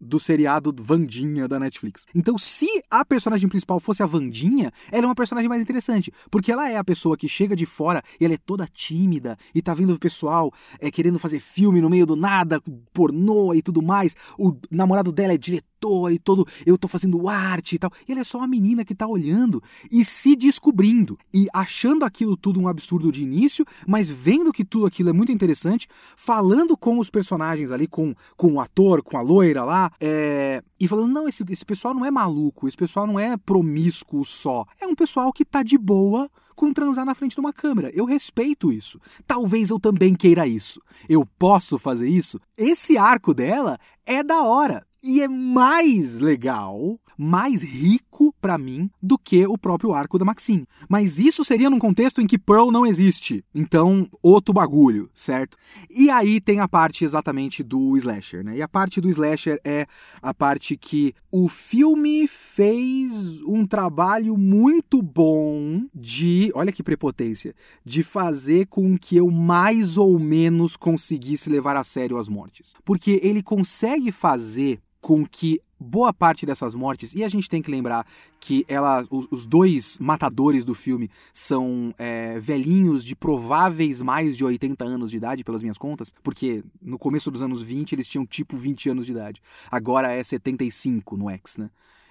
do 0.00 0.18
seriado 0.20 0.74
Vandinha 0.76 1.48
da 1.48 1.58
Netflix. 1.58 2.04
Então, 2.14 2.36
se 2.36 2.66
a 2.90 3.04
personagem 3.04 3.48
principal 3.48 3.80
fosse 3.80 4.02
a 4.02 4.06
Vandinha, 4.06 4.70
ela 4.92 5.04
é 5.04 5.06
uma 5.06 5.14
personagem 5.14 5.48
mais 5.48 5.62
interessante, 5.62 6.12
porque 6.30 6.52
ela 6.52 6.70
é 6.70 6.76
a 6.76 6.84
pessoa 6.84 7.16
que 7.16 7.28
chega 7.28 7.56
de 7.56 7.66
fora 7.66 8.02
e 8.20 8.24
ela 8.24 8.34
é 8.34 8.38
toda 8.38 8.66
tímida 8.66 9.36
e 9.54 9.62
tá 9.62 9.72
vendo 9.72 9.94
o 9.94 9.98
pessoal 9.98 10.52
é, 10.78 10.90
querendo 10.90 11.18
fazer 11.18 11.40
filme 11.40 11.80
no 11.80 11.88
meio 11.88 12.06
do 12.06 12.16
nada, 12.16 12.60
pornô 12.92 13.54
e 13.54 13.62
tudo 13.62 13.82
mais. 13.82 14.14
O 14.38 14.56
namorado 14.70 15.10
dela 15.10 15.32
é 15.32 15.38
diretor 15.38 15.73
e 16.10 16.18
todo, 16.18 16.46
eu 16.64 16.76
tô 16.78 16.88
fazendo 16.88 17.28
arte 17.28 17.76
e 17.76 17.78
tal. 17.78 17.90
E 18.08 18.12
ela 18.12 18.20
é 18.20 18.24
só 18.24 18.38
uma 18.38 18.46
menina 18.46 18.84
que 18.84 18.94
tá 18.94 19.06
olhando 19.06 19.62
e 19.90 20.04
se 20.04 20.36
descobrindo 20.36 21.18
e 21.32 21.46
achando 21.52 22.04
aquilo 22.04 22.36
tudo 22.36 22.60
um 22.60 22.68
absurdo 22.68 23.10
de 23.10 23.22
início, 23.22 23.64
mas 23.86 24.10
vendo 24.10 24.52
que 24.52 24.64
tudo 24.64 24.86
aquilo 24.86 25.10
é 25.10 25.12
muito 25.12 25.32
interessante, 25.32 25.88
falando 26.16 26.76
com 26.76 26.98
os 26.98 27.10
personagens 27.10 27.70
ali, 27.70 27.86
com, 27.86 28.14
com 28.36 28.54
o 28.54 28.60
ator, 28.60 29.02
com 29.02 29.16
a 29.16 29.22
loira 29.22 29.64
lá, 29.64 29.90
é, 30.00 30.62
e 30.78 30.88
falando: 30.88 31.12
não, 31.12 31.28
esse, 31.28 31.44
esse 31.48 31.64
pessoal 31.64 31.94
não 31.94 32.04
é 32.04 32.10
maluco, 32.10 32.68
esse 32.68 32.76
pessoal 32.76 33.06
não 33.06 33.18
é 33.18 33.36
promíscuo 33.36 34.24
só. 34.24 34.64
É 34.80 34.86
um 34.86 34.94
pessoal 34.94 35.32
que 35.32 35.44
tá 35.44 35.62
de 35.62 35.78
boa 35.78 36.30
com 36.54 36.72
transar 36.72 37.04
na 37.04 37.14
frente 37.14 37.34
de 37.34 37.40
uma 37.40 37.52
câmera. 37.52 37.90
Eu 37.92 38.04
respeito 38.04 38.72
isso. 38.72 38.98
Talvez 39.26 39.70
eu 39.70 39.80
também 39.80 40.14
queira 40.14 40.46
isso. 40.46 40.80
Eu 41.08 41.26
posso 41.38 41.78
fazer 41.78 42.08
isso? 42.08 42.38
Esse 42.56 42.96
arco 42.96 43.34
dela 43.34 43.78
é 44.06 44.22
da 44.22 44.42
hora. 44.42 44.86
E 45.06 45.20
é 45.20 45.28
mais 45.28 46.20
legal, 46.20 46.98
mais 47.18 47.62
rico 47.62 48.34
para 48.40 48.56
mim 48.56 48.88
do 49.02 49.18
que 49.18 49.46
o 49.46 49.58
próprio 49.58 49.92
arco 49.92 50.18
da 50.18 50.24
Maxine. 50.24 50.66
Mas 50.88 51.18
isso 51.18 51.44
seria 51.44 51.68
num 51.68 51.78
contexto 51.78 52.22
em 52.22 52.26
que 52.26 52.38
Pearl 52.38 52.70
não 52.70 52.86
existe. 52.86 53.44
Então, 53.54 54.08
outro 54.22 54.54
bagulho, 54.54 55.10
certo? 55.14 55.58
E 55.90 56.08
aí 56.08 56.40
tem 56.40 56.58
a 56.60 56.66
parte 56.66 57.04
exatamente 57.04 57.62
do 57.62 57.94
slasher, 57.98 58.42
né? 58.42 58.56
E 58.56 58.62
a 58.62 58.68
parte 58.68 58.98
do 58.98 59.10
slasher 59.10 59.60
é 59.62 59.86
a 60.22 60.32
parte 60.32 60.74
que 60.74 61.12
o 61.30 61.50
filme 61.50 62.26
fez 62.26 63.42
um 63.42 63.66
trabalho 63.66 64.38
muito 64.38 65.02
bom 65.02 65.84
de, 65.94 66.50
olha 66.54 66.72
que 66.72 66.82
prepotência, 66.82 67.54
de 67.84 68.02
fazer 68.02 68.68
com 68.68 68.96
que 68.96 69.18
eu 69.18 69.30
mais 69.30 69.98
ou 69.98 70.18
menos 70.18 70.76
conseguisse 70.76 71.50
levar 71.50 71.76
a 71.76 71.84
sério 71.84 72.16
as 72.16 72.26
mortes. 72.26 72.72
Porque 72.86 73.20
ele 73.22 73.42
consegue 73.42 74.10
fazer 74.10 74.80
com 75.04 75.26
que 75.26 75.60
boa 75.78 76.14
parte 76.14 76.46
dessas 76.46 76.74
mortes, 76.74 77.14
e 77.14 77.22
a 77.22 77.28
gente 77.28 77.46
tem 77.46 77.60
que 77.60 77.70
lembrar 77.70 78.06
que 78.40 78.64
ela, 78.66 79.04
os, 79.10 79.28
os 79.30 79.44
dois 79.44 79.98
matadores 79.98 80.64
do 80.64 80.72
filme 80.72 81.10
são 81.30 81.94
é, 81.98 82.40
velhinhos 82.40 83.04
de 83.04 83.14
prováveis 83.14 84.00
mais 84.00 84.34
de 84.34 84.42
80 84.42 84.82
anos 84.82 85.10
de 85.10 85.18
idade, 85.18 85.44
pelas 85.44 85.60
minhas 85.60 85.76
contas, 85.76 86.14
porque 86.22 86.64
no 86.80 86.98
começo 86.98 87.30
dos 87.30 87.42
anos 87.42 87.60
20 87.60 87.92
eles 87.92 88.08
tinham 88.08 88.24
tipo 88.24 88.56
20 88.56 88.88
anos 88.88 89.04
de 89.04 89.12
idade. 89.12 89.42
Agora 89.70 90.10
é 90.10 90.24
75 90.24 91.18
no 91.18 91.28
X, 91.28 91.58
né? 91.58 91.68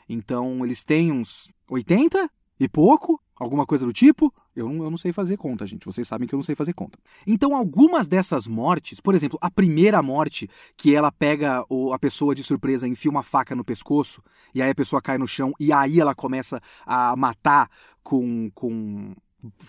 Então 0.08 0.64
eles 0.64 0.84
têm 0.84 1.12
uns 1.12 1.52
80 1.68 2.30
e 2.60 2.70
pouco, 2.70 3.20
alguma 3.44 3.66
coisa 3.66 3.86
do 3.86 3.94
tipo. 3.94 4.34
Eu 4.56 4.70
não, 4.70 4.84
eu 4.84 4.90
não 4.90 4.98
sei 4.98 5.14
fazer 5.14 5.38
conta, 5.38 5.66
gente. 5.66 5.86
Vocês 5.86 6.08
sabem 6.08 6.28
que 6.28 6.34
eu 6.34 6.38
não 6.38 6.44
sei 6.44 6.56
fazer 6.56 6.74
conta. 6.74 6.98
Então, 7.26 7.56
algumas 7.56 8.08
dessas 8.08 8.48
mortes, 8.48 9.00
por 9.00 9.16
exemplo, 9.16 9.38
a 9.42 9.52
primeira 9.52 10.02
morte, 10.02 10.50
que 10.76 10.96
ela 10.96 11.12
pega 11.12 11.64
o, 11.70 11.94
a 11.94 12.00
pessoa 12.00 12.34
de 12.34 12.44
surpresa, 12.44 12.88
enfia 12.88 13.12
uma 13.12 13.24
faca 13.24 13.56
no 13.56 13.64
pescoço, 13.64 14.22
e 14.54 14.62
aí 14.62 14.72
a 14.72 14.76
pessoa 14.76 15.02
cai 15.02 15.18
no 15.18 15.28
chão, 15.28 15.54
e 15.60 15.72
aí 15.72 16.00
ela 16.00 16.16
começa 16.16 16.62
a 16.86 17.16
matar 17.16 17.70
com, 18.02 18.50
com 18.54 19.14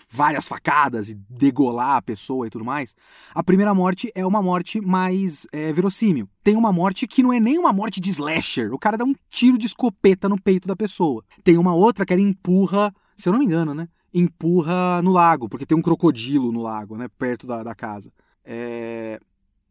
várias 0.09 0.47
facadas 0.47 1.09
e 1.09 1.15
degolar 1.29 1.97
a 1.97 2.01
pessoa 2.01 2.47
e 2.47 2.49
tudo 2.49 2.63
mais. 2.63 2.95
A 3.33 3.43
primeira 3.43 3.73
morte 3.73 4.09
é 4.15 4.25
uma 4.25 4.41
morte 4.41 4.79
mais 4.79 5.45
é, 5.51 5.71
verossímil. 5.73 6.29
Tem 6.43 6.55
uma 6.55 6.71
morte 6.71 7.07
que 7.07 7.23
não 7.23 7.33
é 7.33 7.39
nem 7.39 7.57
uma 7.57 7.73
morte 7.73 7.99
de 7.99 8.09
slasher. 8.09 8.73
O 8.73 8.79
cara 8.79 8.97
dá 8.97 9.03
um 9.03 9.15
tiro 9.27 9.57
de 9.57 9.65
escopeta 9.65 10.29
no 10.29 10.41
peito 10.41 10.67
da 10.67 10.75
pessoa. 10.75 11.23
Tem 11.43 11.57
uma 11.57 11.73
outra 11.73 12.05
que 12.05 12.13
ele 12.13 12.21
empurra 12.21 12.93
se 13.15 13.29
eu 13.29 13.33
não 13.33 13.39
me 13.39 13.45
engano, 13.45 13.73
né? 13.73 13.87
Empurra 14.13 15.01
no 15.01 15.11
lago, 15.11 15.49
porque 15.49 15.65
tem 15.65 15.77
um 15.77 15.81
crocodilo 15.81 16.51
no 16.51 16.61
lago, 16.61 16.97
né? 16.97 17.07
Perto 17.17 17.47
da, 17.47 17.63
da 17.63 17.75
casa. 17.75 18.11
É... 18.43 19.19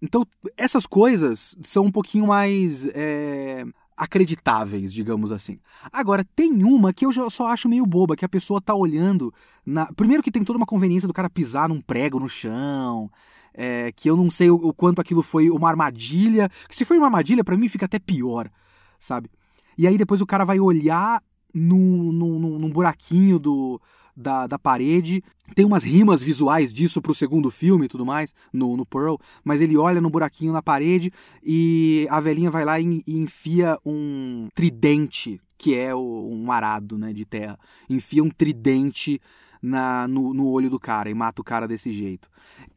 Então, 0.00 0.26
essas 0.56 0.86
coisas 0.86 1.54
são 1.62 1.84
um 1.86 1.90
pouquinho 1.90 2.26
mais 2.26 2.86
é... 2.88 3.64
acreditáveis, 3.96 4.92
digamos 4.92 5.32
assim. 5.32 5.58
Agora, 5.92 6.24
tem 6.36 6.62
uma 6.62 6.92
que 6.92 7.06
eu 7.06 7.30
só 7.30 7.48
acho 7.48 7.68
meio 7.68 7.86
boba, 7.86 8.16
que 8.16 8.24
a 8.24 8.28
pessoa 8.28 8.60
tá 8.60 8.74
olhando. 8.74 9.32
Na... 9.64 9.86
Primeiro 9.94 10.22
que 10.22 10.30
tem 10.30 10.44
toda 10.44 10.58
uma 10.58 10.66
conveniência 10.66 11.08
do 11.08 11.14
cara 11.14 11.30
pisar 11.30 11.68
num 11.68 11.80
prego 11.80 12.18
no 12.18 12.28
chão. 12.28 13.10
É... 13.52 13.92
que 13.92 14.10
eu 14.10 14.16
não 14.16 14.30
sei 14.30 14.50
o, 14.50 14.56
o 14.56 14.74
quanto 14.74 15.00
aquilo 15.00 15.22
foi 15.22 15.48
uma 15.48 15.68
armadilha. 15.68 16.48
Que 16.68 16.76
se 16.76 16.84
foi 16.84 16.98
uma 16.98 17.06
armadilha, 17.06 17.44
para 17.44 17.56
mim 17.56 17.68
fica 17.68 17.86
até 17.86 17.98
pior, 17.98 18.50
sabe? 18.98 19.30
E 19.76 19.86
aí 19.86 19.96
depois 19.96 20.20
o 20.20 20.26
cara 20.26 20.44
vai 20.44 20.60
olhar 20.60 21.22
num, 21.54 22.12
num, 22.12 22.58
num 22.58 22.70
buraquinho 22.70 23.38
do, 23.38 23.80
da, 24.16 24.46
da 24.46 24.58
parede. 24.58 25.22
Tem 25.54 25.64
umas 25.64 25.84
rimas 25.84 26.22
visuais 26.22 26.72
disso 26.72 27.00
pro 27.00 27.14
segundo 27.14 27.50
filme 27.50 27.86
e 27.86 27.88
tudo 27.88 28.04
mais, 28.04 28.34
no, 28.52 28.76
no 28.76 28.86
Pearl, 28.86 29.16
mas 29.44 29.60
ele 29.60 29.76
olha 29.76 30.00
no 30.00 30.10
buraquinho 30.10 30.52
na 30.52 30.62
parede 30.62 31.12
e 31.42 32.06
a 32.10 32.20
velhinha 32.20 32.50
vai 32.50 32.64
lá 32.64 32.80
e, 32.80 33.02
e 33.06 33.16
enfia 33.16 33.78
um 33.84 34.48
tridente, 34.54 35.40
que 35.58 35.74
é 35.74 35.94
o, 35.94 36.28
um 36.30 36.50
arado 36.50 36.98
né, 36.98 37.12
de 37.12 37.24
terra. 37.24 37.58
Enfia 37.88 38.24
um 38.24 38.30
tridente 38.30 39.20
na, 39.60 40.08
no, 40.08 40.34
no 40.34 40.48
olho 40.48 40.68
do 40.68 40.78
cara 40.78 41.08
e 41.08 41.14
mata 41.14 41.40
o 41.40 41.44
cara 41.44 41.68
desse 41.68 41.90
jeito. 41.90 42.28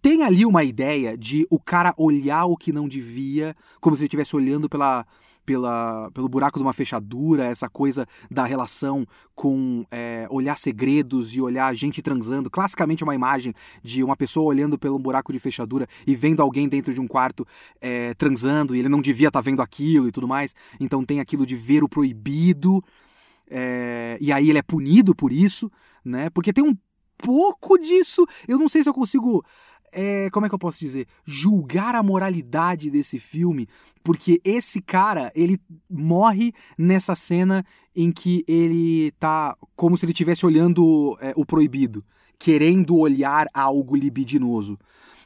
Tem 0.01 0.23
ali 0.23 0.45
uma 0.45 0.63
ideia 0.63 1.17
de 1.17 1.45
o 1.49 1.59
cara 1.59 1.93
olhar 1.97 2.45
o 2.45 2.57
que 2.57 2.71
não 2.71 2.87
devia, 2.87 3.55
como 3.81 3.95
se 3.95 4.01
ele 4.01 4.07
estivesse 4.07 4.35
olhando 4.35 4.69
pela 4.69 5.05
pela, 5.47 6.11
pelo 6.11 6.27
buraco 6.27 6.59
de 6.59 6.63
uma 6.63 6.73
fechadura, 6.73 7.45
essa 7.45 7.69
coisa 7.69 8.05
da 8.29 8.43
relação 8.43 9.07
com 9.33 9.85
é, 9.89 10.27
olhar 10.29 10.57
segredos 10.57 11.33
e 11.33 11.41
olhar 11.41 11.73
gente 11.73 12.01
transando. 12.01 12.49
Classicamente, 12.49 13.01
uma 13.01 13.15
imagem 13.15 13.53
de 13.81 14.03
uma 14.03 14.17
pessoa 14.17 14.45
olhando 14.45 14.77
pelo 14.77 14.99
buraco 14.99 15.31
de 15.31 15.39
fechadura 15.39 15.87
e 16.05 16.13
vendo 16.13 16.41
alguém 16.41 16.67
dentro 16.67 16.93
de 16.93 16.99
um 16.99 17.07
quarto 17.07 17.47
é, 17.79 18.13
transando 18.15 18.75
e 18.75 18.79
ele 18.79 18.89
não 18.89 18.99
devia 18.99 19.29
estar 19.29 19.39
tá 19.39 19.43
vendo 19.49 19.61
aquilo 19.61 20.09
e 20.09 20.11
tudo 20.11 20.27
mais. 20.27 20.53
Então, 20.81 21.05
tem 21.05 21.21
aquilo 21.21 21.45
de 21.45 21.55
ver 21.55 21.81
o 21.81 21.87
proibido. 21.87 22.81
É, 23.49 24.17
e 24.19 24.33
aí 24.33 24.49
ele 24.49 24.59
é 24.59 24.63
punido 24.63 25.15
por 25.15 25.31
isso, 25.31 25.71
né? 26.03 26.29
Porque 26.29 26.51
tem 26.51 26.65
um 26.65 26.75
pouco 27.17 27.77
disso. 27.77 28.27
Eu 28.45 28.59
não 28.59 28.67
sei 28.67 28.83
se 28.83 28.89
eu 28.89 28.93
consigo 28.93 29.45
é, 29.91 30.29
como 30.29 30.45
é 30.45 30.49
que 30.49 30.55
eu 30.55 30.59
posso 30.59 30.79
dizer, 30.79 31.07
julgar 31.25 31.95
a 31.95 32.03
moralidade 32.03 32.89
desse 32.89 33.19
filme, 33.19 33.67
porque 34.03 34.39
esse 34.43 34.81
cara, 34.81 35.31
ele 35.35 35.59
morre 35.89 36.53
nessa 36.77 37.15
cena 37.15 37.63
em 37.95 38.11
que 38.11 38.43
ele 38.47 39.11
tá 39.19 39.55
como 39.75 39.95
se 39.97 40.05
ele 40.05 40.11
estivesse 40.11 40.45
olhando 40.45 41.17
é, 41.21 41.33
o 41.35 41.45
proibido, 41.45 42.03
querendo 42.39 42.97
olhar 42.97 43.47
algo 43.53 43.95
libidinoso. 43.95 44.77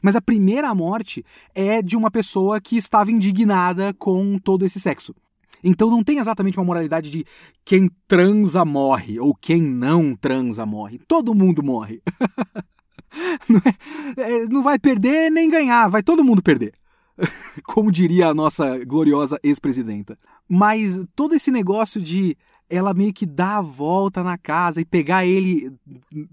Mas 0.02 0.16
a 0.16 0.20
primeira 0.20 0.74
morte 0.74 1.24
é 1.54 1.80
de 1.80 1.96
uma 1.96 2.10
pessoa 2.10 2.60
que 2.60 2.76
estava 2.76 3.10
indignada 3.10 3.94
com 3.94 4.38
todo 4.38 4.64
esse 4.64 4.80
sexo. 4.80 5.14
Então 5.62 5.88
não 5.88 6.02
tem 6.02 6.18
exatamente 6.18 6.58
uma 6.58 6.64
moralidade 6.64 7.08
de 7.08 7.24
quem 7.64 7.88
transa 8.08 8.64
morre 8.64 9.20
ou 9.20 9.32
quem 9.32 9.62
não 9.62 10.16
transa 10.16 10.66
morre. 10.66 10.98
Todo 11.06 11.34
mundo 11.34 11.62
morre. 11.62 12.02
não, 13.48 13.62
é, 13.64 14.32
é, 14.34 14.46
não 14.46 14.62
vai 14.62 14.78
perder 14.78 15.30
nem 15.30 15.48
ganhar, 15.48 15.88
vai 15.88 16.02
todo 16.02 16.24
mundo 16.24 16.42
perder. 16.42 16.72
como 17.64 17.90
diria 17.90 18.28
a 18.28 18.34
nossa 18.34 18.84
gloriosa 18.84 19.38
ex-presidenta. 19.42 20.18
Mas 20.48 21.02
todo 21.14 21.34
esse 21.34 21.50
negócio 21.50 22.00
de 22.00 22.36
ela 22.68 22.94
meio 22.94 23.12
que 23.12 23.26
dar 23.26 23.58
a 23.58 23.62
volta 23.62 24.22
na 24.22 24.38
casa 24.38 24.80
e 24.80 24.84
pegar 24.84 25.26
ele 25.26 25.70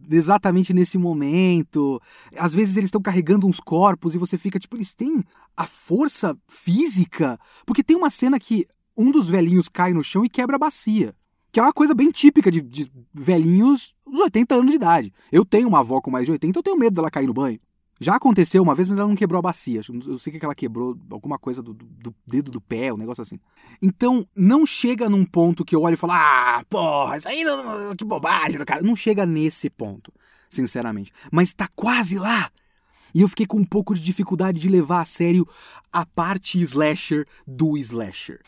exatamente 0.09 0.73
nesse 0.73 0.97
momento. 0.97 2.01
Às 2.37 2.53
vezes 2.53 2.77
eles 2.77 2.87
estão 2.87 3.01
carregando 3.01 3.45
uns 3.45 3.59
corpos 3.59 4.15
e 4.15 4.17
você 4.17 4.37
fica 4.37 4.57
tipo, 4.57 4.77
eles 4.77 4.93
têm 4.93 5.21
a 5.57 5.65
força 5.65 6.37
física? 6.47 7.37
Porque 7.65 7.83
tem 7.83 7.97
uma 7.97 8.09
cena 8.09 8.39
que 8.39 8.65
um 8.95 9.11
dos 9.11 9.27
velhinhos 9.27 9.67
cai 9.67 9.91
no 9.91 10.03
chão 10.03 10.23
e 10.23 10.29
quebra 10.29 10.55
a 10.55 10.59
bacia. 10.59 11.13
Que 11.51 11.59
é 11.59 11.63
uma 11.63 11.73
coisa 11.73 11.95
bem 11.95 12.11
típica 12.11 12.51
de, 12.51 12.61
de 12.61 12.91
velhinhos 13.13 13.95
dos 14.05 14.19
80 14.21 14.55
anos 14.55 14.69
de 14.71 14.75
idade. 14.75 15.13
Eu 15.31 15.43
tenho 15.43 15.67
uma 15.67 15.79
avó 15.79 15.99
com 16.01 16.11
mais 16.11 16.25
de 16.25 16.31
80, 16.31 16.57
eu 16.57 16.63
tenho 16.63 16.77
medo 16.77 16.95
dela 16.95 17.09
cair 17.09 17.27
no 17.27 17.33
banho. 17.33 17.59
Já 18.01 18.15
aconteceu 18.15 18.63
uma 18.63 18.73
vez, 18.73 18.87
mas 18.87 18.97
ela 18.97 19.09
não 19.09 19.15
quebrou 19.15 19.39
a 19.39 19.41
bacia. 19.41 19.81
Eu 20.07 20.17
sei 20.17 20.31
que 20.31 20.43
ela 20.43 20.55
quebrou 20.55 20.97
alguma 21.09 21.37
coisa 21.37 21.61
do, 21.61 21.73
do, 21.73 22.15
dedo 22.25 22.49
do 22.49 22.61
pé, 22.61 22.93
um 22.93 22.97
negócio 22.97 23.21
assim. 23.21 23.37
Então, 23.81 24.25
não 24.33 24.65
chega 24.65 25.09
num 25.09 25.25
ponto 25.25 25.65
que 25.65 25.75
eu 25.75 25.81
olho 25.81 25.95
e 25.95 25.97
falo, 25.97 26.13
ah, 26.13 26.63
porra, 26.69 27.17
isso 27.17 27.27
aí 27.27 27.43
não, 27.43 27.93
que 27.95 28.05
bobagem, 28.05 28.63
cara. 28.63 28.81
Não 28.81 28.95
chega 28.95 29.25
nesse 29.25 29.69
ponto, 29.69 30.13
sinceramente. 30.49 31.11
Mas 31.29 31.51
tá 31.51 31.67
quase 31.75 32.17
lá. 32.17 32.49
E 33.13 33.21
eu 33.21 33.27
fiquei 33.27 33.45
com 33.45 33.57
um 33.57 33.65
pouco 33.65 33.93
de 33.93 34.01
dificuldade 34.01 34.59
de 34.59 34.69
levar 34.69 35.01
a 35.01 35.05
sério 35.05 35.47
a 35.91 36.05
parte 36.05 36.61
slasher 36.61 37.25
do 37.47 37.77
slasher. 37.77 38.39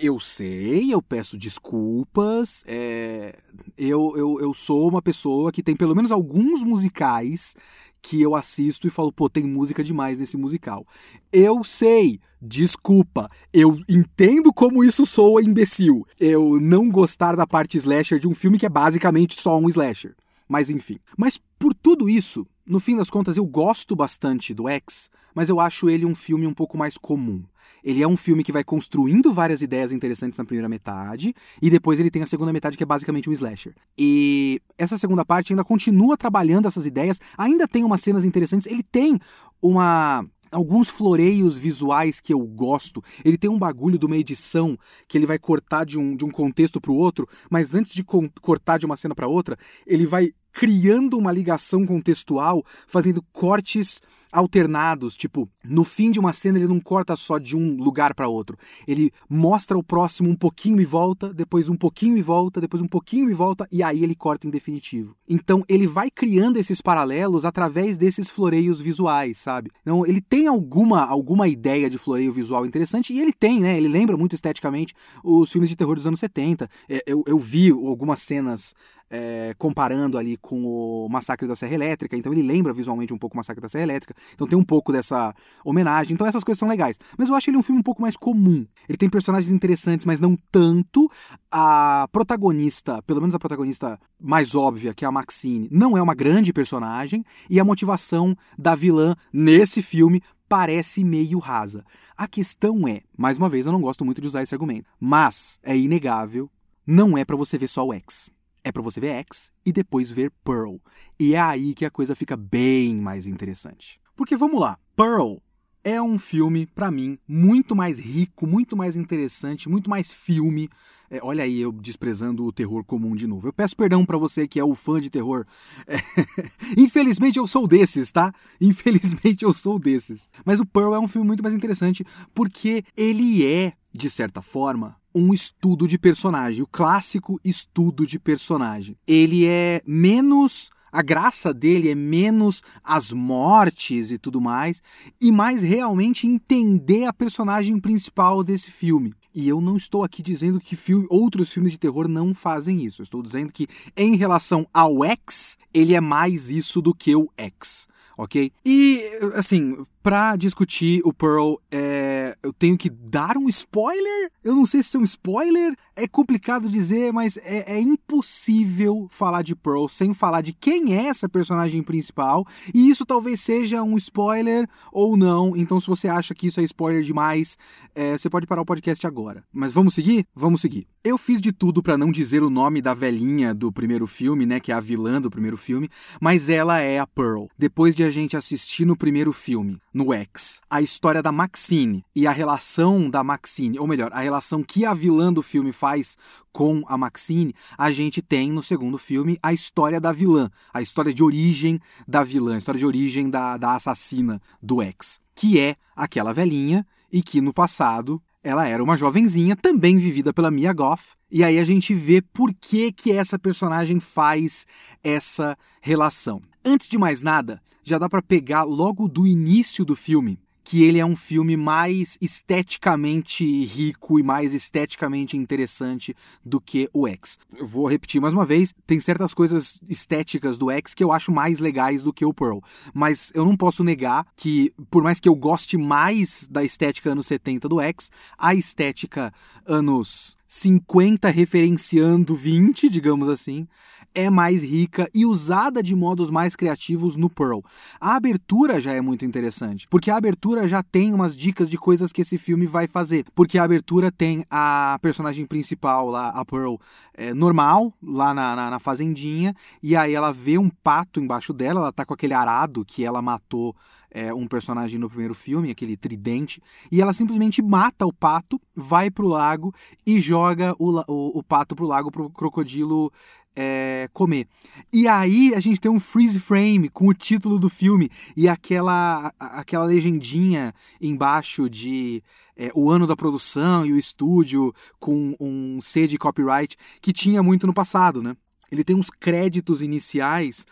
Eu 0.00 0.20
sei, 0.20 0.92
eu 0.92 1.02
peço 1.02 1.36
desculpas. 1.36 2.62
É, 2.66 3.36
eu, 3.76 4.14
eu, 4.16 4.40
eu 4.40 4.54
sou 4.54 4.88
uma 4.88 5.02
pessoa 5.02 5.52
que 5.52 5.62
tem 5.62 5.76
pelo 5.76 5.94
menos 5.94 6.12
alguns 6.12 6.62
musicais 6.62 7.54
que 8.02 8.22
eu 8.22 8.36
assisto 8.36 8.86
e 8.86 8.90
falo, 8.90 9.12
pô, 9.12 9.28
tem 9.28 9.44
música 9.44 9.82
demais 9.82 10.18
nesse 10.18 10.36
musical. 10.36 10.86
Eu 11.32 11.64
sei, 11.64 12.20
desculpa, 12.40 13.28
eu 13.52 13.80
entendo 13.88 14.52
como 14.52 14.84
isso 14.84 15.04
soa 15.04 15.42
imbecil. 15.42 16.06
Eu 16.18 16.60
não 16.60 16.88
gostar 16.88 17.34
da 17.34 17.46
parte 17.46 17.76
slasher 17.76 18.20
de 18.20 18.28
um 18.28 18.34
filme 18.34 18.58
que 18.58 18.66
é 18.66 18.68
basicamente 18.68 19.40
só 19.40 19.58
um 19.58 19.68
slasher. 19.68 20.14
Mas 20.48 20.70
enfim. 20.70 20.98
Mas 21.16 21.40
por 21.58 21.74
tudo 21.74 22.08
isso, 22.08 22.46
no 22.66 22.80
fim 22.80 22.96
das 22.96 23.10
contas, 23.10 23.36
eu 23.36 23.44
gosto 23.44 23.94
bastante 23.96 24.52
do 24.52 24.68
X, 24.68 25.10
mas 25.34 25.48
eu 25.48 25.60
acho 25.60 25.90
ele 25.90 26.04
um 26.04 26.14
filme 26.14 26.46
um 26.46 26.54
pouco 26.54 26.78
mais 26.78 26.96
comum. 26.96 27.44
Ele 27.82 28.02
é 28.02 28.08
um 28.08 28.16
filme 28.16 28.42
que 28.42 28.52
vai 28.52 28.64
construindo 28.64 29.32
várias 29.32 29.62
ideias 29.62 29.92
interessantes 29.92 30.38
na 30.38 30.44
primeira 30.44 30.68
metade, 30.68 31.34
e 31.60 31.70
depois 31.70 32.00
ele 32.00 32.10
tem 32.10 32.22
a 32.22 32.26
segunda 32.26 32.52
metade, 32.52 32.76
que 32.76 32.82
é 32.82 32.86
basicamente 32.86 33.28
um 33.30 33.32
slasher. 33.32 33.74
E 33.98 34.60
essa 34.76 34.98
segunda 34.98 35.24
parte 35.24 35.52
ainda 35.52 35.62
continua 35.62 36.16
trabalhando 36.16 36.66
essas 36.66 36.86
ideias, 36.86 37.20
ainda 37.36 37.68
tem 37.68 37.84
umas 37.84 38.00
cenas 38.00 38.24
interessantes, 38.24 38.66
ele 38.66 38.82
tem 38.82 39.18
uma 39.60 40.24
alguns 40.50 40.88
floreios 40.88 41.56
visuais 41.56 42.20
que 42.20 42.32
eu 42.32 42.40
gosto. 42.40 43.02
Ele 43.24 43.38
tem 43.38 43.50
um 43.50 43.58
bagulho 43.58 43.98
de 43.98 44.06
uma 44.06 44.16
edição 44.16 44.78
que 45.08 45.16
ele 45.18 45.26
vai 45.26 45.38
cortar 45.38 45.84
de 45.84 45.98
um, 45.98 46.16
de 46.16 46.24
um 46.24 46.30
contexto 46.30 46.80
para 46.80 46.92
o 46.92 46.96
outro, 46.96 47.28
mas 47.50 47.74
antes 47.74 47.94
de 47.94 48.04
cortar 48.40 48.78
de 48.78 48.86
uma 48.86 48.96
cena 48.96 49.14
para 49.14 49.28
outra, 49.28 49.56
ele 49.86 50.06
vai 50.06 50.32
criando 50.52 51.18
uma 51.18 51.30
ligação 51.30 51.84
contextual, 51.84 52.64
fazendo 52.86 53.22
cortes 53.30 54.00
alternados, 54.36 55.16
tipo, 55.16 55.48
no 55.64 55.82
fim 55.82 56.10
de 56.10 56.20
uma 56.20 56.32
cena 56.32 56.58
ele 56.58 56.68
não 56.68 56.78
corta 56.78 57.16
só 57.16 57.38
de 57.38 57.56
um 57.56 57.76
lugar 57.76 58.14
para 58.14 58.28
outro. 58.28 58.56
Ele 58.86 59.10
mostra 59.28 59.78
o 59.78 59.82
próximo 59.82 60.28
um 60.28 60.36
pouquinho 60.36 60.80
e 60.80 60.84
volta, 60.84 61.32
depois 61.32 61.68
um 61.68 61.76
pouquinho 61.76 62.18
e 62.18 62.22
volta, 62.22 62.60
depois 62.60 62.82
um 62.82 62.86
pouquinho 62.86 63.30
e 63.30 63.34
volta 63.34 63.66
e 63.72 63.82
aí 63.82 64.02
ele 64.02 64.14
corta 64.14 64.46
em 64.46 64.50
definitivo. 64.50 65.16
Então 65.28 65.64
ele 65.68 65.86
vai 65.86 66.10
criando 66.10 66.58
esses 66.58 66.80
paralelos 66.80 67.44
através 67.44 67.96
desses 67.96 68.28
floreios 68.28 68.80
visuais, 68.80 69.38
sabe? 69.38 69.70
Então 69.80 70.06
ele 70.06 70.20
tem 70.20 70.46
alguma 70.46 71.04
alguma 71.06 71.48
ideia 71.48 71.88
de 71.88 71.96
floreio 71.96 72.32
visual 72.32 72.66
interessante 72.66 73.14
e 73.14 73.20
ele 73.20 73.32
tem, 73.32 73.60
né? 73.60 73.76
Ele 73.76 73.88
lembra 73.88 74.16
muito 74.16 74.34
esteticamente 74.34 74.94
os 75.24 75.50
filmes 75.50 75.70
de 75.70 75.76
terror 75.76 75.94
dos 75.94 76.06
anos 76.06 76.20
70. 76.20 76.68
É, 76.88 77.02
eu, 77.06 77.24
eu 77.26 77.38
vi 77.38 77.70
algumas 77.70 78.20
cenas 78.20 78.74
é, 79.10 79.54
comparando 79.58 80.18
ali 80.18 80.36
com 80.36 80.64
o 80.64 81.08
Massacre 81.08 81.46
da 81.46 81.56
Serra 81.56 81.74
Elétrica, 81.74 82.16
então 82.16 82.32
ele 82.32 82.42
lembra 82.42 82.72
visualmente 82.72 83.12
um 83.12 83.18
pouco 83.18 83.34
o 83.34 83.36
Massacre 83.36 83.62
da 83.62 83.68
Serra 83.68 83.84
Elétrica, 83.84 84.14
então 84.34 84.46
tem 84.46 84.58
um 84.58 84.64
pouco 84.64 84.92
dessa 84.92 85.34
homenagem, 85.64 86.14
então 86.14 86.26
essas 86.26 86.42
coisas 86.42 86.58
são 86.58 86.68
legais. 86.68 86.98
Mas 87.16 87.28
eu 87.28 87.34
acho 87.34 87.50
ele 87.50 87.56
um 87.56 87.62
filme 87.62 87.80
um 87.80 87.84
pouco 87.84 88.02
mais 88.02 88.16
comum. 88.16 88.66
Ele 88.88 88.98
tem 88.98 89.08
personagens 89.08 89.52
interessantes, 89.52 90.04
mas 90.04 90.20
não 90.20 90.36
tanto. 90.50 91.10
A 91.50 92.08
protagonista, 92.12 93.02
pelo 93.02 93.20
menos 93.20 93.34
a 93.34 93.38
protagonista 93.38 93.98
mais 94.20 94.54
óbvia, 94.54 94.92
que 94.92 95.04
é 95.04 95.08
a 95.08 95.12
Maxine, 95.12 95.68
não 95.70 95.96
é 95.96 96.02
uma 96.02 96.14
grande 96.14 96.52
personagem, 96.52 97.24
e 97.48 97.58
a 97.60 97.64
motivação 97.64 98.36
da 98.58 98.74
vilã 98.74 99.14
nesse 99.32 99.80
filme 99.80 100.20
parece 100.48 101.02
meio 101.02 101.38
rasa. 101.38 101.84
A 102.16 102.26
questão 102.26 102.86
é, 102.86 103.02
mais 103.16 103.38
uma 103.38 103.48
vez, 103.48 103.66
eu 103.66 103.72
não 103.72 103.80
gosto 103.80 104.04
muito 104.04 104.20
de 104.20 104.26
usar 104.26 104.42
esse 104.42 104.54
argumento, 104.54 104.88
mas 105.00 105.58
é 105.62 105.76
inegável, 105.76 106.50
não 106.86 107.16
é 107.16 107.24
para 107.24 107.36
você 107.36 107.58
ver 107.58 107.68
só 107.68 107.86
o 107.86 107.92
X 107.92 108.35
é 108.66 108.72
para 108.72 108.82
você 108.82 108.98
ver 108.98 109.14
X 109.20 109.52
e 109.64 109.72
depois 109.72 110.10
ver 110.10 110.32
Pearl. 110.42 110.78
E 111.20 111.36
é 111.36 111.40
aí 111.40 111.72
que 111.72 111.84
a 111.84 111.90
coisa 111.90 112.16
fica 112.16 112.36
bem 112.36 112.96
mais 112.96 113.24
interessante. 113.24 114.00
Porque 114.16 114.36
vamos 114.36 114.60
lá, 114.60 114.76
Pearl 114.96 115.36
é 115.84 116.02
um 116.02 116.18
filme, 116.18 116.66
para 116.66 116.90
mim, 116.90 117.16
muito 117.28 117.76
mais 117.76 118.00
rico, 118.00 118.44
muito 118.44 118.76
mais 118.76 118.96
interessante, 118.96 119.68
muito 119.68 119.88
mais 119.88 120.12
filme. 120.12 120.68
É, 121.08 121.20
olha 121.22 121.44
aí, 121.44 121.60
eu 121.60 121.70
desprezando 121.70 122.44
o 122.44 122.50
terror 122.50 122.82
comum 122.82 123.14
de 123.14 123.28
novo. 123.28 123.46
Eu 123.46 123.52
peço 123.52 123.76
perdão 123.76 124.04
para 124.04 124.18
você 124.18 124.48
que 124.48 124.58
é 124.58 124.64
o 124.64 124.74
fã 124.74 125.00
de 125.00 125.08
terror. 125.08 125.46
É... 125.86 125.96
Infelizmente 126.76 127.38
eu 127.38 127.46
sou 127.46 127.68
desses, 127.68 128.10
tá? 128.10 128.34
Infelizmente 128.60 129.44
eu 129.44 129.52
sou 129.52 129.78
desses. 129.78 130.28
Mas 130.44 130.58
o 130.58 130.66
Pearl 130.66 130.92
é 130.92 130.98
um 130.98 131.06
filme 131.06 131.24
muito 131.24 131.42
mais 131.44 131.54
interessante 131.54 132.04
porque 132.34 132.82
ele 132.96 133.46
é, 133.46 133.72
de 133.92 134.10
certa 134.10 134.42
forma, 134.42 134.96
um 135.16 135.32
estudo 135.32 135.88
de 135.88 135.98
personagem, 135.98 136.62
o 136.62 136.66
clássico 136.66 137.40
estudo 137.42 138.06
de 138.06 138.18
personagem. 138.18 138.98
Ele 139.06 139.46
é 139.46 139.80
menos 139.86 140.70
a 140.92 141.02
graça 141.02 141.52
dele 141.52 141.90
é 141.90 141.94
menos 141.94 142.62
as 142.82 143.12
mortes 143.12 144.10
e 144.10 144.16
tudo 144.16 144.40
mais, 144.40 144.82
e 145.20 145.30
mais 145.30 145.62
realmente 145.62 146.26
entender 146.26 147.04
a 147.04 147.12
personagem 147.12 147.78
principal 147.78 148.42
desse 148.42 148.70
filme. 148.70 149.12
E 149.34 149.46
eu 149.46 149.60
não 149.60 149.76
estou 149.76 150.02
aqui 150.02 150.22
dizendo 150.22 150.58
que 150.58 150.74
filme, 150.74 151.06
outros 151.10 151.52
filmes 151.52 151.72
de 151.72 151.78
terror 151.78 152.08
não 152.08 152.32
fazem 152.32 152.82
isso. 152.82 153.02
Eu 153.02 153.04
estou 153.04 153.22
dizendo 153.22 153.52
que, 153.52 153.66
em 153.94 154.16
relação 154.16 154.66
ao 154.72 155.04
X, 155.04 155.58
ele 155.74 155.94
é 155.94 156.00
mais 156.00 156.48
isso 156.48 156.80
do 156.80 156.94
que 156.94 157.14
o 157.14 157.28
X, 157.36 157.86
ok? 158.16 158.50
E, 158.64 159.02
assim, 159.34 159.76
para 160.06 160.36
discutir 160.36 161.00
o 161.04 161.12
Pearl, 161.12 161.54
é, 161.68 162.36
eu 162.40 162.52
tenho 162.52 162.78
que 162.78 162.88
dar 162.88 163.36
um 163.36 163.48
spoiler? 163.48 164.30
Eu 164.44 164.54
não 164.54 164.64
sei 164.64 164.80
se 164.80 164.96
é 164.96 165.00
um 165.00 165.02
spoiler. 165.02 165.74
É 165.96 166.06
complicado 166.06 166.68
dizer, 166.68 167.12
mas 167.12 167.36
é, 167.38 167.74
é, 167.74 167.80
impossível 167.80 169.08
falar 169.10 169.42
de 169.42 169.56
Pearl 169.56 169.88
sem 169.88 170.14
falar 170.14 170.42
de 170.42 170.52
quem 170.52 170.94
é 170.94 171.06
essa 171.06 171.28
personagem 171.28 171.82
principal. 171.82 172.46
E 172.72 172.88
isso 172.88 173.04
talvez 173.04 173.40
seja 173.40 173.82
um 173.82 173.96
spoiler 173.96 174.68
ou 174.92 175.16
não. 175.16 175.56
Então, 175.56 175.80
se 175.80 175.88
você 175.88 176.06
acha 176.06 176.36
que 176.36 176.46
isso 176.46 176.60
é 176.60 176.62
spoiler 176.62 177.02
demais, 177.02 177.58
é, 177.92 178.16
você 178.16 178.30
pode 178.30 178.46
parar 178.46 178.62
o 178.62 178.66
podcast 178.66 179.04
agora. 179.08 179.42
Mas 179.52 179.72
vamos 179.72 179.94
seguir? 179.94 180.24
Vamos 180.32 180.60
seguir. 180.60 180.86
Eu 181.02 181.18
fiz 181.18 181.40
de 181.40 181.50
tudo 181.50 181.82
para 181.82 181.98
não 181.98 182.12
dizer 182.12 182.44
o 182.44 182.50
nome 182.50 182.80
da 182.80 182.94
velhinha 182.94 183.52
do 183.52 183.72
primeiro 183.72 184.06
filme, 184.06 184.46
né? 184.46 184.60
Que 184.60 184.70
é 184.70 184.74
a 184.74 184.80
vilã 184.80 185.20
do 185.20 185.30
primeiro 185.30 185.56
filme. 185.56 185.88
Mas 186.20 186.48
ela 186.48 186.78
é 186.78 187.00
a 187.00 187.06
Pearl. 187.06 187.46
Depois 187.58 187.96
de 187.96 188.04
a 188.04 188.10
gente 188.10 188.36
assistir 188.36 188.84
no 188.84 188.96
primeiro 188.96 189.32
filme 189.32 189.80
no 189.96 190.12
X, 190.12 190.60
a 190.68 190.82
história 190.82 191.22
da 191.22 191.32
Maxine 191.32 192.04
e 192.14 192.26
a 192.26 192.30
relação 192.30 193.08
da 193.08 193.24
Maxine, 193.24 193.78
ou 193.78 193.86
melhor, 193.86 194.10
a 194.12 194.20
relação 194.20 194.62
que 194.62 194.84
a 194.84 194.92
vilã 194.92 195.32
do 195.32 195.42
filme 195.42 195.72
faz 195.72 196.18
com 196.52 196.84
a 196.86 196.98
Maxine, 196.98 197.54
a 197.78 197.90
gente 197.90 198.20
tem 198.20 198.52
no 198.52 198.62
segundo 198.62 198.98
filme 198.98 199.38
a 199.42 199.54
história 199.54 199.98
da 199.98 200.12
vilã, 200.12 200.50
a 200.74 200.82
história 200.82 201.14
de 201.14 201.24
origem 201.24 201.80
da 202.06 202.22
vilã, 202.22 202.56
a 202.56 202.58
história 202.58 202.78
de 202.78 202.84
origem 202.84 203.30
da, 203.30 203.56
da 203.56 203.74
assassina 203.74 204.38
do 204.62 204.82
X, 204.82 205.18
que 205.34 205.58
é 205.58 205.76
aquela 205.96 206.30
velhinha 206.30 206.86
e 207.10 207.22
que 207.22 207.40
no 207.40 207.54
passado 207.54 208.20
ela 208.44 208.68
era 208.68 208.84
uma 208.84 208.98
jovenzinha, 208.98 209.56
também 209.56 209.96
vivida 209.96 210.30
pela 210.30 210.50
Mia 210.50 210.74
Goth, 210.74 211.16
e 211.30 211.42
aí 211.42 211.58
a 211.58 211.64
gente 211.64 211.94
vê 211.94 212.20
por 212.20 212.52
que, 212.52 212.92
que 212.92 213.12
essa 213.12 213.38
personagem 213.38 213.98
faz 213.98 214.66
essa 215.02 215.56
relação. 215.80 216.42
Antes 216.68 216.88
de 216.88 216.98
mais 216.98 217.22
nada, 217.22 217.62
já 217.84 217.96
dá 217.96 218.08
para 218.08 218.20
pegar 218.20 218.64
logo 218.64 219.06
do 219.06 219.24
início 219.24 219.84
do 219.84 219.94
filme 219.94 220.36
que 220.64 220.82
ele 220.82 220.98
é 220.98 221.06
um 221.06 221.14
filme 221.14 221.56
mais 221.56 222.18
esteticamente 222.20 223.44
rico 223.66 224.18
e 224.18 224.22
mais 224.24 224.52
esteticamente 224.52 225.36
interessante 225.36 226.12
do 226.44 226.60
que 226.60 226.90
o 226.92 227.06
X. 227.06 227.38
Eu 227.56 227.64
vou 227.64 227.86
repetir 227.86 228.20
mais 228.20 228.34
uma 228.34 228.44
vez, 228.44 228.74
tem 228.84 228.98
certas 228.98 229.32
coisas 229.32 229.80
estéticas 229.88 230.58
do 230.58 230.68
X 230.68 230.92
que 230.92 231.04
eu 231.04 231.12
acho 231.12 231.30
mais 231.30 231.60
legais 231.60 232.02
do 232.02 232.12
que 232.12 232.24
o 232.24 232.34
Pearl, 232.34 232.58
mas 232.92 233.30
eu 233.32 233.44
não 233.44 233.56
posso 233.56 233.84
negar 233.84 234.26
que, 234.34 234.74
por 234.90 235.04
mais 235.04 235.20
que 235.20 235.28
eu 235.28 235.36
goste 235.36 235.76
mais 235.76 236.48
da 236.50 236.64
estética 236.64 237.12
anos 237.12 237.28
70 237.28 237.68
do 237.68 237.80
X, 237.80 238.10
a 238.36 238.52
estética 238.52 239.32
anos 239.64 240.36
50 240.48 241.28
referenciando 241.30 242.34
20, 242.34 242.88
digamos 242.88 243.28
assim, 243.28 243.68
é 244.16 244.30
mais 244.30 244.64
rica 244.64 245.08
e 245.14 245.26
usada 245.26 245.82
de 245.82 245.94
modos 245.94 246.30
mais 246.30 246.56
criativos 246.56 247.16
no 247.16 247.28
Pearl. 247.28 247.60
A 248.00 248.16
abertura 248.16 248.80
já 248.80 248.92
é 248.92 249.00
muito 249.02 249.26
interessante, 249.26 249.86
porque 249.90 250.10
a 250.10 250.16
abertura 250.16 250.66
já 250.66 250.82
tem 250.82 251.12
umas 251.12 251.36
dicas 251.36 251.68
de 251.68 251.76
coisas 251.76 252.10
que 252.10 252.22
esse 252.22 252.38
filme 252.38 252.66
vai 252.66 252.88
fazer. 252.88 253.26
Porque 253.34 253.58
a 253.58 253.64
abertura 253.64 254.10
tem 254.10 254.42
a 254.50 254.98
personagem 255.02 255.44
principal 255.44 256.08
lá, 256.08 256.30
a 256.30 256.44
Pearl, 256.46 256.76
é, 257.12 257.34
normal, 257.34 257.92
lá 258.02 258.32
na, 258.32 258.56
na, 258.56 258.70
na 258.70 258.78
fazendinha, 258.78 259.54
e 259.82 259.94
aí 259.94 260.14
ela 260.14 260.32
vê 260.32 260.56
um 260.56 260.70
pato 260.70 261.20
embaixo 261.20 261.52
dela, 261.52 261.80
ela 261.80 261.92
tá 261.92 262.06
com 262.06 262.14
aquele 262.14 262.32
arado 262.32 262.86
que 262.86 263.04
ela 263.04 263.20
matou 263.20 263.76
é, 264.10 264.32
um 264.32 264.48
personagem 264.48 264.98
no 264.98 265.10
primeiro 265.10 265.34
filme, 265.34 265.70
aquele 265.70 265.94
tridente, 265.94 266.62
e 266.90 267.02
ela 267.02 267.12
simplesmente 267.12 267.60
mata 267.60 268.06
o 268.06 268.12
pato, 268.12 268.58
vai 268.74 269.10
pro 269.10 269.26
lago 269.26 269.74
e 270.06 270.18
joga 270.20 270.74
o, 270.78 271.00
o, 271.06 271.38
o 271.38 271.42
pato 271.42 271.76
pro 271.76 271.86
lago 271.86 272.10
pro 272.10 272.30
crocodilo 272.30 273.12
é, 273.56 274.08
comer. 274.12 274.46
E 274.92 275.08
aí 275.08 275.54
a 275.54 275.60
gente 275.60 275.80
tem 275.80 275.90
um 275.90 275.98
freeze 275.98 276.38
frame 276.38 276.90
com 276.90 277.08
o 277.08 277.14
título 277.14 277.58
do 277.58 277.70
filme 277.70 278.10
e 278.36 278.46
aquela, 278.48 279.32
aquela 279.38 279.84
legendinha 279.84 280.74
embaixo 281.00 281.68
de 281.70 282.22
é, 282.56 282.70
o 282.74 282.90
ano 282.90 283.06
da 283.06 283.16
produção 283.16 283.86
e 283.86 283.92
o 283.92 283.98
estúdio 283.98 284.74
com 284.98 285.34
um 285.40 285.80
C 285.80 286.06
de 286.06 286.18
copyright 286.18 286.76
que 287.00 287.12
tinha 287.12 287.42
muito 287.42 287.66
no 287.66 287.72
passado, 287.72 288.22
né? 288.22 288.36
Ele 288.70 288.84
tem 288.84 288.96
uns 288.96 289.08
créditos 289.08 289.80
iniciais 289.80 290.66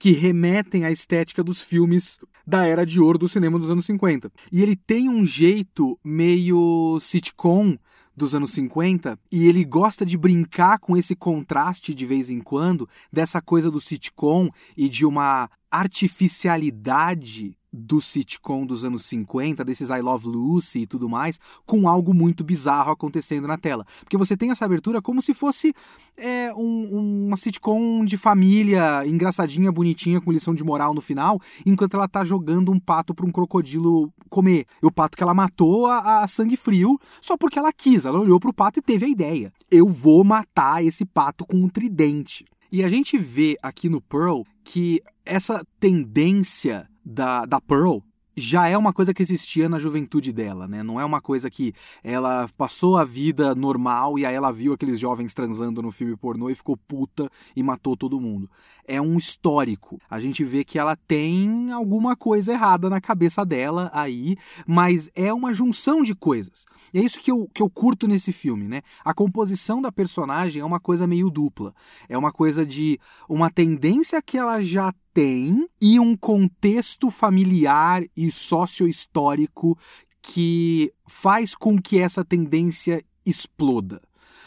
que 0.00 0.12
remetem 0.12 0.84
à 0.84 0.90
estética 0.90 1.44
dos 1.44 1.60
filmes 1.60 2.18
da 2.46 2.66
era 2.66 2.86
de 2.86 3.00
ouro 3.00 3.18
do 3.18 3.28
cinema 3.28 3.58
dos 3.58 3.70
anos 3.70 3.84
50. 3.84 4.32
E 4.50 4.62
ele 4.62 4.74
tem 4.74 5.08
um 5.08 5.26
jeito 5.26 5.98
meio 6.02 6.98
sitcom 7.00 7.76
dos 8.20 8.34
anos 8.34 8.50
50 8.52 9.18
e 9.32 9.48
ele 9.48 9.64
gosta 9.64 10.04
de 10.04 10.18
brincar 10.18 10.78
com 10.78 10.94
esse 10.94 11.16
contraste 11.16 11.94
de 11.94 12.04
vez 12.04 12.28
em 12.28 12.38
quando 12.38 12.86
dessa 13.10 13.40
coisa 13.40 13.70
do 13.70 13.80
sitcom 13.80 14.50
e 14.76 14.90
de 14.90 15.06
uma 15.06 15.48
artificialidade 15.70 17.56
do 17.72 18.00
sitcom 18.00 18.66
dos 18.66 18.84
anos 18.84 19.04
50, 19.06 19.64
desses 19.64 19.90
I 19.90 20.00
Love 20.00 20.26
Lucy 20.26 20.80
e 20.80 20.86
tudo 20.86 21.08
mais, 21.08 21.38
com 21.64 21.88
algo 21.88 22.12
muito 22.12 22.42
bizarro 22.42 22.92
acontecendo 22.92 23.46
na 23.46 23.56
tela. 23.56 23.84
Porque 24.00 24.16
você 24.16 24.36
tem 24.36 24.50
essa 24.50 24.64
abertura 24.64 25.00
como 25.00 25.22
se 25.22 25.32
fosse 25.32 25.72
é, 26.16 26.52
um, 26.54 27.26
uma 27.26 27.36
sitcom 27.36 28.04
de 28.04 28.16
família, 28.16 29.06
engraçadinha, 29.06 29.70
bonitinha, 29.70 30.20
com 30.20 30.32
lição 30.32 30.54
de 30.54 30.64
moral 30.64 30.92
no 30.92 31.00
final, 31.00 31.40
enquanto 31.64 31.94
ela 31.94 32.08
tá 32.08 32.24
jogando 32.24 32.72
um 32.72 32.80
pato 32.80 33.14
para 33.14 33.26
um 33.26 33.32
crocodilo 33.32 34.12
comer. 34.28 34.64
E 34.82 34.86
o 34.86 34.92
pato 34.92 35.16
que 35.16 35.22
ela 35.22 35.34
matou 35.34 35.86
a, 35.86 36.22
a 36.22 36.28
sangue 36.28 36.56
frio 36.56 36.98
só 37.20 37.36
porque 37.36 37.58
ela 37.58 37.72
quis. 37.72 38.04
Ela 38.04 38.20
olhou 38.20 38.40
pro 38.40 38.52
pato 38.52 38.78
e 38.78 38.82
teve 38.82 39.06
a 39.06 39.08
ideia. 39.08 39.52
Eu 39.70 39.88
vou 39.88 40.24
matar 40.24 40.84
esse 40.84 41.04
pato 41.04 41.46
com 41.46 41.56
um 41.56 41.68
tridente. 41.68 42.44
E 42.72 42.84
a 42.84 42.88
gente 42.88 43.18
vê 43.18 43.56
aqui 43.62 43.88
no 43.88 44.00
Pearl 44.00 44.42
que 44.62 45.02
essa 45.24 45.64
tendência 45.80 46.88
da, 47.04 47.44
da 47.44 47.60
Pearl 47.60 48.00
já 48.36 48.68
é 48.68 48.76
uma 48.76 48.92
coisa 48.92 49.12
que 49.12 49.22
existia 49.22 49.68
na 49.68 49.78
juventude 49.78 50.32
dela, 50.32 50.66
né? 50.66 50.82
Não 50.82 51.00
é 51.00 51.04
uma 51.04 51.20
coisa 51.20 51.50
que 51.50 51.72
ela 52.02 52.48
passou 52.56 52.96
a 52.96 53.04
vida 53.04 53.54
normal 53.54 54.18
e 54.18 54.24
aí 54.24 54.34
ela 54.34 54.52
viu 54.52 54.72
aqueles 54.72 54.98
jovens 54.98 55.34
transando 55.34 55.82
no 55.82 55.90
filme 55.90 56.16
pornô 56.16 56.48
e 56.48 56.54
ficou 56.54 56.76
puta 56.76 57.28
e 57.54 57.62
matou 57.62 57.96
todo 57.96 58.20
mundo. 58.20 58.50
É 58.86 59.00
um 59.00 59.18
histórico. 59.18 60.00
A 60.08 60.18
gente 60.18 60.42
vê 60.42 60.64
que 60.64 60.78
ela 60.78 60.96
tem 60.96 61.70
alguma 61.70 62.16
coisa 62.16 62.52
errada 62.52 62.88
na 62.88 63.00
cabeça 63.00 63.44
dela 63.44 63.90
aí, 63.92 64.36
mas 64.66 65.10
é 65.14 65.32
uma 65.32 65.52
junção 65.52 66.02
de 66.02 66.14
coisas. 66.14 66.64
E 66.94 66.98
é 66.98 67.02
isso 67.02 67.20
que 67.20 67.30
eu, 67.30 67.48
que 67.52 67.62
eu 67.62 67.68
curto 67.68 68.08
nesse 68.08 68.32
filme, 68.32 68.66
né? 68.66 68.80
A 69.04 69.12
composição 69.12 69.82
da 69.82 69.92
personagem 69.92 70.62
é 70.62 70.64
uma 70.64 70.80
coisa 70.80 71.06
meio 71.06 71.30
dupla. 71.30 71.74
É 72.08 72.16
uma 72.16 72.32
coisa 72.32 72.64
de 72.64 72.98
uma 73.28 73.50
tendência 73.50 74.22
que 74.22 74.38
ela 74.38 74.60
já 74.60 74.92
tem 75.12 75.68
e 75.80 75.98
um 75.98 76.16
contexto 76.16 77.10
familiar 77.10 78.02
e 78.16 78.30
sociohistórico 78.30 79.76
que 80.22 80.92
faz 81.06 81.54
com 81.54 81.80
que 81.80 81.98
essa 81.98 82.24
tendência 82.24 83.04
exploda. 83.24 84.00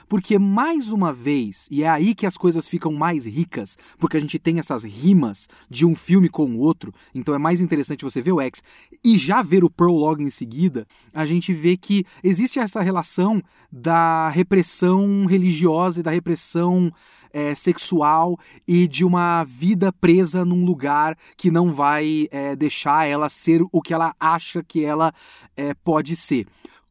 Porque, 0.08 0.38
mais 0.38 0.92
uma 0.92 1.12
vez, 1.12 1.68
e 1.72 1.84
é 1.84 1.90
aí 1.90 2.14
que 2.14 2.26
as 2.26 2.38
coisas 2.38 2.68
ficam 2.68 2.94
mais 2.94 3.26
ricas, 3.26 3.78
porque 3.98 4.18
a 4.18 4.20
gente 4.20 4.40
tem 4.40 4.60
essas 4.60 4.84
rimas 4.84 5.48
de 5.70 5.86
um 5.86 5.96
filme 5.96 6.30
com 6.30 6.46
o 6.46 6.60
outro, 6.60 6.94
então 7.14 7.34
é 7.34 7.38
mais 7.38 7.62
interessante 7.62 8.04
você 8.04 8.22
ver 8.22 8.32
o 8.32 8.42
X 8.42 8.64
e 9.04 9.18
já 9.18 9.42
ver 9.42 9.64
o 9.64 9.70
Pearl 9.70 9.96
logo 9.96 10.22
em 10.22 10.30
seguida, 10.30 10.86
a 11.14 11.26
gente 11.26 11.54
vê 11.54 11.78
que 11.78 12.06
existe 12.24 12.60
essa 12.60 12.82
relação 12.82 13.42
da 13.72 14.30
repressão 14.30 15.26
religiosa 15.26 16.00
e 16.00 16.04
da 16.04 16.12
repressão 16.12 16.92
é, 17.34 17.56
sexual 17.56 18.38
e 18.68 18.88
de 18.88 19.04
uma 19.04 19.44
vida 19.44 19.92
presa 19.92 20.46
num 20.46 20.64
lugar 20.64 21.18
que 21.36 21.50
não 21.50 21.74
vai 21.74 22.28
é, 22.30 22.56
deixar 22.56 23.08
ela 23.08 23.28
ser 23.30 23.64
o 23.72 23.82
que 23.82 23.94
ela 23.94 24.16
acha 24.20 24.64
que 24.64 24.86
ela 24.86 25.12
é, 25.58 25.74
pode 25.74 26.16
ser. 26.16 26.46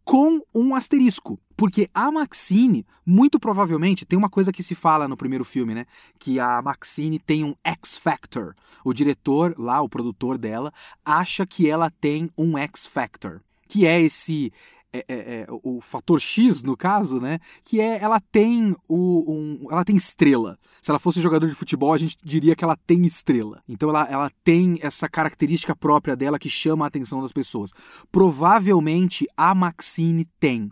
Com 0.04 0.40
um 0.52 0.74
asterisco. 0.74 1.38
Porque 1.62 1.88
a 1.94 2.10
Maxine, 2.10 2.84
muito 3.06 3.38
provavelmente, 3.38 4.04
tem 4.04 4.18
uma 4.18 4.28
coisa 4.28 4.50
que 4.50 4.64
se 4.64 4.74
fala 4.74 5.06
no 5.06 5.16
primeiro 5.16 5.44
filme, 5.44 5.76
né? 5.76 5.86
Que 6.18 6.40
a 6.40 6.60
Maxine 6.60 7.20
tem 7.20 7.44
um 7.44 7.54
X-Factor. 7.62 8.56
O 8.84 8.92
diretor, 8.92 9.54
lá, 9.56 9.80
o 9.80 9.88
produtor 9.88 10.36
dela, 10.36 10.72
acha 11.04 11.46
que 11.46 11.70
ela 11.70 11.88
tem 11.88 12.28
um 12.36 12.58
X-Factor. 12.58 13.40
Que 13.68 13.86
é 13.86 14.00
esse 14.00 14.52
é, 14.92 15.04
é, 15.06 15.14
é, 15.14 15.46
o 15.62 15.80
fator 15.80 16.20
X, 16.20 16.64
no 16.64 16.76
caso, 16.76 17.20
né? 17.20 17.38
Que 17.62 17.80
é 17.80 18.02
ela 18.02 18.18
tem 18.18 18.74
o, 18.88 19.32
um, 19.32 19.68
ela 19.70 19.84
tem 19.84 19.94
estrela. 19.94 20.58
Se 20.80 20.90
ela 20.90 20.98
fosse 20.98 21.20
jogador 21.20 21.46
de 21.46 21.54
futebol, 21.54 21.92
a 21.92 21.98
gente 21.98 22.16
diria 22.24 22.56
que 22.56 22.64
ela 22.64 22.76
tem 22.88 23.06
estrela. 23.06 23.62
Então 23.68 23.88
ela, 23.88 24.04
ela 24.10 24.30
tem 24.42 24.80
essa 24.82 25.08
característica 25.08 25.76
própria 25.76 26.16
dela 26.16 26.40
que 26.40 26.50
chama 26.50 26.84
a 26.84 26.88
atenção 26.88 27.22
das 27.22 27.30
pessoas. 27.30 27.70
Provavelmente 28.10 29.28
a 29.36 29.54
Maxine 29.54 30.24
tem. 30.40 30.68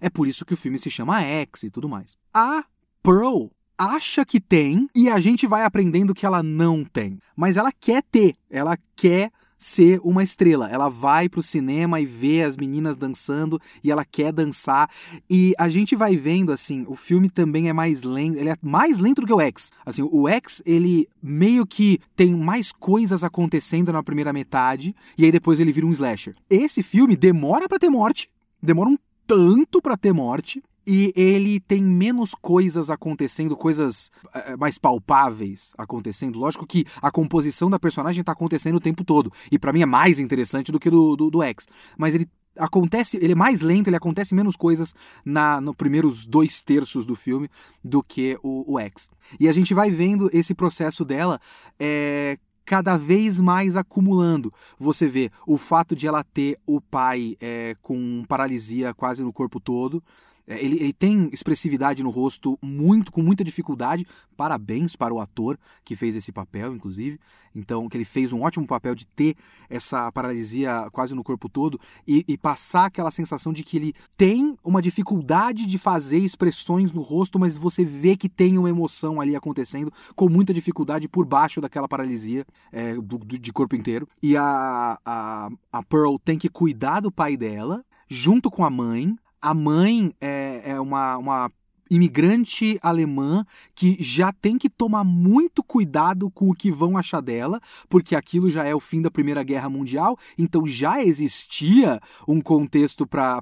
É 0.00 0.10
por 0.10 0.26
isso 0.26 0.44
que 0.44 0.54
o 0.54 0.56
filme 0.56 0.78
se 0.78 0.90
chama 0.90 1.22
X 1.22 1.64
e 1.64 1.70
tudo 1.70 1.88
mais. 1.88 2.16
A 2.32 2.64
Pearl 3.02 3.46
acha 3.78 4.24
que 4.24 4.40
tem 4.40 4.88
e 4.94 5.08
a 5.08 5.20
gente 5.20 5.46
vai 5.46 5.64
aprendendo 5.64 6.14
que 6.14 6.26
ela 6.26 6.42
não 6.42 6.84
tem. 6.84 7.18
Mas 7.36 7.56
ela 7.56 7.70
quer 7.72 8.02
ter, 8.02 8.34
ela 8.50 8.76
quer 8.96 9.30
ser 9.58 10.00
uma 10.04 10.22
estrela. 10.22 10.70
Ela 10.70 10.88
vai 10.88 11.28
pro 11.28 11.42
cinema 11.42 12.00
e 12.00 12.06
vê 12.06 12.42
as 12.42 12.56
meninas 12.56 12.96
dançando 12.96 13.60
e 13.82 13.90
ela 13.90 14.04
quer 14.04 14.32
dançar. 14.32 14.88
E 15.28 15.52
a 15.58 15.68
gente 15.68 15.96
vai 15.96 16.16
vendo 16.16 16.52
assim, 16.52 16.84
o 16.86 16.94
filme 16.94 17.28
também 17.28 17.68
é 17.68 17.72
mais 17.72 18.02
lento, 18.04 18.38
ele 18.38 18.50
é 18.50 18.56
mais 18.62 18.98
lento 18.98 19.20
do 19.20 19.26
que 19.26 19.32
o 19.32 19.40
X. 19.40 19.70
Assim, 19.84 20.02
o 20.02 20.28
X, 20.28 20.62
ele 20.64 21.08
meio 21.20 21.66
que 21.66 21.98
tem 22.14 22.34
mais 22.34 22.70
coisas 22.70 23.24
acontecendo 23.24 23.92
na 23.92 24.02
primeira 24.02 24.32
metade 24.32 24.94
e 25.16 25.24
aí 25.24 25.32
depois 25.32 25.58
ele 25.58 25.72
vira 25.72 25.86
um 25.86 25.92
slasher. 25.92 26.36
Esse 26.48 26.82
filme 26.82 27.16
demora 27.16 27.68
para 27.68 27.78
ter 27.78 27.90
morte, 27.90 28.30
demora 28.62 28.90
um 28.90 28.98
tanto 29.28 29.82
para 29.82 29.94
ter 29.94 30.14
morte 30.14 30.62
e 30.86 31.12
ele 31.14 31.60
tem 31.60 31.82
menos 31.82 32.34
coisas 32.34 32.88
acontecendo, 32.88 33.54
coisas 33.54 34.10
é, 34.34 34.56
mais 34.56 34.78
palpáveis 34.78 35.72
acontecendo. 35.76 36.38
Lógico 36.38 36.66
que 36.66 36.86
a 37.02 37.10
composição 37.10 37.68
da 37.68 37.78
personagem 37.78 38.22
está 38.22 38.32
acontecendo 38.32 38.76
o 38.76 38.80
tempo 38.80 39.04
todo. 39.04 39.30
E 39.52 39.58
para 39.58 39.70
mim 39.70 39.82
é 39.82 39.86
mais 39.86 40.18
interessante 40.18 40.72
do 40.72 40.80
que 40.80 40.88
do, 40.88 41.14
do, 41.14 41.30
do 41.30 41.42
X. 41.42 41.66
Mas 41.98 42.14
ele 42.14 42.26
acontece, 42.56 43.18
ele 43.18 43.32
é 43.32 43.36
mais 43.36 43.60
lento, 43.60 43.88
ele 43.88 43.96
acontece 43.96 44.34
menos 44.34 44.56
coisas 44.56 44.94
na 45.22 45.60
no 45.60 45.74
primeiros 45.74 46.26
dois 46.26 46.62
terços 46.62 47.04
do 47.04 47.14
filme 47.14 47.50
do 47.84 48.02
que 48.02 48.38
o, 48.42 48.72
o 48.72 48.80
X. 48.80 49.10
E 49.38 49.46
a 49.46 49.52
gente 49.52 49.74
vai 49.74 49.90
vendo 49.90 50.30
esse 50.32 50.54
processo 50.54 51.04
dela 51.04 51.38
é, 51.78 52.38
cada 52.68 52.98
vez 52.98 53.40
mais 53.40 53.78
acumulando. 53.78 54.52
Você 54.78 55.08
vê 55.08 55.30
o 55.46 55.56
fato 55.56 55.96
de 55.96 56.06
ela 56.06 56.22
ter 56.22 56.58
o 56.66 56.82
pai 56.82 57.34
é, 57.40 57.74
com 57.80 58.22
paralisia 58.28 58.92
quase 58.92 59.22
no 59.22 59.32
corpo 59.32 59.58
todo. 59.58 60.02
É, 60.48 60.64
ele, 60.64 60.76
ele, 60.76 60.92
tem 60.94 61.28
expressividade 61.30 62.02
no 62.02 62.08
rosto 62.08 62.58
muito 62.62 63.12
com 63.12 63.20
muita 63.20 63.44
dificuldade. 63.44 64.06
Parabéns 64.34 64.96
para 64.96 65.12
o 65.12 65.20
ator 65.20 65.58
que 65.84 65.94
fez 65.94 66.16
esse 66.16 66.32
papel, 66.32 66.74
inclusive. 66.74 67.20
Então, 67.54 67.86
que 67.88 67.96
ele 67.96 68.04
fez 68.04 68.32
um 68.32 68.40
ótimo 68.42 68.66
papel 68.66 68.94
de 68.94 69.06
ter 69.06 69.36
essa 69.68 70.10
paralisia 70.10 70.88
quase 70.90 71.14
no 71.14 71.22
corpo 71.22 71.48
todo 71.48 71.78
e, 72.06 72.24
e 72.26 72.38
passar 72.38 72.86
aquela 72.86 73.10
sensação 73.10 73.52
de 73.52 73.62
que 73.62 73.76
ele 73.76 73.92
tem 74.16 74.56
uma 74.64 74.80
dificuldade 74.80 75.66
de 75.66 75.76
fazer 75.76 76.18
expressões 76.18 76.92
no 76.92 77.02
rosto, 77.02 77.38
mas 77.38 77.56
você 77.56 77.84
vê 77.84 78.16
que 78.16 78.28
tem 78.28 78.56
uma 78.56 78.70
emoção 78.70 79.20
ali 79.20 79.36
acontecendo 79.36 79.92
com 80.16 80.30
muita 80.30 80.54
dificuldade 80.54 81.08
por 81.08 81.26
baixo 81.26 81.60
daquela 81.60 81.88
paralisia 81.88 82.46
é, 82.72 82.94
do, 82.94 83.18
do, 83.18 83.38
de 83.38 83.52
corpo 83.52 83.76
inteiro. 83.76 84.08
E 84.22 84.34
a, 84.36 84.98
a, 85.04 85.50
a 85.72 85.82
Pearl 85.82 86.16
tem 86.24 86.38
que 86.38 86.48
cuidar 86.48 87.00
do 87.00 87.12
pai 87.12 87.36
dela 87.36 87.84
junto 88.08 88.50
com 88.50 88.64
a 88.64 88.70
mãe 88.70 89.14
a 89.40 89.54
mãe 89.54 90.14
é, 90.20 90.72
é 90.72 90.80
uma, 90.80 91.16
uma 91.16 91.52
imigrante 91.90 92.78
alemã 92.82 93.44
que 93.74 93.96
já 94.00 94.32
tem 94.32 94.58
que 94.58 94.68
tomar 94.68 95.04
muito 95.04 95.62
cuidado 95.62 96.30
com 96.30 96.50
o 96.50 96.54
que 96.54 96.70
vão 96.70 96.96
achar 96.96 97.20
dela, 97.20 97.60
porque 97.88 98.14
aquilo 98.14 98.50
já 98.50 98.64
é 98.64 98.74
o 98.74 98.80
fim 98.80 99.00
da 99.00 99.10
Primeira 99.10 99.42
Guerra 99.42 99.68
Mundial, 99.68 100.18
então 100.36 100.66
já 100.66 101.02
existia 101.02 102.00
um 102.26 102.40
contexto 102.40 103.06
para 103.06 103.40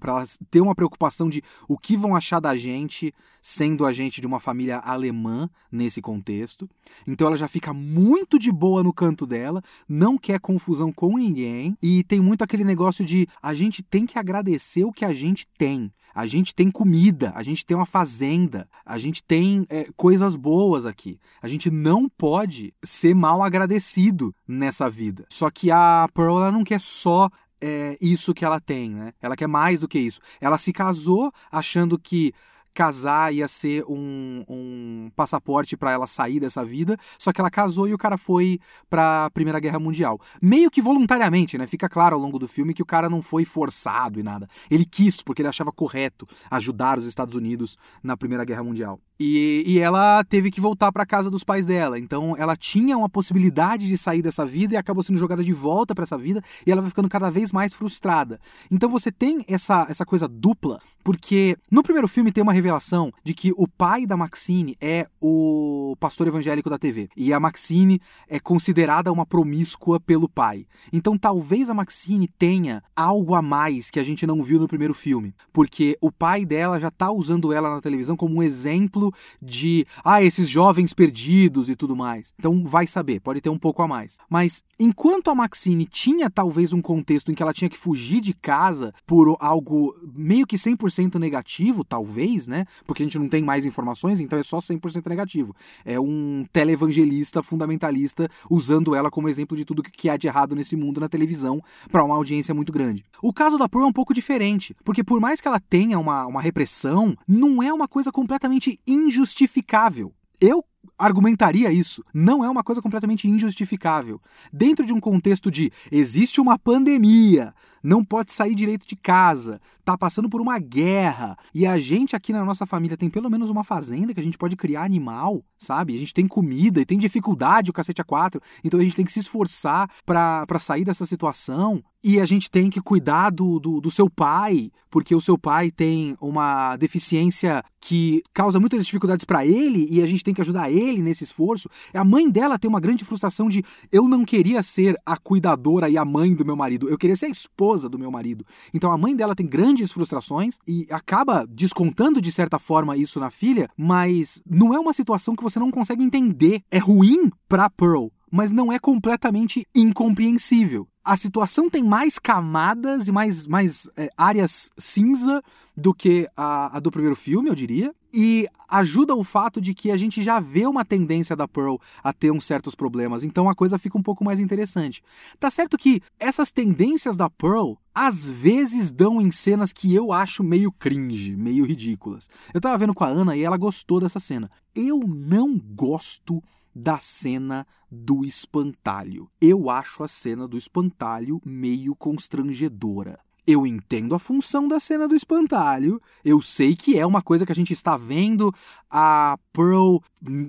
ter 0.50 0.60
uma 0.60 0.74
preocupação 0.74 1.28
de 1.28 1.42
o 1.68 1.76
que 1.76 1.96
vão 1.96 2.14
achar 2.14 2.40
da 2.40 2.56
gente, 2.56 3.12
sendo 3.42 3.84
a 3.84 3.92
gente 3.92 4.20
de 4.20 4.26
uma 4.26 4.40
família 4.40 4.78
alemã 4.78 5.48
nesse 5.70 6.00
contexto. 6.00 6.68
Então 7.06 7.26
ela 7.26 7.36
já 7.36 7.48
fica 7.48 7.72
muito 7.72 8.38
de 8.38 8.50
boa 8.50 8.82
no 8.82 8.92
canto 8.92 9.26
dela, 9.26 9.62
não 9.88 10.18
quer 10.18 10.40
confusão 10.40 10.92
com 10.92 11.16
ninguém 11.16 11.76
e 11.82 12.02
tem 12.04 12.20
muito 12.20 12.42
aquele 12.42 12.64
negócio 12.64 13.04
de 13.04 13.28
a 13.42 13.54
gente 13.54 13.82
tem 13.82 14.06
que 14.06 14.18
agradecer 14.18 14.84
o 14.84 14.92
que 14.92 15.04
a 15.04 15.12
gente 15.12 15.46
tem. 15.58 15.92
A 16.16 16.24
gente 16.24 16.54
tem 16.54 16.70
comida, 16.70 17.30
a 17.36 17.42
gente 17.42 17.62
tem 17.62 17.76
uma 17.76 17.84
fazenda, 17.84 18.66
a 18.86 18.98
gente 18.98 19.22
tem 19.22 19.66
é, 19.68 19.86
coisas 19.94 20.34
boas 20.34 20.86
aqui. 20.86 21.20
A 21.42 21.46
gente 21.46 21.70
não 21.70 22.08
pode 22.08 22.72
ser 22.82 23.14
mal 23.14 23.42
agradecido 23.42 24.34
nessa 24.48 24.88
vida. 24.88 25.26
Só 25.28 25.50
que 25.50 25.70
a 25.70 26.08
Pearl 26.14 26.38
ela 26.38 26.50
não 26.50 26.64
quer 26.64 26.80
só 26.80 27.28
é, 27.60 27.98
isso 28.00 28.32
que 28.32 28.46
ela 28.46 28.58
tem, 28.58 28.94
né? 28.94 29.12
Ela 29.20 29.36
quer 29.36 29.46
mais 29.46 29.80
do 29.80 29.86
que 29.86 29.98
isso. 29.98 30.18
Ela 30.40 30.56
se 30.56 30.72
casou 30.72 31.30
achando 31.52 31.98
que 31.98 32.32
casar 32.76 33.32
ia 33.32 33.48
ser 33.48 33.82
um, 33.88 34.44
um 34.46 35.10
passaporte 35.16 35.78
para 35.78 35.92
ela 35.92 36.06
sair 36.06 36.38
dessa 36.38 36.62
vida, 36.62 36.98
só 37.18 37.32
que 37.32 37.40
ela 37.40 37.50
casou 37.50 37.88
e 37.88 37.94
o 37.94 37.98
cara 37.98 38.18
foi 38.18 38.60
para 38.90 39.24
a 39.24 39.30
Primeira 39.30 39.58
Guerra 39.58 39.78
Mundial. 39.78 40.20
Meio 40.42 40.70
que 40.70 40.82
voluntariamente, 40.82 41.56
né? 41.56 41.66
Fica 41.66 41.88
claro 41.88 42.16
ao 42.16 42.20
longo 42.20 42.38
do 42.38 42.46
filme 42.46 42.74
que 42.74 42.82
o 42.82 42.86
cara 42.86 43.08
não 43.08 43.22
foi 43.22 43.46
forçado 43.46 44.20
e 44.20 44.22
nada. 44.22 44.46
Ele 44.70 44.84
quis 44.84 45.22
porque 45.22 45.40
ele 45.40 45.48
achava 45.48 45.72
correto 45.72 46.28
ajudar 46.50 46.98
os 46.98 47.06
Estados 47.06 47.34
Unidos 47.34 47.78
na 48.02 48.14
Primeira 48.14 48.44
Guerra 48.44 48.62
Mundial. 48.62 49.00
E, 49.18 49.64
e 49.66 49.80
ela 49.80 50.22
teve 50.24 50.50
que 50.50 50.60
voltar 50.60 50.92
para 50.92 51.06
casa 51.06 51.30
dos 51.30 51.42
pais 51.42 51.64
dela. 51.64 51.98
Então 51.98 52.36
ela 52.36 52.56
tinha 52.56 52.96
uma 52.96 53.08
possibilidade 53.08 53.86
de 53.86 53.96
sair 53.96 54.22
dessa 54.22 54.44
vida 54.44 54.74
e 54.74 54.76
acabou 54.76 55.02
sendo 55.02 55.18
jogada 55.18 55.42
de 55.42 55.52
volta 55.52 55.94
para 55.94 56.04
essa 56.04 56.18
vida 56.18 56.42
e 56.66 56.70
ela 56.70 56.82
vai 56.82 56.90
ficando 56.90 57.08
cada 57.08 57.30
vez 57.30 57.52
mais 57.52 57.72
frustrada. 57.72 58.38
Então 58.70 58.88
você 58.88 59.10
tem 59.10 59.44
essa, 59.48 59.86
essa 59.88 60.04
coisa 60.04 60.28
dupla, 60.28 60.78
porque 61.02 61.56
no 61.70 61.82
primeiro 61.82 62.08
filme 62.08 62.32
tem 62.32 62.42
uma 62.42 62.52
revelação 62.52 63.12
de 63.24 63.32
que 63.32 63.52
o 63.56 63.66
pai 63.66 64.06
da 64.06 64.16
Maxine 64.16 64.76
é 64.80 65.06
o 65.20 65.96
pastor 65.98 66.26
evangélico 66.26 66.68
da 66.68 66.78
TV 66.78 67.08
e 67.16 67.32
a 67.32 67.40
Maxine 67.40 68.00
é 68.28 68.38
considerada 68.38 69.12
uma 69.12 69.24
promíscua 69.24 69.98
pelo 69.98 70.28
pai. 70.28 70.66
Então 70.92 71.16
talvez 71.16 71.70
a 71.70 71.74
Maxine 71.74 72.28
tenha 72.28 72.82
algo 72.94 73.34
a 73.34 73.42
mais 73.42 73.90
que 73.90 74.00
a 74.00 74.04
gente 74.04 74.26
não 74.26 74.42
viu 74.42 74.60
no 74.60 74.68
primeiro 74.68 74.92
filme, 74.92 75.34
porque 75.52 75.96
o 76.00 76.12
pai 76.12 76.44
dela 76.44 76.78
já 76.78 76.90
tá 76.90 77.10
usando 77.10 77.52
ela 77.52 77.70
na 77.70 77.80
televisão 77.80 78.16
como 78.16 78.36
um 78.36 78.42
exemplo 78.42 79.05
de, 79.40 79.86
ah, 80.04 80.22
esses 80.22 80.48
jovens 80.48 80.92
perdidos 80.92 81.68
e 81.68 81.76
tudo 81.76 81.96
mais. 81.96 82.32
Então 82.38 82.64
vai 82.64 82.86
saber, 82.86 83.20
pode 83.20 83.40
ter 83.40 83.50
um 83.50 83.58
pouco 83.58 83.82
a 83.82 83.88
mais. 83.88 84.18
Mas 84.28 84.62
enquanto 84.78 85.30
a 85.30 85.34
Maxine 85.34 85.86
tinha 85.86 86.30
talvez 86.30 86.72
um 86.72 86.82
contexto 86.82 87.30
em 87.30 87.34
que 87.34 87.42
ela 87.42 87.52
tinha 87.52 87.68
que 87.68 87.78
fugir 87.78 88.20
de 88.20 88.34
casa 88.34 88.92
por 89.06 89.36
algo 89.40 89.94
meio 90.14 90.46
que 90.46 90.56
100% 90.56 91.16
negativo, 91.18 91.84
talvez, 91.84 92.46
né? 92.46 92.66
Porque 92.86 93.02
a 93.02 93.06
gente 93.06 93.18
não 93.18 93.28
tem 93.28 93.42
mais 93.42 93.66
informações, 93.66 94.20
então 94.20 94.38
é 94.38 94.42
só 94.42 94.58
100% 94.58 95.08
negativo. 95.08 95.54
É 95.84 95.98
um 95.98 96.44
televangelista 96.52 97.42
fundamentalista 97.42 98.28
usando 98.50 98.94
ela 98.94 99.10
como 99.10 99.28
exemplo 99.28 99.56
de 99.56 99.64
tudo 99.64 99.82
que 99.82 100.08
há 100.08 100.16
de 100.16 100.26
errado 100.26 100.54
nesse 100.54 100.76
mundo 100.76 101.00
na 101.00 101.08
televisão 101.08 101.62
para 101.90 102.04
uma 102.04 102.14
audiência 102.14 102.54
muito 102.54 102.72
grande. 102.72 103.04
O 103.22 103.32
caso 103.32 103.58
da 103.58 103.68
Pearl 103.68 103.86
é 103.86 103.88
um 103.88 103.92
pouco 103.92 104.14
diferente, 104.14 104.74
porque 104.84 105.02
por 105.02 105.20
mais 105.20 105.40
que 105.40 105.48
ela 105.48 105.60
tenha 105.60 105.98
uma, 105.98 106.26
uma 106.26 106.40
repressão, 106.40 107.16
não 107.26 107.62
é 107.62 107.72
uma 107.72 107.88
coisa 107.88 108.12
completamente 108.12 108.78
injustificável. 108.96 110.12
Eu 110.40 110.64
argumentaria 110.98 111.70
isso. 111.70 112.02
Não 112.12 112.44
é 112.44 112.48
uma 112.48 112.62
coisa 112.62 112.80
completamente 112.80 113.28
injustificável. 113.28 114.20
Dentro 114.52 114.84
de 114.84 114.92
um 114.92 115.00
contexto 115.00 115.50
de 115.50 115.70
existe 115.90 116.40
uma 116.40 116.58
pandemia, 116.58 117.54
não 117.86 118.04
pode 118.04 118.32
sair 118.32 118.54
direito 118.54 118.84
de 118.84 118.96
casa, 118.96 119.60
tá 119.84 119.96
passando 119.96 120.28
por 120.28 120.40
uma 120.40 120.58
guerra, 120.58 121.38
e 121.54 121.64
a 121.64 121.78
gente 121.78 122.16
aqui 122.16 122.32
na 122.32 122.44
nossa 122.44 122.66
família 122.66 122.96
tem 122.96 123.08
pelo 123.08 123.30
menos 123.30 123.48
uma 123.48 123.62
fazenda 123.62 124.12
que 124.12 124.18
a 124.18 124.22
gente 124.22 124.36
pode 124.36 124.56
criar 124.56 124.82
animal, 124.82 125.44
sabe? 125.56 125.94
A 125.94 125.98
gente 125.98 126.12
tem 126.12 126.26
comida 126.26 126.80
e 126.80 126.84
tem 126.84 126.98
dificuldade, 126.98 127.70
o 127.70 127.72
cacete 127.72 128.00
a 128.00 128.04
quatro, 128.04 128.40
então 128.64 128.80
a 128.80 128.82
gente 128.82 128.96
tem 128.96 129.04
que 129.04 129.12
se 129.12 129.20
esforçar 129.20 129.88
para 130.04 130.58
sair 130.58 130.84
dessa 130.84 131.06
situação. 131.06 131.80
E 132.08 132.20
a 132.20 132.26
gente 132.26 132.48
tem 132.48 132.70
que 132.70 132.80
cuidar 132.80 133.30
do, 133.30 133.58
do, 133.58 133.80
do, 133.80 133.90
seu 133.90 134.08
pai, 134.08 134.70
porque 134.88 135.12
o 135.12 135.20
seu 135.20 135.36
pai 135.36 135.72
tem 135.72 136.16
uma 136.20 136.76
deficiência 136.76 137.64
que 137.80 138.22
causa 138.32 138.60
muitas 138.60 138.86
dificuldades 138.86 139.24
para 139.24 139.44
ele 139.44 139.88
e 139.90 140.00
a 140.00 140.06
gente 140.06 140.22
tem 140.22 140.32
que 140.32 140.40
ajudar 140.40 140.70
ele 140.70 141.02
nesse 141.02 141.24
esforço. 141.24 141.68
A 141.92 142.04
mãe 142.04 142.30
dela 142.30 142.60
tem 142.60 142.68
uma 142.68 142.78
grande 142.78 143.04
frustração 143.04 143.48
de 143.48 143.64
eu 143.90 144.06
não 144.06 144.24
queria 144.24 144.62
ser 144.62 144.96
a 145.04 145.16
cuidadora 145.16 145.90
e 145.90 145.98
a 145.98 146.04
mãe 146.04 146.32
do 146.32 146.44
meu 146.44 146.54
marido, 146.54 146.88
eu 146.88 146.96
queria 146.96 147.16
ser 147.16 147.26
a 147.26 147.30
esposa 147.30 147.75
do 147.82 147.98
meu 147.98 148.10
marido. 148.10 148.44
Então 148.72 148.90
a 148.90 148.98
mãe 148.98 149.14
dela 149.14 149.34
tem 149.34 149.46
grandes 149.46 149.92
frustrações 149.92 150.58
e 150.66 150.86
acaba 150.90 151.46
descontando 151.48 152.20
de 152.20 152.32
certa 152.32 152.58
forma 152.58 152.96
isso 152.96 153.20
na 153.20 153.30
filha, 153.30 153.68
mas 153.76 154.42
não 154.48 154.74
é 154.74 154.78
uma 154.78 154.92
situação 154.92 155.36
que 155.36 155.42
você 155.42 155.58
não 155.58 155.70
consegue 155.70 156.02
entender. 156.02 156.62
É 156.70 156.78
ruim 156.78 157.30
para 157.48 157.70
Pearl, 157.70 158.08
mas 158.30 158.50
não 158.50 158.72
é 158.72 158.78
completamente 158.78 159.66
incompreensível 159.74 160.88
a 161.06 161.16
situação 161.16 161.70
tem 161.70 161.84
mais 161.84 162.18
camadas 162.18 163.06
e 163.06 163.12
mais, 163.12 163.46
mais 163.46 163.88
é, 163.96 164.10
áreas 164.16 164.70
cinza 164.76 165.40
do 165.76 165.94
que 165.94 166.28
a, 166.36 166.76
a, 166.76 166.80
do 166.80 166.90
primeiro 166.90 167.14
filme, 167.14 167.48
eu 167.48 167.54
diria. 167.54 167.94
E 168.18 168.48
ajuda 168.66 169.14
o 169.14 169.22
fato 169.22 169.60
de 169.60 169.74
que 169.74 169.90
a 169.90 169.96
gente 169.96 170.22
já 170.22 170.40
vê 170.40 170.66
uma 170.66 170.86
tendência 170.86 171.36
da 171.36 171.46
Pearl 171.46 171.76
a 172.02 172.14
ter 172.14 172.30
uns 172.30 172.46
certos 172.46 172.74
problemas, 172.74 173.22
então 173.22 173.46
a 173.46 173.54
coisa 173.54 173.78
fica 173.78 173.98
um 173.98 174.02
pouco 174.02 174.24
mais 174.24 174.40
interessante. 174.40 175.02
Tá 175.38 175.50
certo 175.50 175.76
que 175.76 176.00
essas 176.18 176.50
tendências 176.50 177.14
da 177.14 177.28
Pearl 177.28 177.74
às 177.94 178.28
vezes 178.28 178.90
dão 178.90 179.20
em 179.20 179.30
cenas 179.30 179.70
que 179.70 179.94
eu 179.94 180.12
acho 180.12 180.42
meio 180.42 180.72
cringe, 180.72 181.36
meio 181.36 181.66
ridículas. 181.66 182.26
Eu 182.54 182.60
tava 182.60 182.78
vendo 182.78 182.94
com 182.94 183.04
a 183.04 183.08
Ana 183.08 183.36
e 183.36 183.42
ela 183.42 183.58
gostou 183.58 184.00
dessa 184.00 184.18
cena. 184.18 184.50
Eu 184.74 185.00
não 185.00 185.58
gosto 185.58 186.42
da 186.74 186.98
cena 186.98 187.66
do 187.90 188.24
espantalho. 188.24 189.30
Eu 189.38 189.68
acho 189.68 190.02
a 190.02 190.08
cena 190.08 190.48
do 190.48 190.56
espantalho 190.56 191.38
meio 191.44 191.94
constrangedora. 191.94 193.18
Eu 193.46 193.64
entendo 193.64 194.14
a 194.14 194.18
função 194.18 194.66
da 194.66 194.80
cena 194.80 195.06
do 195.06 195.14
espantalho, 195.14 196.02
eu 196.24 196.40
sei 196.40 196.74
que 196.74 196.98
é 196.98 197.06
uma 197.06 197.22
coisa 197.22 197.46
que 197.46 197.52
a 197.52 197.54
gente 197.54 197.72
está 197.72 197.96
vendo 197.96 198.52
a 198.90 199.38
Pearl 199.52 199.98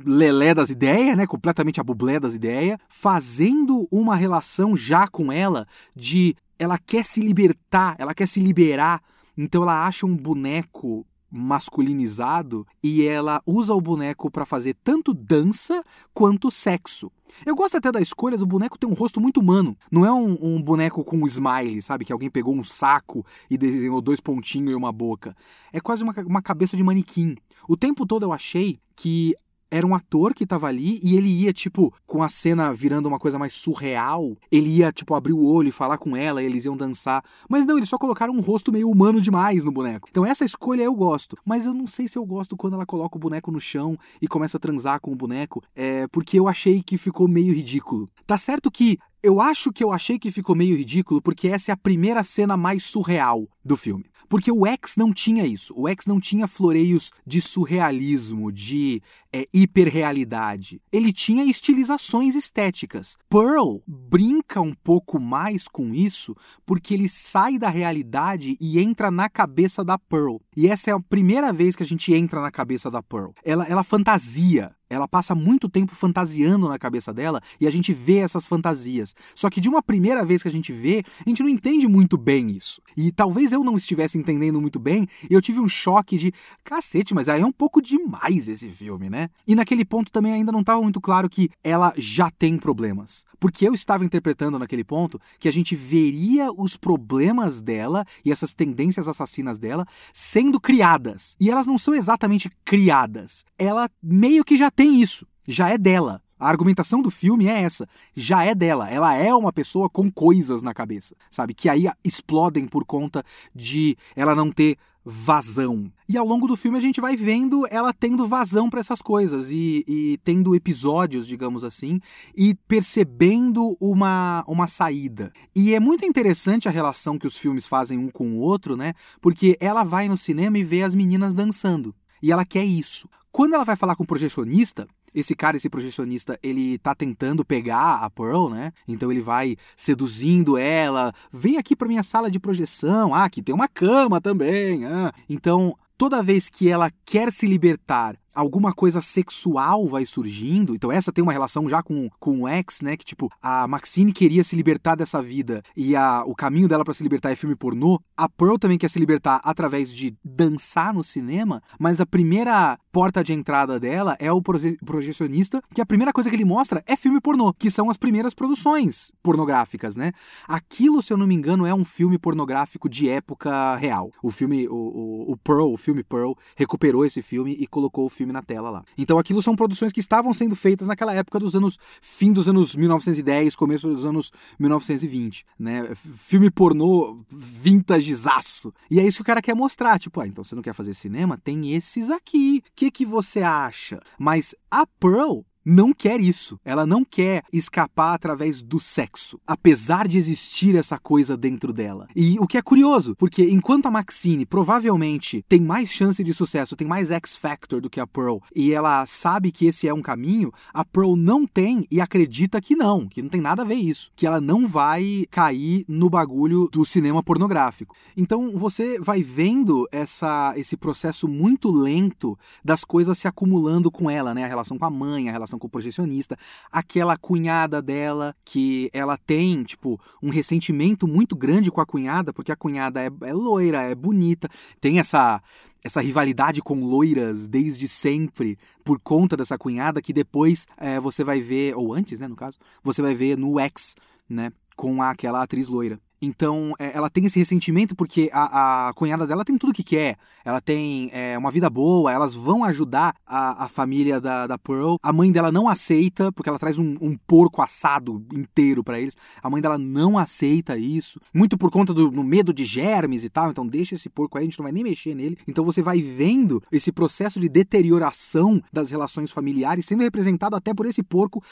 lelé 0.03 0.53
das 0.55 0.71
ideias, 0.71 1.15
né, 1.15 1.27
completamente 1.27 1.79
a 1.79 1.83
bublé 1.83 2.19
das 2.19 2.33
ideias, 2.33 2.77
fazendo 2.89 3.87
uma 3.91 4.15
relação 4.15 4.75
já 4.75 5.07
com 5.07 5.31
ela 5.31 5.67
de 5.95 6.35
ela 6.57 6.79
quer 6.79 7.05
se 7.05 7.19
libertar, 7.19 7.95
ela 7.99 8.15
quer 8.15 8.27
se 8.27 8.39
liberar, 8.39 8.99
então 9.37 9.61
ela 9.61 9.85
acha 9.85 10.05
um 10.05 10.15
boneco 10.15 11.05
masculinizado 11.29 12.65
e 12.83 13.05
ela 13.05 13.41
usa 13.45 13.73
o 13.73 13.81
boneco 13.81 14.31
para 14.31 14.45
fazer 14.45 14.75
tanto 14.83 15.13
dança 15.13 15.83
quanto 16.13 16.49
sexo. 16.49 17.11
Eu 17.45 17.55
gosto 17.55 17.77
até 17.77 17.91
da 17.91 18.01
escolha 18.01 18.37
do 18.37 18.45
boneco 18.45 18.77
ter 18.77 18.85
um 18.85 18.93
rosto 18.93 19.19
muito 19.19 19.39
humano. 19.39 19.77
Não 19.91 20.05
é 20.05 20.11
um, 20.11 20.37
um, 20.41 20.61
boneco 20.61 21.03
com 21.03 21.17
um 21.17 21.27
smile, 21.27 21.81
sabe? 21.81 22.05
Que 22.05 22.13
alguém 22.13 22.29
pegou 22.29 22.55
um 22.55 22.63
saco 22.63 23.25
e 23.49 23.57
desenhou 23.57 24.01
dois 24.01 24.19
pontinhos 24.19 24.71
e 24.71 24.75
uma 24.75 24.91
boca. 24.91 25.35
É 25.71 25.79
quase 25.79 26.03
uma, 26.03 26.13
uma 26.25 26.41
cabeça 26.41 26.75
de 26.75 26.83
manequim. 26.83 27.35
O 27.67 27.75
tempo 27.75 28.05
todo 28.05 28.23
eu 28.23 28.33
achei 28.33 28.79
que 28.95 29.35
era 29.69 29.85
um 29.85 29.93
ator 29.93 30.33
que 30.33 30.45
tava 30.45 30.67
ali 30.67 30.99
e 31.03 31.15
ele 31.15 31.29
ia, 31.29 31.53
tipo, 31.53 31.93
com 32.05 32.23
a 32.23 32.29
cena 32.29 32.73
virando 32.73 33.07
uma 33.07 33.19
coisa 33.19 33.37
mais 33.37 33.53
surreal, 33.53 34.35
ele 34.51 34.69
ia, 34.69 34.91
tipo, 34.91 35.13
abrir 35.13 35.33
o 35.33 35.45
olho 35.45 35.69
e 35.69 35.71
falar 35.71 35.97
com 35.97 36.15
ela, 36.15 36.41
e 36.41 36.45
eles 36.45 36.65
iam 36.65 36.77
dançar. 36.77 37.23
Mas 37.49 37.65
não, 37.65 37.77
eles 37.77 37.89
só 37.89 37.97
colocaram 37.97 38.33
um 38.33 38.41
rosto 38.41 38.71
meio 38.71 38.89
humano 38.89 39.21
demais 39.21 39.63
no 39.63 39.71
boneco. 39.71 40.07
Então 40.09 40.25
essa 40.25 40.45
escolha 40.45 40.83
eu 40.83 40.95
gosto. 40.95 41.37
Mas 41.45 41.65
eu 41.65 41.73
não 41.73 41.87
sei 41.87 42.07
se 42.07 42.17
eu 42.17 42.25
gosto 42.25 42.55
quando 42.55 42.75
ela 42.75 42.85
coloca 42.85 43.17
o 43.17 43.19
boneco 43.19 43.51
no 43.51 43.59
chão 43.59 43.97
e 44.21 44.27
começa 44.27 44.57
a 44.57 44.59
transar 44.59 44.99
com 44.99 45.11
o 45.11 45.15
boneco, 45.15 45.63
é 45.75 46.07
porque 46.07 46.39
eu 46.39 46.47
achei 46.47 46.81
que 46.81 46.97
ficou 46.97 47.27
meio 47.27 47.53
ridículo. 47.53 48.09
Tá 48.25 48.37
certo 48.37 48.69
que 48.69 48.97
eu 49.21 49.41
acho 49.41 49.71
que 49.71 49.83
eu 49.83 49.91
achei 49.91 50.19
que 50.19 50.31
ficou 50.31 50.55
meio 50.55 50.75
ridículo 50.75 51.21
porque 51.21 51.47
essa 51.47 51.71
é 51.71 51.73
a 51.73 51.77
primeira 51.77 52.23
cena 52.23 52.55
mais 52.55 52.83
surreal 52.83 53.47
do 53.63 53.75
filme. 53.75 54.05
Porque 54.29 54.51
o 54.51 54.65
X 54.65 54.95
não 54.97 55.13
tinha 55.13 55.45
isso. 55.45 55.73
O 55.75 55.87
X 55.87 56.05
não 56.05 56.19
tinha 56.19 56.47
floreios 56.47 57.11
de 57.25 57.39
surrealismo, 57.39 58.51
de 58.51 59.01
é, 59.31 59.47
hiperrealidade. 59.53 60.81
Ele 60.91 61.13
tinha 61.13 61.45
estilizações 61.45 62.35
estéticas. 62.35 63.17
Pearl 63.29 63.77
brinca 63.87 64.59
um 64.59 64.73
pouco 64.73 65.19
mais 65.19 65.67
com 65.67 65.93
isso 65.93 66.35
porque 66.65 66.93
ele 66.93 67.07
sai 67.07 67.57
da 67.57 67.69
realidade 67.69 68.57
e 68.59 68.79
entra 68.79 69.09
na 69.09 69.29
cabeça 69.29 69.83
da 69.83 69.97
Pearl. 69.97 70.37
E 70.55 70.67
essa 70.67 70.91
é 70.91 70.93
a 70.93 70.99
primeira 70.99 71.53
vez 71.53 71.75
que 71.75 71.83
a 71.83 71.85
gente 71.85 72.13
entra 72.13 72.41
na 72.41 72.51
cabeça 72.51 72.91
da 72.91 73.01
Pearl. 73.01 73.31
Ela, 73.43 73.65
ela 73.65 73.83
fantasia 73.83 74.75
ela 74.89 75.07
passa 75.07 75.35
muito 75.35 75.69
tempo 75.69 75.93
fantasiando 75.95 76.67
na 76.67 76.77
cabeça 76.77 77.13
dela 77.13 77.41
e 77.59 77.67
a 77.67 77.71
gente 77.71 77.93
vê 77.93 78.17
essas 78.17 78.47
fantasias. 78.47 79.13
Só 79.35 79.49
que 79.49 79.61
de 79.61 79.69
uma 79.69 79.81
primeira 79.81 80.25
vez 80.25 80.41
que 80.41 80.47
a 80.47 80.51
gente 80.51 80.71
vê, 80.71 81.03
a 81.25 81.29
gente 81.29 81.41
não 81.41 81.49
entende 81.49 81.87
muito 81.87 82.17
bem 82.17 82.51
isso. 82.51 82.81
E 82.95 83.11
talvez 83.11 83.51
eu 83.51 83.63
não 83.63 83.75
estivesse 83.75 84.17
entendendo 84.17 84.61
muito 84.61 84.79
bem, 84.79 85.07
eu 85.29 85.41
tive 85.41 85.59
um 85.59 85.67
choque 85.67 86.17
de 86.17 86.31
cacete, 86.63 87.13
mas 87.13 87.27
aí 87.29 87.41
é 87.41 87.45
um 87.45 87.51
pouco 87.51 87.81
demais 87.81 88.47
esse 88.47 88.69
filme, 88.69 89.09
né? 89.09 89.29
E 89.47 89.55
naquele 89.55 89.85
ponto 89.85 90.11
também 90.11 90.33
ainda 90.33 90.51
não 90.51 90.61
estava 90.61 90.81
muito 90.81 91.01
claro 91.01 91.29
que 91.29 91.49
ela 91.63 91.93
já 91.97 92.29
tem 92.31 92.57
problemas. 92.57 93.25
Porque 93.39 93.67
eu 93.67 93.73
estava 93.73 94.03
interpretando 94.03 94.57
naquele 94.57 94.83
ponto 94.83 95.19
que 95.39 95.47
a 95.47 95.53
gente 95.53 95.75
veria 95.75 96.51
os 96.51 96.75
problemas 96.75 97.61
dela 97.61 98.03
e 98.25 98.31
essas 98.31 98.53
tendências 98.53 99.07
assassinas 99.07 99.57
dela 99.57 99.85
sendo 100.11 100.59
criadas. 100.59 101.35
E 101.39 101.49
elas 101.51 101.67
não 101.67 101.77
são 101.77 101.93
exatamente 101.93 102.49
criadas. 102.65 103.45
Ela 103.57 103.89
meio 104.01 104.43
que 104.43 104.57
já 104.57 104.71
tem 104.77 105.01
isso, 105.01 105.25
já 105.47 105.69
é 105.71 105.77
dela. 105.77 106.21
A 106.39 106.47
argumentação 106.47 107.01
do 107.01 107.09
filme 107.09 107.47
é 107.47 107.63
essa, 107.63 107.89
já 108.15 108.45
é 108.45 108.53
dela. 108.53 108.87
Ela 108.91 109.15
é 109.15 109.33
uma 109.33 109.51
pessoa 109.51 109.89
com 109.89 110.11
coisas 110.11 110.61
na 110.61 110.71
cabeça, 110.71 111.15
sabe? 111.31 111.55
Que 111.55 111.67
aí 111.67 111.89
explodem 112.03 112.67
por 112.67 112.85
conta 112.85 113.23
de 113.55 113.97
ela 114.15 114.35
não 114.35 114.51
ter 114.51 114.77
vazão. 115.03 115.91
E 116.07 116.15
ao 116.15 116.27
longo 116.27 116.45
do 116.47 116.55
filme 116.55 116.77
a 116.77 116.81
gente 116.81 117.01
vai 117.01 117.15
vendo 117.15 117.65
ela 117.71 117.91
tendo 117.91 118.27
vazão 118.27 118.69
para 118.69 118.79
essas 118.79 119.01
coisas 119.01 119.49
e, 119.49 119.83
e, 119.87 120.19
tendo 120.23 120.53
episódios, 120.53 121.25
digamos 121.25 121.63
assim, 121.63 121.99
e 122.35 122.53
percebendo 122.67 123.75
uma, 123.79 124.43
uma 124.47 124.67
saída. 124.67 125.33
E 125.55 125.73
é 125.73 125.79
muito 125.79 126.05
interessante 126.05 126.67
a 126.67 126.71
relação 126.71 127.17
que 127.17 127.25
os 127.25 127.35
filmes 127.35 127.65
fazem 127.65 127.97
um 127.97 128.09
com 128.09 128.33
o 128.33 128.37
outro, 128.37 128.77
né? 128.77 128.93
Porque 129.19 129.57
ela 129.59 129.83
vai 129.83 130.07
no 130.07 130.17
cinema 130.19 130.59
e 130.59 130.63
vê 130.63 130.83
as 130.83 130.93
meninas 130.93 131.33
dançando. 131.33 131.95
E 132.21 132.31
ela 132.31 132.45
quer 132.45 132.63
isso. 132.63 133.09
Quando 133.37 133.53
ela 133.53 133.63
vai 133.63 133.75
falar 133.75 133.95
com 133.95 134.01
o 134.01 134.07
projecionista, 134.07 134.87
esse 135.13 135.35
cara, 135.35 135.57
esse 135.57 135.69
projecionista, 135.69 136.39
ele 136.41 136.79
tá 136.79 136.95
tentando 136.95 137.45
pegar 137.45 138.03
a 138.03 138.09
Pearl, 138.09 138.49
né? 138.49 138.71
Então 138.87 139.11
ele 139.11 139.21
vai 139.21 139.55
seduzindo 139.75 140.57
ela. 140.57 141.13
Vem 141.31 141.59
aqui 141.59 141.75
pra 141.75 141.87
minha 141.87 142.01
sala 142.01 142.31
de 142.31 142.39
projeção. 142.39 143.13
Ah, 143.13 143.25
aqui 143.25 143.43
tem 143.43 143.53
uma 143.53 143.67
cama 143.67 144.19
também. 144.19 144.85
Ah. 144.85 145.11
Então, 145.29 145.77
toda 145.95 146.23
vez 146.23 146.49
que 146.49 146.67
ela 146.67 146.91
quer 147.05 147.31
se 147.31 147.45
libertar 147.45 148.17
alguma 148.37 148.71
coisa 148.71 149.01
sexual 149.01 149.87
vai 149.87 150.05
surgindo. 150.05 150.75
Então 150.75 150.91
essa 150.91 151.11
tem 151.11 151.23
uma 151.23 151.33
relação 151.33 151.67
já 151.67 151.81
com, 151.81 152.07
com 152.19 152.41
o 152.41 152.47
ex, 152.47 152.81
né? 152.81 152.95
Que 152.95 153.03
tipo, 153.03 153.31
a 153.41 153.67
Maxine 153.67 154.13
queria 154.13 154.43
se 154.43 154.55
libertar 154.55 154.95
dessa 154.95 155.21
vida 155.21 155.63
e 155.75 155.95
a, 155.95 156.23
o 156.23 156.35
caminho 156.35 156.67
dela 156.67 156.83
para 156.83 156.93
se 156.93 157.01
libertar 157.01 157.31
é 157.31 157.35
filme 157.35 157.55
pornô. 157.55 157.99
A 158.15 158.29
Pearl 158.29 158.57
também 158.57 158.77
quer 158.77 158.89
se 158.89 158.99
libertar 158.99 159.41
através 159.43 159.91
de 159.91 160.15
dançar 160.23 160.93
no 160.93 161.03
cinema, 161.03 161.63
mas 161.79 161.99
a 161.99 162.05
primeira 162.05 162.77
porta 162.97 163.23
de 163.23 163.31
entrada 163.31 163.79
dela 163.79 164.17
é 164.19 164.31
o 164.31 164.41
proje 164.41 164.75
projecionista, 164.83 165.61
que 165.71 165.79
a 165.79 165.85
primeira 165.85 166.11
coisa 166.11 166.31
que 166.31 166.35
ele 166.35 166.43
mostra 166.43 166.83
é 166.87 166.95
filme 166.95 167.21
pornô, 167.21 167.53
que 167.53 167.69
são 167.69 167.91
as 167.91 167.95
primeiras 167.95 168.33
produções 168.33 169.11
pornográficas, 169.21 169.95
né? 169.95 170.13
Aquilo, 170.47 170.99
se 171.03 171.13
eu 171.13 171.17
não 171.17 171.27
me 171.27 171.35
engano, 171.35 171.67
é 171.67 171.75
um 171.75 171.85
filme 171.85 172.17
pornográfico 172.17 172.89
de 172.89 173.07
época 173.07 173.75
real. 173.75 174.09
O 174.23 174.31
filme, 174.31 174.67
o, 174.67 174.73
o, 174.73 175.31
o 175.33 175.37
Pearl, 175.37 175.71
o 175.71 175.77
filme 175.77 176.03
Pearl, 176.03 176.31
recuperou 176.55 177.05
esse 177.05 177.21
filme 177.21 177.55
e 177.59 177.67
colocou 177.67 178.07
o 178.07 178.09
filme 178.09 178.33
na 178.33 178.41
tela 178.41 178.71
lá. 178.71 178.83
Então 178.97 179.19
aquilo 179.19 179.43
são 179.43 179.55
produções 179.55 179.91
que 179.91 179.99
estavam 179.99 180.33
sendo 180.33 180.55
feitas 180.55 180.87
naquela 180.87 181.13
época 181.13 181.37
dos 181.37 181.55
anos 181.55 181.77
fim 182.01 182.33
dos 182.33 182.49
anos 182.49 182.75
1910, 182.75 183.55
começo 183.55 183.87
dos 183.87 184.05
anos 184.05 184.31
1920, 184.57 185.45
né? 185.59 185.93
Filme 185.93 186.49
pornô 186.49 187.23
vintagezaço. 187.29 188.73
E 188.89 188.99
é 188.99 189.05
isso 189.05 189.17
que 189.19 189.21
o 189.21 189.25
cara 189.25 189.39
quer 189.39 189.53
mostrar, 189.53 189.99
tipo, 189.99 190.19
ah, 190.19 190.27
então 190.27 190.43
você 190.43 190.55
não 190.55 190.63
quer 190.63 190.73
fazer 190.73 190.95
cinema? 190.95 191.37
Tem 191.37 191.75
esses 191.75 192.09
aqui. 192.09 192.63
O 192.65 192.86
que 192.87 192.91
que 192.91 193.05
você 193.05 193.41
acha? 193.41 193.99
Mas 194.17 194.55
a 194.71 194.85
Pearl 194.85 195.41
não 195.69 195.93
quer 195.93 196.21
isso. 196.21 196.57
Ela 196.63 196.85
não 196.85 197.03
quer 197.03 197.43
escapar 197.51 198.13
através 198.13 198.61
do 198.61 198.79
sexo, 198.79 199.37
apesar 199.45 200.07
de 200.07 200.17
existir 200.17 200.75
essa 200.77 200.97
coisa 200.97 201.35
dentro 201.35 201.73
dela. 201.73 202.07
E 202.15 202.39
o 202.39 202.47
que 202.47 202.57
é 202.57 202.61
curioso, 202.61 203.13
porque 203.17 203.49
enquanto 203.49 203.87
a 203.87 203.91
Maxine 203.91 204.45
provavelmente 204.45 205.43
tem 205.49 205.59
mais 205.59 205.89
chance 205.89 206.23
de 206.23 206.33
sucesso, 206.33 206.77
tem 206.77 206.87
mais 206.87 207.11
X-Factor 207.11 207.81
do 207.81 207.89
que 207.89 207.99
a 207.99 208.07
Pearl, 208.07 208.37
e 208.55 208.71
ela 208.71 209.05
sabe 209.05 209.51
que 209.51 209.65
esse 209.65 209.87
é 209.89 209.93
um 209.93 210.01
caminho, 210.01 210.53
a 210.73 210.85
Pearl 210.85 211.17
não 211.17 211.45
tem 211.45 211.85
e 211.91 211.99
acredita 211.99 212.61
que 212.61 212.73
não, 212.73 213.05
que 213.05 213.21
não 213.21 213.29
tem 213.29 213.41
nada 213.41 213.63
a 213.63 213.65
ver 213.65 213.75
isso, 213.75 214.09
que 214.15 214.25
ela 214.25 214.39
não 214.39 214.65
vai 214.65 215.25
cair 215.29 215.83
no 215.87 216.09
bagulho 216.09 216.69
do 216.71 216.85
cinema 216.85 217.21
pornográfico. 217.21 217.93
Então 218.15 218.57
você 218.57 218.99
vai 218.99 219.21
vendo 219.21 219.85
essa, 219.91 220.53
esse 220.55 220.77
processo 220.77 221.27
muito 221.27 221.69
lento 221.69 222.39
das 222.63 222.85
coisas 222.85 223.17
se 223.17 223.27
acumulando 223.27 223.91
com 223.91 224.09
ela, 224.09 224.33
né? 224.33 224.45
A 224.45 224.47
relação 224.47 224.77
com 224.77 224.85
a 224.85 224.89
mãe, 224.89 225.27
a 225.27 225.31
relação 225.31 225.56
relação 225.57 225.59
com 225.59 225.67
o 225.67 225.69
projecionista, 225.69 226.37
aquela 226.71 227.17
cunhada 227.17 227.81
dela 227.81 228.35
que 228.45 228.89
ela 228.93 229.17
tem, 229.17 229.63
tipo, 229.63 229.99
um 230.21 230.29
ressentimento 230.29 231.07
muito 231.07 231.35
grande 231.35 231.71
com 231.71 231.81
a 231.81 231.85
cunhada, 231.85 232.31
porque 232.31 232.51
a 232.51 232.55
cunhada 232.55 233.01
é, 233.01 233.09
é 233.23 233.33
loira, 233.33 233.81
é 233.81 233.95
bonita, 233.95 234.47
tem 234.79 234.99
essa 234.99 235.41
essa 235.83 236.01
rivalidade 236.01 236.61
com 236.61 236.83
loiras 236.83 237.47
desde 237.47 237.87
sempre 237.87 238.57
por 238.83 238.99
conta 238.99 239.37
dessa 239.37 239.57
cunhada 239.57 240.01
que 240.01 240.11
depois 240.11 240.65
é, 240.75 240.99
você 240.99 241.23
vai 241.23 241.39
ver, 241.39 241.77
ou 241.77 241.93
antes, 241.93 242.19
né, 242.19 242.27
no 242.27 242.35
caso, 242.35 242.57
você 242.83 243.01
vai 243.01 243.13
ver 243.13 243.37
no 243.37 243.57
X, 243.59 243.95
né, 244.27 244.51
com 244.75 245.01
aquela 245.01 245.41
atriz 245.41 245.69
loira. 245.69 245.97
Então, 246.21 246.73
é, 246.79 246.95
ela 246.95 247.09
tem 247.09 247.25
esse 247.25 247.37
ressentimento 247.37 247.95
porque 247.95 248.29
a, 248.33 248.89
a 248.89 248.93
cunhada 248.93 249.27
dela 249.27 249.45
tem 249.45 249.57
tudo 249.57 249.73
que 249.73 249.83
quer. 249.83 250.17
Ela 250.43 250.59
tem 250.59 251.09
é, 251.13 251.37
uma 251.37 251.51
vida 251.51 251.69
boa, 251.69 252.11
elas 252.11 252.33
vão 252.33 252.63
ajudar 252.63 253.15
a, 253.25 253.65
a 253.65 253.69
família 253.69 254.19
da, 254.19 254.47
da 254.47 254.57
Pearl. 254.57 254.95
A 255.03 255.13
mãe 255.13 255.31
dela 255.31 255.51
não 255.51 255.67
aceita, 255.67 256.31
porque 256.31 256.49
ela 256.49 256.59
traz 256.59 256.79
um, 256.79 256.95
um 256.99 257.15
porco 257.15 257.61
assado 257.61 258.25
inteiro 258.33 258.83
para 258.83 258.99
eles. 258.99 259.15
A 259.41 259.49
mãe 259.49 259.61
dela 259.61 259.77
não 259.77 260.17
aceita 260.17 260.77
isso. 260.77 261.19
Muito 261.33 261.57
por 261.57 261.69
conta 261.69 261.93
do 261.93 262.11
medo 262.23 262.53
de 262.53 262.65
germes 262.65 263.23
e 263.23 263.29
tal. 263.29 263.51
Então, 263.51 263.67
deixa 263.67 263.95
esse 263.95 264.09
porco 264.09 264.37
aí, 264.37 264.43
a 264.43 264.45
gente 264.45 264.57
não 264.57 264.63
vai 264.63 264.71
nem 264.71 264.83
mexer 264.83 265.13
nele. 265.13 265.37
Então, 265.47 265.63
você 265.63 265.81
vai 265.81 266.01
vendo 266.01 266.61
esse 266.71 266.91
processo 266.91 267.39
de 267.39 267.47
deterioração 267.47 268.61
das 268.71 268.89
relações 268.89 269.31
familiares 269.31 269.85
sendo 269.85 270.03
representado 270.03 270.55
até 270.55 270.73
por 270.73 270.85
esse 270.85 271.03
porco 271.03 271.43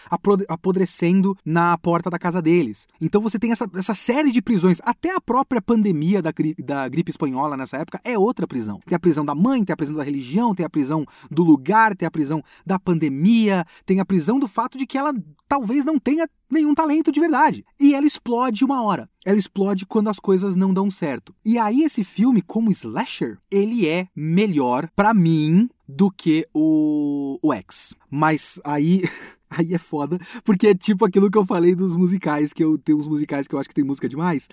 apodrecendo 0.47 1.37
na 1.45 1.77
porta 1.77 2.09
da 2.09 2.17
casa 2.17 2.41
deles. 2.41 2.87
Então, 2.99 3.21
você 3.21 3.37
tem 3.37 3.51
essa, 3.51 3.69
essa 3.75 3.93
série 3.93 4.31
de 4.31 4.41
prisões. 4.55 4.79
Até 4.83 5.13
a 5.13 5.19
própria 5.19 5.61
pandemia 5.61 6.21
da, 6.21 6.31
gri 6.31 6.55
da 6.57 6.87
gripe 6.87 7.11
espanhola 7.11 7.57
nessa 7.57 7.75
época 7.75 7.99
é 8.05 8.17
outra 8.17 8.47
prisão. 8.47 8.79
Tem 8.85 8.95
a 8.95 8.99
prisão 8.99 9.25
da 9.25 9.35
mãe, 9.35 9.65
tem 9.65 9.73
a 9.73 9.77
prisão 9.77 9.97
da 9.97 10.03
religião, 10.03 10.55
tem 10.55 10.65
a 10.65 10.69
prisão 10.69 11.05
do 11.29 11.43
lugar, 11.43 11.93
tem 11.93 12.07
a 12.07 12.11
prisão 12.11 12.41
da 12.65 12.79
pandemia, 12.79 13.65
tem 13.85 13.99
a 13.99 14.05
prisão 14.05 14.39
do 14.39 14.47
fato 14.47 14.77
de 14.77 14.87
que 14.87 14.97
ela 14.97 15.13
talvez 15.47 15.83
não 15.83 15.99
tenha 15.99 16.27
nenhum 16.49 16.73
talento 16.73 17.11
de 17.11 17.19
verdade. 17.19 17.65
E 17.77 17.93
ela 17.93 18.05
explode 18.05 18.63
uma 18.63 18.81
hora. 18.81 19.09
Ela 19.25 19.37
explode 19.37 19.85
quando 19.85 20.09
as 20.09 20.19
coisas 20.19 20.55
não 20.55 20.73
dão 20.73 20.89
certo. 20.89 21.35
E 21.43 21.57
aí 21.57 21.81
esse 21.81 22.03
filme, 22.03 22.41
como 22.41 22.71
slasher, 22.71 23.37
ele 23.51 23.89
é 23.89 24.07
melhor 24.15 24.87
para 24.95 25.13
mim 25.13 25.69
do 25.87 26.09
que 26.09 26.47
o, 26.53 27.37
o 27.41 27.53
X. 27.53 27.93
Mas 28.09 28.59
aí 28.63 29.03
Aí 29.49 29.73
é 29.73 29.77
foda, 29.77 30.19
porque 30.43 30.67
é 30.67 30.75
tipo 30.75 31.05
aquilo 31.05 31.29
que 31.29 31.37
eu 31.37 31.45
falei 31.45 31.75
dos 31.75 31.95
musicais, 31.95 32.51
que 32.51 32.63
eu 32.63 32.77
tenho 32.77 32.97
uns 32.97 33.07
musicais 33.07 33.47
que 33.47 33.53
eu 33.53 33.59
acho 33.59 33.69
que 33.69 33.75
tem 33.75 33.83
música 33.83 34.09
demais. 34.09 34.49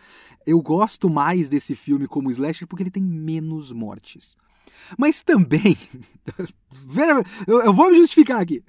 Eu 0.46 0.60
gosto 0.60 1.08
mais 1.08 1.48
desse 1.48 1.74
filme 1.74 2.06
como 2.06 2.30
slasher 2.30 2.68
porque 2.68 2.82
ele 2.82 2.90
tem 2.90 3.02
menos 3.02 3.72
mortes. 3.72 4.36
Mas 4.98 5.22
também, 5.22 5.76
eu 7.46 7.72
vou 7.72 7.90
me 7.90 7.96
justificar 7.96 8.40
aqui. 8.40 8.62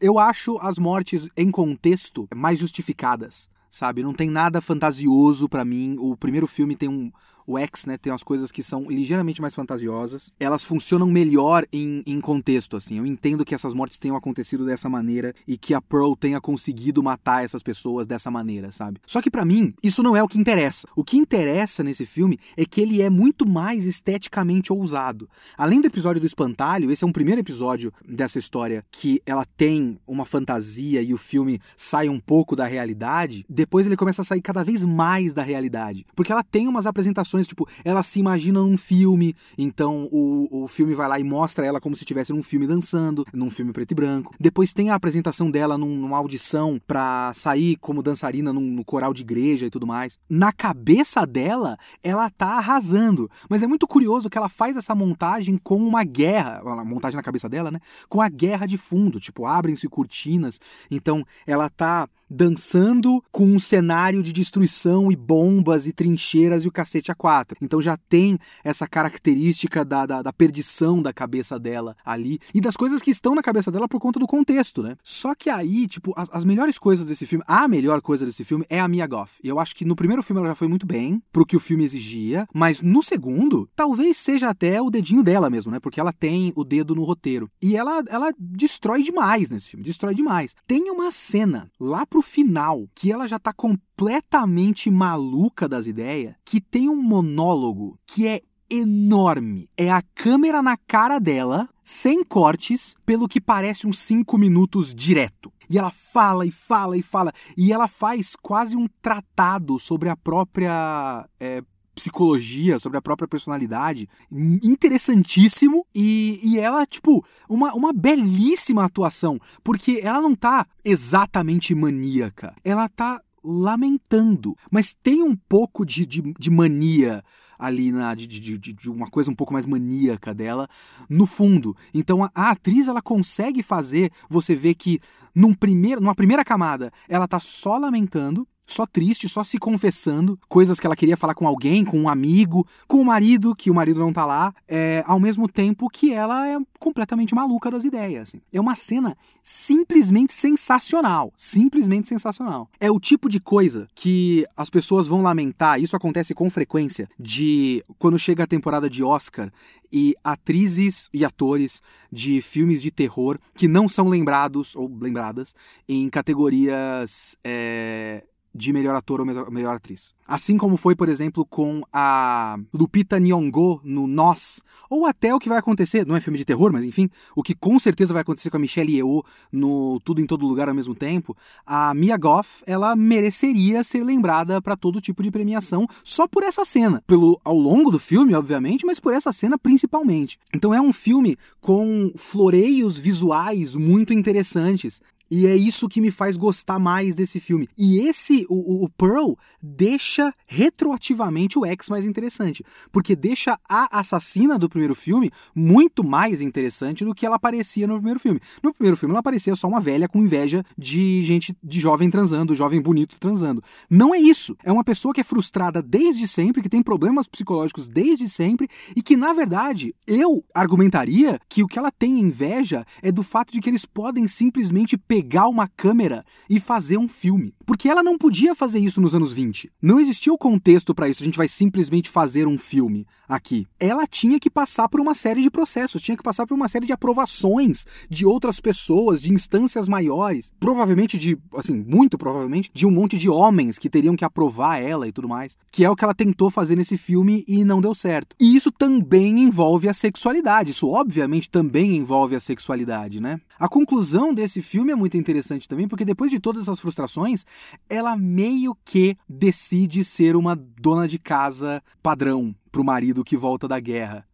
Eu 0.00 0.18
acho 0.18 0.58
as 0.58 0.78
mortes 0.78 1.28
em 1.36 1.50
contexto 1.50 2.28
mais 2.34 2.58
justificadas, 2.58 3.48
sabe? 3.70 4.02
Não 4.02 4.12
tem 4.12 4.30
nada 4.30 4.60
fantasioso 4.60 5.48
para 5.48 5.64
mim. 5.64 5.96
O 5.98 6.16
primeiro 6.16 6.46
filme 6.46 6.76
tem 6.76 6.88
um, 6.88 7.12
o 7.48 7.56
X, 7.56 7.86
né, 7.86 7.96
tem 7.96 8.12
umas 8.12 8.22
coisas 8.22 8.52
que 8.52 8.62
são 8.62 8.90
ligeiramente 8.90 9.40
mais 9.40 9.54
fantasiosas. 9.54 10.30
Elas 10.38 10.62
funcionam 10.62 11.08
melhor 11.08 11.64
em, 11.72 12.02
em 12.06 12.20
contexto, 12.20 12.76
assim. 12.76 12.98
Eu 12.98 13.06
entendo 13.06 13.42
que 13.42 13.54
essas 13.54 13.72
mortes 13.72 13.96
tenham 13.96 14.14
acontecido 14.14 14.66
dessa 14.66 14.90
maneira 14.90 15.32
e 15.46 15.56
que 15.56 15.72
a 15.72 15.80
Pearl 15.80 16.12
tenha 16.12 16.42
conseguido 16.42 17.02
matar 17.02 17.42
essas 17.42 17.62
pessoas 17.62 18.06
dessa 18.06 18.30
maneira, 18.30 18.70
sabe? 18.70 19.00
Só 19.06 19.22
que 19.22 19.30
para 19.30 19.46
mim, 19.46 19.72
isso 19.82 20.02
não 20.02 20.14
é 20.14 20.22
o 20.22 20.28
que 20.28 20.38
interessa. 20.38 20.86
O 20.94 21.02
que 21.02 21.16
interessa 21.16 21.82
nesse 21.82 22.04
filme 22.04 22.38
é 22.54 22.66
que 22.66 22.82
ele 22.82 23.00
é 23.00 23.08
muito 23.08 23.48
mais 23.48 23.86
esteticamente 23.86 24.70
ousado. 24.70 25.26
Além 25.56 25.80
do 25.80 25.86
episódio 25.86 26.20
do 26.20 26.26
espantalho, 26.26 26.90
esse 26.90 27.02
é 27.02 27.06
um 27.06 27.12
primeiro 27.12 27.40
episódio 27.40 27.90
dessa 28.06 28.38
história 28.38 28.84
que 28.90 29.22
ela 29.24 29.46
tem 29.56 29.98
uma 30.06 30.26
fantasia 30.26 31.00
e 31.00 31.14
o 31.14 31.18
filme 31.18 31.58
sai 31.74 32.10
um 32.10 32.20
pouco 32.20 32.54
da 32.54 32.66
realidade. 32.66 33.46
Depois 33.48 33.86
ele 33.86 33.96
começa 33.96 34.20
a 34.20 34.24
sair 34.24 34.42
cada 34.42 34.62
vez 34.62 34.84
mais 34.84 35.32
da 35.32 35.42
realidade, 35.42 36.04
porque 36.14 36.30
ela 36.30 36.42
tem 36.42 36.68
umas 36.68 36.84
apresentações 36.84 37.37
situações, 37.44 37.48
tipo, 37.48 37.68
ela 37.84 38.02
se 38.02 38.18
imagina 38.18 38.60
num 38.60 38.76
filme, 38.76 39.34
então 39.56 40.08
o, 40.10 40.64
o 40.64 40.68
filme 40.68 40.94
vai 40.94 41.08
lá 41.08 41.18
e 41.18 41.24
mostra 41.24 41.64
ela 41.64 41.80
como 41.80 41.94
se 41.94 42.02
estivesse 42.02 42.32
num 42.32 42.42
filme 42.42 42.66
dançando, 42.66 43.24
num 43.32 43.50
filme 43.50 43.72
preto 43.72 43.92
e 43.92 43.94
branco. 43.94 44.34
Depois 44.38 44.72
tem 44.72 44.90
a 44.90 44.94
apresentação 44.94 45.50
dela 45.50 45.78
num, 45.78 45.96
numa 45.96 46.16
audição 46.16 46.80
pra 46.86 47.32
sair 47.34 47.76
como 47.76 48.02
dançarina 48.02 48.52
num, 48.52 48.60
no 48.60 48.84
coral 48.84 49.12
de 49.12 49.22
igreja 49.22 49.66
e 49.66 49.70
tudo 49.70 49.86
mais. 49.86 50.18
Na 50.28 50.52
cabeça 50.52 51.26
dela, 51.26 51.76
ela 52.02 52.30
tá 52.30 52.58
arrasando. 52.58 53.30
Mas 53.48 53.62
é 53.62 53.66
muito 53.66 53.86
curioso 53.86 54.28
que 54.28 54.38
ela 54.38 54.48
faz 54.48 54.76
essa 54.76 54.94
montagem 54.94 55.58
com 55.58 55.76
uma 55.76 56.04
guerra, 56.04 56.60
uma 56.62 56.84
montagem 56.84 57.16
na 57.16 57.22
cabeça 57.22 57.48
dela, 57.48 57.70
né? 57.70 57.80
Com 58.08 58.20
a 58.20 58.28
guerra 58.28 58.66
de 58.66 58.76
fundo, 58.76 59.20
tipo, 59.20 59.46
abrem-se 59.46 59.88
cortinas. 59.88 60.60
Então 60.90 61.24
ela 61.46 61.68
tá 61.68 62.08
dançando 62.30 63.24
com 63.32 63.46
um 63.46 63.58
cenário 63.58 64.22
de 64.22 64.34
destruição 64.34 65.10
e 65.10 65.16
bombas 65.16 65.86
e 65.86 65.92
trincheiras 65.92 66.64
e 66.64 66.68
o 66.68 66.72
cacete 66.72 67.10
aquático 67.10 67.27
4. 67.28 67.58
Então 67.60 67.82
já 67.82 67.94
tem 67.94 68.38
essa 68.64 68.88
característica 68.88 69.84
da, 69.84 70.06
da, 70.06 70.22
da, 70.22 70.32
perdição 70.32 71.02
da 71.02 71.12
cabeça 71.12 71.58
dela 71.58 71.94
ali 72.02 72.38
e 72.54 72.60
das 72.60 72.74
coisas 72.74 73.02
que 73.02 73.10
estão 73.10 73.34
na 73.34 73.42
cabeça 73.42 73.70
dela 73.70 73.86
por 73.86 74.00
conta 74.00 74.18
do 74.18 74.26
contexto, 74.26 74.82
né? 74.82 74.96
Só 75.04 75.34
que 75.34 75.50
aí, 75.50 75.86
tipo, 75.86 76.14
as, 76.16 76.30
as 76.32 76.44
melhores 76.46 76.78
coisas 76.78 77.04
desse 77.04 77.26
filme, 77.26 77.44
a 77.46 77.68
melhor 77.68 78.00
coisa 78.00 78.24
desse 78.24 78.44
filme 78.44 78.64
é 78.70 78.80
a 78.80 78.88
Mia 78.88 79.06
Goff. 79.06 79.38
Eu 79.44 79.58
acho 79.58 79.76
que 79.76 79.84
no 79.84 79.94
primeiro 79.94 80.22
filme 80.22 80.40
ela 80.40 80.48
já 80.48 80.54
foi 80.54 80.68
muito 80.68 80.86
bem 80.86 81.22
pro 81.30 81.44
que 81.44 81.54
o 81.54 81.60
filme 81.60 81.84
exigia, 81.84 82.46
mas 82.54 82.80
no 82.80 83.02
segundo, 83.02 83.68
talvez 83.76 84.16
seja 84.16 84.48
até 84.48 84.80
o 84.80 84.88
dedinho 84.88 85.22
dela 85.22 85.50
mesmo, 85.50 85.70
né? 85.70 85.78
Porque 85.78 86.00
ela 86.00 86.14
tem 86.14 86.50
o 86.56 86.64
dedo 86.64 86.94
no 86.94 87.04
roteiro. 87.04 87.50
E 87.60 87.76
ela, 87.76 88.02
ela 88.08 88.32
destrói 88.38 89.02
demais 89.02 89.50
nesse 89.50 89.68
filme, 89.68 89.84
destrói 89.84 90.14
demais. 90.14 90.54
Tem 90.66 90.90
uma 90.90 91.10
cena 91.10 91.70
lá 91.78 92.06
pro 92.06 92.22
final 92.22 92.88
que 92.94 93.12
ela 93.12 93.26
já 93.26 93.38
tá 93.38 93.52
completamente 93.52 94.90
maluca 94.90 95.68
das 95.68 95.86
ideias, 95.86 96.34
que 96.44 96.60
tem 96.60 96.88
um 96.88 96.96
monólogo 97.18 97.98
que 98.06 98.26
é 98.26 98.40
enorme. 98.70 99.68
É 99.76 99.90
a 99.90 100.02
câmera 100.14 100.62
na 100.62 100.76
cara 100.76 101.18
dela, 101.18 101.68
sem 101.84 102.22
cortes, 102.22 102.94
pelo 103.04 103.28
que 103.28 103.40
parece 103.40 103.86
uns 103.86 103.98
5 104.00 104.36
minutos 104.38 104.94
direto. 104.94 105.52
E 105.70 105.78
ela 105.78 105.90
fala 105.90 106.46
e 106.46 106.50
fala 106.50 106.96
e 106.96 107.02
fala. 107.02 107.32
E 107.56 107.72
ela 107.72 107.88
faz 107.88 108.34
quase 108.40 108.76
um 108.76 108.86
tratado 109.02 109.78
sobre 109.78 110.08
a 110.08 110.16
própria. 110.16 111.28
É, 111.40 111.62
psicologia, 111.94 112.78
sobre 112.78 112.96
a 112.96 113.02
própria 113.02 113.26
personalidade, 113.26 114.08
interessantíssimo 114.30 115.84
e, 115.92 116.38
e 116.44 116.56
ela, 116.56 116.86
tipo, 116.86 117.26
uma, 117.48 117.74
uma 117.74 117.92
belíssima 117.92 118.84
atuação, 118.84 119.36
porque 119.64 119.98
ela 120.04 120.20
não 120.20 120.32
tá 120.32 120.64
exatamente 120.84 121.74
maníaca, 121.74 122.54
ela 122.62 122.88
tá 122.88 123.20
lamentando, 123.42 124.56
mas 124.70 124.94
tem 125.02 125.22
um 125.22 125.36
pouco 125.36 125.84
de, 125.84 126.04
de, 126.06 126.22
de 126.38 126.50
mania 126.50 127.22
ali 127.58 127.90
na 127.90 128.14
de, 128.14 128.26
de, 128.26 128.56
de, 128.56 128.90
uma 128.90 129.08
coisa 129.08 129.30
um 129.30 129.34
pouco 129.34 129.52
mais 129.52 129.66
maníaca 129.66 130.32
dela 130.32 130.68
no 131.08 131.26
fundo. 131.26 131.76
Então 131.92 132.22
a, 132.22 132.30
a, 132.34 132.50
atriz 132.50 132.88
ela 132.88 133.02
consegue 133.02 133.62
fazer 133.62 134.12
você 134.30 134.54
ver 134.54 134.74
que 134.74 135.00
num 135.34 135.52
primeiro, 135.52 136.00
numa 136.00 136.14
primeira 136.14 136.44
camada 136.44 136.92
ela 137.08 137.26
tá 137.26 137.40
só 137.40 137.76
lamentando 137.76 138.46
só 138.68 138.86
triste, 138.86 139.28
só 139.28 139.42
se 139.42 139.58
confessando, 139.58 140.38
coisas 140.48 140.78
que 140.78 140.86
ela 140.86 140.94
queria 140.94 141.16
falar 141.16 141.34
com 141.34 141.48
alguém, 141.48 141.84
com 141.84 141.98
um 141.98 142.08
amigo, 142.08 142.66
com 142.86 143.00
o 143.00 143.04
marido, 143.04 143.54
que 143.54 143.70
o 143.70 143.74
marido 143.74 143.98
não 143.98 144.12
tá 144.12 144.24
lá, 144.24 144.54
é, 144.68 145.02
ao 145.06 145.18
mesmo 145.18 145.48
tempo 145.48 145.88
que 145.88 146.12
ela 146.12 146.46
é 146.46 146.58
completamente 146.78 147.34
maluca 147.34 147.70
das 147.70 147.84
ideias. 147.84 148.28
Assim. 148.28 148.40
É 148.52 148.60
uma 148.60 148.74
cena 148.74 149.16
simplesmente 149.42 150.34
sensacional. 150.34 151.32
Simplesmente 151.34 152.08
sensacional. 152.08 152.68
É 152.78 152.90
o 152.90 153.00
tipo 153.00 153.28
de 153.28 153.40
coisa 153.40 153.88
que 153.94 154.46
as 154.56 154.68
pessoas 154.68 155.08
vão 155.08 155.22
lamentar, 155.22 155.80
isso 155.80 155.96
acontece 155.96 156.34
com 156.34 156.50
frequência, 156.50 157.08
de 157.18 157.82
quando 157.98 158.18
chega 158.18 158.44
a 158.44 158.46
temporada 158.46 158.90
de 158.90 159.02
Oscar 159.02 159.50
e 159.90 160.14
atrizes 160.22 161.08
e 161.14 161.24
atores 161.24 161.80
de 162.12 162.42
filmes 162.42 162.82
de 162.82 162.90
terror 162.90 163.38
que 163.54 163.66
não 163.66 163.88
são 163.88 164.08
lembrados 164.08 164.76
ou 164.76 164.90
lembradas 165.00 165.54
em 165.88 166.10
categorias. 166.10 167.36
É, 167.42 168.22
de 168.54 168.72
melhor 168.72 168.94
ator 168.96 169.20
ou 169.20 169.26
melhor, 169.26 169.76
atriz. 169.76 170.14
Assim 170.26 170.56
como 170.56 170.76
foi, 170.76 170.94
por 170.94 171.08
exemplo, 171.08 171.44
com 171.44 171.80
a 171.92 172.58
Lupita 172.72 173.18
Nyong'o 173.18 173.80
no 173.84 174.06
Nós, 174.06 174.60
ou 174.90 175.06
até 175.06 175.34
o 175.34 175.38
que 175.38 175.48
vai 175.48 175.58
acontecer, 175.58 176.06
não 176.06 176.16
é 176.16 176.20
filme 176.20 176.38
de 176.38 176.44
terror, 176.44 176.72
mas 176.72 176.84
enfim, 176.84 177.08
o 177.34 177.42
que 177.42 177.54
com 177.54 177.78
certeza 177.78 178.12
vai 178.12 178.22
acontecer 178.22 178.50
com 178.50 178.56
a 178.56 178.60
Michelle 178.60 178.92
Yeoh 178.92 179.22
no 179.52 180.00
Tudo 180.00 180.20
em 180.20 180.26
Todo 180.26 180.46
Lugar 180.46 180.68
ao 180.68 180.74
mesmo 180.74 180.94
tempo, 180.94 181.36
a 181.66 181.94
Mia 181.94 182.16
Goth, 182.16 182.62
ela 182.66 182.96
mereceria 182.96 183.84
ser 183.84 184.02
lembrada 184.02 184.60
para 184.60 184.76
todo 184.76 185.00
tipo 185.00 185.22
de 185.22 185.30
premiação 185.30 185.86
só 186.02 186.26
por 186.26 186.42
essa 186.42 186.64
cena, 186.64 187.02
pelo 187.06 187.40
ao 187.44 187.56
longo 187.56 187.90
do 187.90 187.98
filme, 187.98 188.34
obviamente, 188.34 188.84
mas 188.84 188.98
por 188.98 189.14
essa 189.14 189.32
cena 189.32 189.58
principalmente. 189.58 190.38
Então 190.54 190.74
é 190.74 190.80
um 190.80 190.92
filme 190.92 191.36
com 191.60 192.12
floreios 192.16 192.98
visuais 192.98 193.76
muito 193.76 194.12
interessantes. 194.12 195.00
E 195.30 195.46
é 195.46 195.54
isso 195.54 195.88
que 195.88 196.00
me 196.00 196.10
faz 196.10 196.36
gostar 196.36 196.78
mais 196.78 197.14
desse 197.14 197.38
filme. 197.38 197.68
E 197.76 198.00
esse, 198.00 198.46
o, 198.48 198.84
o 198.84 198.88
Pearl, 198.88 199.34
deixa 199.62 200.32
retroativamente 200.46 201.58
o 201.58 201.66
X 201.66 201.88
mais 201.88 202.06
interessante. 202.06 202.64
Porque 202.90 203.14
deixa 203.14 203.58
a 203.68 203.98
assassina 204.00 204.58
do 204.58 204.68
primeiro 204.68 204.94
filme 204.94 205.30
muito 205.54 206.02
mais 206.02 206.40
interessante 206.40 207.04
do 207.04 207.14
que 207.14 207.26
ela 207.26 207.38
parecia 207.38 207.86
no 207.86 207.94
primeiro 207.94 208.18
filme. 208.18 208.40
No 208.62 208.72
primeiro 208.72 208.96
filme 208.96 209.14
ela 209.14 209.22
parecia 209.22 209.54
só 209.54 209.68
uma 209.68 209.80
velha 209.80 210.08
com 210.08 210.22
inveja 210.22 210.64
de 210.76 211.22
gente, 211.24 211.54
de 211.62 211.78
jovem 211.78 212.10
transando, 212.10 212.54
jovem 212.54 212.80
bonito 212.80 213.20
transando. 213.20 213.62
Não 213.90 214.14
é 214.14 214.18
isso. 214.18 214.56
É 214.64 214.72
uma 214.72 214.84
pessoa 214.84 215.12
que 215.12 215.20
é 215.20 215.24
frustrada 215.24 215.82
desde 215.82 216.26
sempre, 216.26 216.62
que 216.62 216.68
tem 216.68 216.82
problemas 216.82 217.28
psicológicos 217.28 217.86
desde 217.86 218.28
sempre 218.28 218.66
e 218.96 219.02
que, 219.02 219.16
na 219.16 219.32
verdade, 219.34 219.94
eu 220.06 220.42
argumentaria 220.54 221.38
que 221.48 221.62
o 221.62 221.66
que 221.66 221.78
ela 221.78 221.90
tem 221.90 222.18
inveja 222.18 222.86
é 223.02 223.12
do 223.12 223.22
fato 223.22 223.52
de 223.52 223.60
que 223.60 223.68
eles 223.68 223.84
podem 223.84 224.26
simplesmente 224.26 224.96
pegar 224.96 225.17
pegar 225.18 225.48
uma 225.48 225.66
câmera 225.66 226.24
e 226.48 226.60
fazer 226.60 226.96
um 226.96 227.08
filme. 227.08 227.52
Porque 227.66 227.88
ela 227.88 228.04
não 228.04 228.16
podia 228.16 228.54
fazer 228.54 228.78
isso 228.78 229.00
nos 229.00 229.16
anos 229.16 229.32
20. 229.32 229.68
Não 229.82 229.98
existia 229.98 230.32
o 230.32 230.38
contexto 230.38 230.94
para 230.94 231.08
isso, 231.08 231.22
a 231.22 231.24
gente 231.24 231.36
vai 231.36 231.48
simplesmente 231.48 232.08
fazer 232.08 232.46
um 232.46 232.56
filme 232.56 233.04
aqui. 233.28 233.66
Ela 233.78 234.06
tinha 234.06 234.40
que 234.40 234.48
passar 234.48 234.88
por 234.88 235.00
uma 235.00 235.14
série 235.14 235.42
de 235.42 235.50
processos, 235.50 236.02
tinha 236.02 236.16
que 236.16 236.22
passar 236.22 236.46
por 236.46 236.54
uma 236.54 236.68
série 236.68 236.86
de 236.86 236.92
aprovações 236.92 237.84
de 238.08 238.24
outras 238.24 238.60
pessoas, 238.60 239.20
de 239.20 239.32
instâncias 239.32 239.88
maiores, 239.88 240.50
provavelmente 240.58 241.18
de, 241.18 241.38
assim, 241.54 241.74
muito 241.74 242.16
provavelmente, 242.16 242.70
de 242.72 242.86
um 242.86 242.90
monte 242.90 243.18
de 243.18 243.28
homens 243.28 243.78
que 243.78 243.90
teriam 243.90 244.16
que 244.16 244.24
aprovar 244.24 244.82
ela 244.82 245.06
e 245.06 245.12
tudo 245.12 245.28
mais, 245.28 245.56
que 245.70 245.84
é 245.84 245.90
o 245.90 245.96
que 245.96 246.04
ela 246.04 246.14
tentou 246.14 246.50
fazer 246.50 246.76
nesse 246.76 246.96
filme 246.96 247.44
e 247.46 247.64
não 247.64 247.80
deu 247.80 247.94
certo. 247.94 248.34
E 248.40 248.56
isso 248.56 248.72
também 248.72 249.40
envolve 249.40 249.88
a 249.88 249.94
sexualidade, 249.94 250.70
isso 250.70 250.88
obviamente 250.88 251.50
também 251.50 251.96
envolve 251.96 252.34
a 252.34 252.40
sexualidade, 252.40 253.20
né? 253.20 253.40
A 253.58 253.68
conclusão 253.68 254.32
desse 254.32 254.62
filme 254.62 254.92
é 254.92 254.94
muito 254.94 255.16
interessante 255.16 255.68
também, 255.68 255.88
porque 255.88 256.04
depois 256.04 256.30
de 256.30 256.38
todas 256.38 256.62
essas 256.62 256.78
frustrações, 256.78 257.44
ela 257.88 258.16
meio 258.16 258.76
que 258.84 259.16
decide 259.28 260.04
ser 260.04 260.36
uma 260.36 260.54
dona 260.54 261.08
de 261.08 261.18
casa 261.18 261.82
padrão 262.02 262.54
pro 262.70 262.84
marido 262.84 263.24
que 263.24 263.36
volta 263.36 263.66
da 263.66 263.78
guerra. 263.80 264.26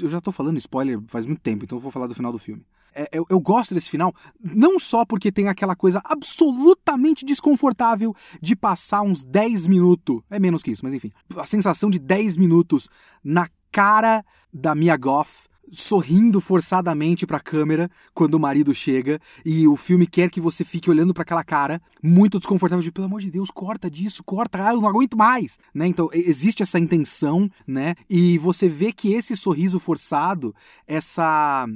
Eu 0.00 0.08
já 0.08 0.20
tô 0.20 0.32
falando 0.32 0.58
spoiler 0.58 1.00
faz 1.08 1.26
muito 1.26 1.40
tempo, 1.40 1.64
então 1.64 1.76
eu 1.76 1.82
vou 1.82 1.90
falar 1.90 2.06
do 2.06 2.14
final 2.14 2.32
do 2.32 2.38
filme. 2.38 2.64
É, 2.94 3.08
eu, 3.12 3.26
eu, 3.28 3.40
gosto 3.40 3.74
desse 3.74 3.90
final, 3.90 4.14
não 4.40 4.78
só 4.78 5.04
porque 5.04 5.32
tem 5.32 5.48
aquela 5.48 5.74
coisa 5.74 6.00
absolutamente 6.04 7.24
desconfortável 7.24 8.14
de 8.40 8.54
passar 8.54 9.02
uns 9.02 9.24
10 9.24 9.66
minutos, 9.66 10.20
é 10.30 10.38
menos 10.38 10.62
que 10.62 10.70
isso, 10.70 10.84
mas 10.84 10.94
enfim, 10.94 11.10
a 11.36 11.44
sensação 11.44 11.90
de 11.90 11.98
10 11.98 12.36
minutos 12.36 12.88
na 13.22 13.48
cara 13.72 14.24
da 14.52 14.76
Mia 14.76 14.96
Goth 14.96 15.48
sorrindo 15.70 16.40
forçadamente 16.40 17.26
para 17.26 17.38
a 17.38 17.40
câmera 17.40 17.90
quando 18.12 18.34
o 18.34 18.40
marido 18.40 18.74
chega 18.74 19.20
e 19.44 19.66
o 19.66 19.76
filme 19.76 20.06
quer 20.06 20.30
que 20.30 20.40
você 20.40 20.64
fique 20.64 20.90
olhando 20.90 21.14
para 21.14 21.22
aquela 21.22 21.44
cara 21.44 21.80
muito 22.02 22.38
desconfortável 22.38 22.82
de 22.82 22.92
pelo 22.92 23.06
amor 23.06 23.20
de 23.20 23.30
Deus, 23.30 23.50
corta 23.50 23.90
disso, 23.90 24.22
corta, 24.24 24.68
ah, 24.68 24.72
eu 24.72 24.80
não 24.80 24.88
aguento 24.88 25.16
mais, 25.16 25.58
né? 25.74 25.86
Então 25.86 26.08
existe 26.12 26.62
essa 26.62 26.78
intenção, 26.78 27.50
né? 27.66 27.94
E 28.08 28.38
você 28.38 28.68
vê 28.68 28.92
que 28.92 29.12
esse 29.12 29.36
sorriso 29.36 29.78
forçado, 29.78 30.54
essa 30.86 31.66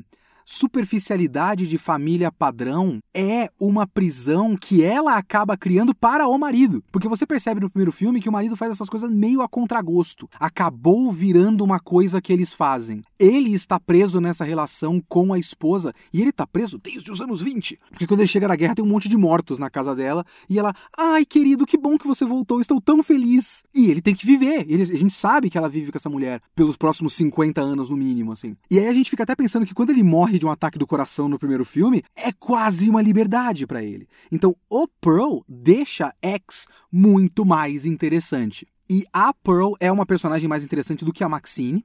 superficialidade 0.51 1.67
de 1.67 1.77
família 1.77 2.33
padrão 2.33 3.01
é 3.15 3.51
uma 3.61 3.87
prisão 3.87 4.57
que 4.57 4.83
ela 4.83 5.19
acaba 5.19 5.59
criando 5.59 5.95
para 5.95 6.27
o 6.27 6.39
marido. 6.39 6.83
Porque 6.91 7.07
você 7.07 7.27
percebe 7.27 7.61
no 7.61 7.69
primeiro 7.69 7.93
filme 7.93 8.19
que 8.19 8.31
o 8.31 8.33
marido 8.33 8.57
faz 8.57 8.71
essas 8.71 8.89
coisas 8.89 9.11
meio 9.11 9.43
a 9.43 9.49
contragosto. 9.49 10.27
Acabou 10.41 11.13
virando 11.13 11.63
uma 11.63 11.79
coisa 11.79 12.19
que 12.23 12.33
eles 12.33 12.55
fazem. 12.55 13.03
Ele 13.19 13.53
está 13.53 13.79
preso 13.79 14.23
nessa 14.23 14.43
relação 14.43 15.03
com 15.07 15.35
a 15.35 15.39
esposa 15.39 15.93
e 16.15 16.23
ele 16.23 16.31
está 16.31 16.47
preso 16.47 16.79
desde 16.79 17.13
os 17.13 17.21
anos 17.21 17.43
20. 17.43 17.79
Porque 17.91 18.07
quando 18.07 18.21
ele 18.21 18.27
chega 18.27 18.49
na 18.49 18.57
guerra 18.57 18.75
tem 18.75 18.85
um 18.85 18.89
monte 18.89 19.09
de 19.09 19.19
mortos 19.19 19.59
na 19.59 19.69
casa 19.69 19.95
dela 19.95 20.25
e 20.49 20.59
ela, 20.59 20.73
ai 20.97 21.27
querido, 21.27 21.67
que 21.67 21.77
bom 21.77 21.99
que 21.99 22.07
você 22.07 22.25
voltou, 22.25 22.59
estou 22.59 22.81
tão 22.81 23.03
feliz. 23.03 23.63
E 23.75 23.91
ele 23.91 24.01
tem 24.01 24.15
que 24.15 24.25
viver. 24.25 24.65
Ele, 24.67 24.83
a 24.83 24.87
gente 24.87 25.13
sabe 25.13 25.51
que 25.51 25.59
ela 25.59 25.69
vive 25.69 25.93
com 25.93 25.99
essa 25.99 26.09
mulher 26.09 26.41
pelos 26.55 26.77
próximos 26.77 27.13
50 27.13 27.61
anos 27.61 27.91
no 27.91 27.99
mínimo, 27.99 28.33
assim. 28.33 28.57
E 28.71 28.79
aí 28.79 28.89
a 28.89 28.95
gente 28.95 29.11
fica 29.11 29.25
até 29.25 29.37
pensando 29.37 29.67
que 29.67 29.75
quando 29.75 29.91
ele 29.91 30.03
morre 30.03 30.38
de 30.39 30.47
um 30.47 30.51
ataque 30.51 30.79
do 30.79 30.87
coração 30.87 31.29
no 31.29 31.39
primeiro 31.39 31.65
filme, 31.65 32.03
é 32.15 32.33
quase 32.33 32.89
uma 32.89 33.03
liberdade 33.03 33.67
para 33.67 33.83
ele. 33.83 34.09
Então, 34.31 34.55
o 34.69 34.87
Pearl 35.01 35.41
deixa 35.49 36.15
X 36.23 36.67
muito 36.91 37.45
mais 37.45 37.85
interessante. 37.87 38.67
E 38.91 39.05
a 39.13 39.35
Pearl 39.35 39.75
é 39.81 39.93
uma 39.93 40.07
personagem 40.07 40.49
mais 40.49 40.65
interessante 40.65 41.05
do 41.05 41.13
que 41.13 41.23
a 41.23 41.29
Maxine, 41.29 41.85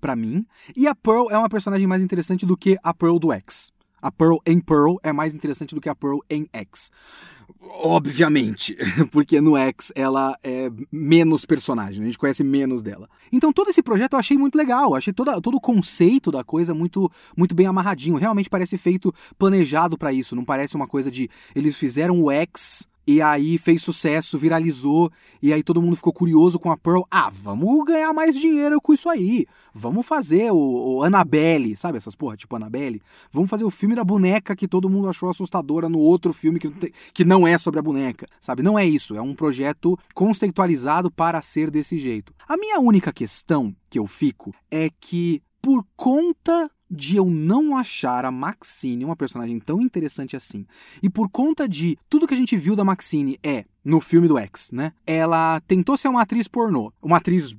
para 0.00 0.16
mim. 0.16 0.44
E 0.74 0.88
a 0.88 0.94
Pearl 0.94 1.30
é 1.30 1.38
uma 1.38 1.48
personagem 1.48 1.86
mais 1.86 2.02
interessante 2.02 2.44
do 2.44 2.56
que 2.56 2.78
a 2.82 2.92
Pearl 2.92 3.18
do 3.18 3.32
X. 3.32 3.72
A 4.02 4.10
Pearl 4.10 4.38
em 4.46 4.60
Pearl 4.60 4.96
é 5.02 5.12
mais 5.12 5.34
interessante 5.34 5.74
do 5.74 5.80
que 5.80 5.88
a 5.88 5.94
Pearl 5.94 6.20
em 6.28 6.48
X. 6.52 6.90
Obviamente, 7.62 8.76
porque 9.12 9.40
no 9.40 9.56
X 9.56 9.92
ela 9.94 10.36
é 10.42 10.70
menos 10.90 11.44
personagem, 11.44 12.02
a 12.02 12.06
gente 12.06 12.18
conhece 12.18 12.42
menos 12.42 12.82
dela. 12.82 13.08
Então 13.30 13.52
todo 13.52 13.68
esse 13.68 13.82
projeto 13.82 14.14
eu 14.14 14.18
achei 14.18 14.36
muito 14.36 14.56
legal, 14.56 14.94
achei 14.94 15.12
toda, 15.12 15.38
todo 15.40 15.56
o 15.56 15.60
conceito 15.60 16.30
da 16.30 16.42
coisa 16.42 16.72
muito, 16.74 17.10
muito 17.36 17.54
bem 17.54 17.66
amarradinho. 17.66 18.16
Realmente 18.16 18.48
parece 18.48 18.78
feito 18.78 19.12
planejado 19.38 19.98
para 19.98 20.12
isso, 20.12 20.34
não 20.34 20.44
parece 20.44 20.74
uma 20.74 20.86
coisa 20.86 21.10
de 21.10 21.28
eles 21.54 21.76
fizeram 21.76 22.22
o 22.22 22.30
X 22.30 22.88
e 23.10 23.20
aí 23.20 23.58
fez 23.58 23.82
sucesso, 23.82 24.38
viralizou, 24.38 25.10
e 25.42 25.52
aí 25.52 25.64
todo 25.64 25.82
mundo 25.82 25.96
ficou 25.96 26.12
curioso 26.12 26.60
com 26.60 26.70
a 26.70 26.76
Pearl. 26.76 27.02
Ah, 27.10 27.28
vamos 27.28 27.84
ganhar 27.84 28.12
mais 28.12 28.38
dinheiro 28.38 28.80
com 28.80 28.94
isso 28.94 29.08
aí. 29.08 29.46
Vamos 29.74 30.06
fazer 30.06 30.52
o, 30.52 30.98
o 30.98 31.02
Annabelle, 31.02 31.74
sabe 31.74 31.98
essas 31.98 32.14
porra, 32.14 32.36
tipo 32.36 32.54
Annabelle? 32.54 33.02
Vamos 33.32 33.50
fazer 33.50 33.64
o 33.64 33.70
filme 33.70 33.96
da 33.96 34.04
boneca 34.04 34.54
que 34.54 34.68
todo 34.68 34.88
mundo 34.88 35.08
achou 35.08 35.28
assustadora 35.28 35.88
no 35.88 35.98
outro 35.98 36.32
filme 36.32 36.60
que, 36.60 36.70
que 37.12 37.24
não 37.24 37.48
é 37.48 37.58
sobre 37.58 37.80
a 37.80 37.82
boneca, 37.82 38.28
sabe? 38.40 38.62
Não 38.62 38.78
é 38.78 38.86
isso, 38.86 39.16
é 39.16 39.20
um 39.20 39.34
projeto 39.34 39.98
conceitualizado 40.14 41.10
para 41.10 41.42
ser 41.42 41.68
desse 41.68 41.98
jeito. 41.98 42.32
A 42.48 42.56
minha 42.56 42.78
única 42.78 43.12
questão 43.12 43.74
que 43.90 43.98
eu 43.98 44.06
fico 44.06 44.54
é 44.70 44.88
que 45.00 45.42
por 45.60 45.84
conta 45.96 46.70
de 46.90 47.16
eu 47.16 47.26
não 47.26 47.76
achar 47.76 48.24
a 48.24 48.30
Maxine 48.30 49.04
uma 49.04 49.16
personagem 49.16 49.60
tão 49.60 49.80
interessante 49.80 50.36
assim, 50.36 50.66
e 51.02 51.08
por 51.08 51.28
conta 51.28 51.68
de 51.68 51.96
tudo 52.08 52.26
que 52.26 52.34
a 52.34 52.36
gente 52.36 52.56
viu 52.56 52.74
da 52.74 52.84
Maxine 52.84 53.38
é 53.42 53.64
no 53.84 54.00
filme 54.00 54.28
do 54.28 54.36
X, 54.38 54.70
né? 54.72 54.92
Ela 55.06 55.60
tentou 55.60 55.96
ser 55.96 56.08
uma 56.08 56.22
atriz 56.22 56.46
pornô, 56.48 56.92
uma 57.00 57.16
atriz 57.16 57.56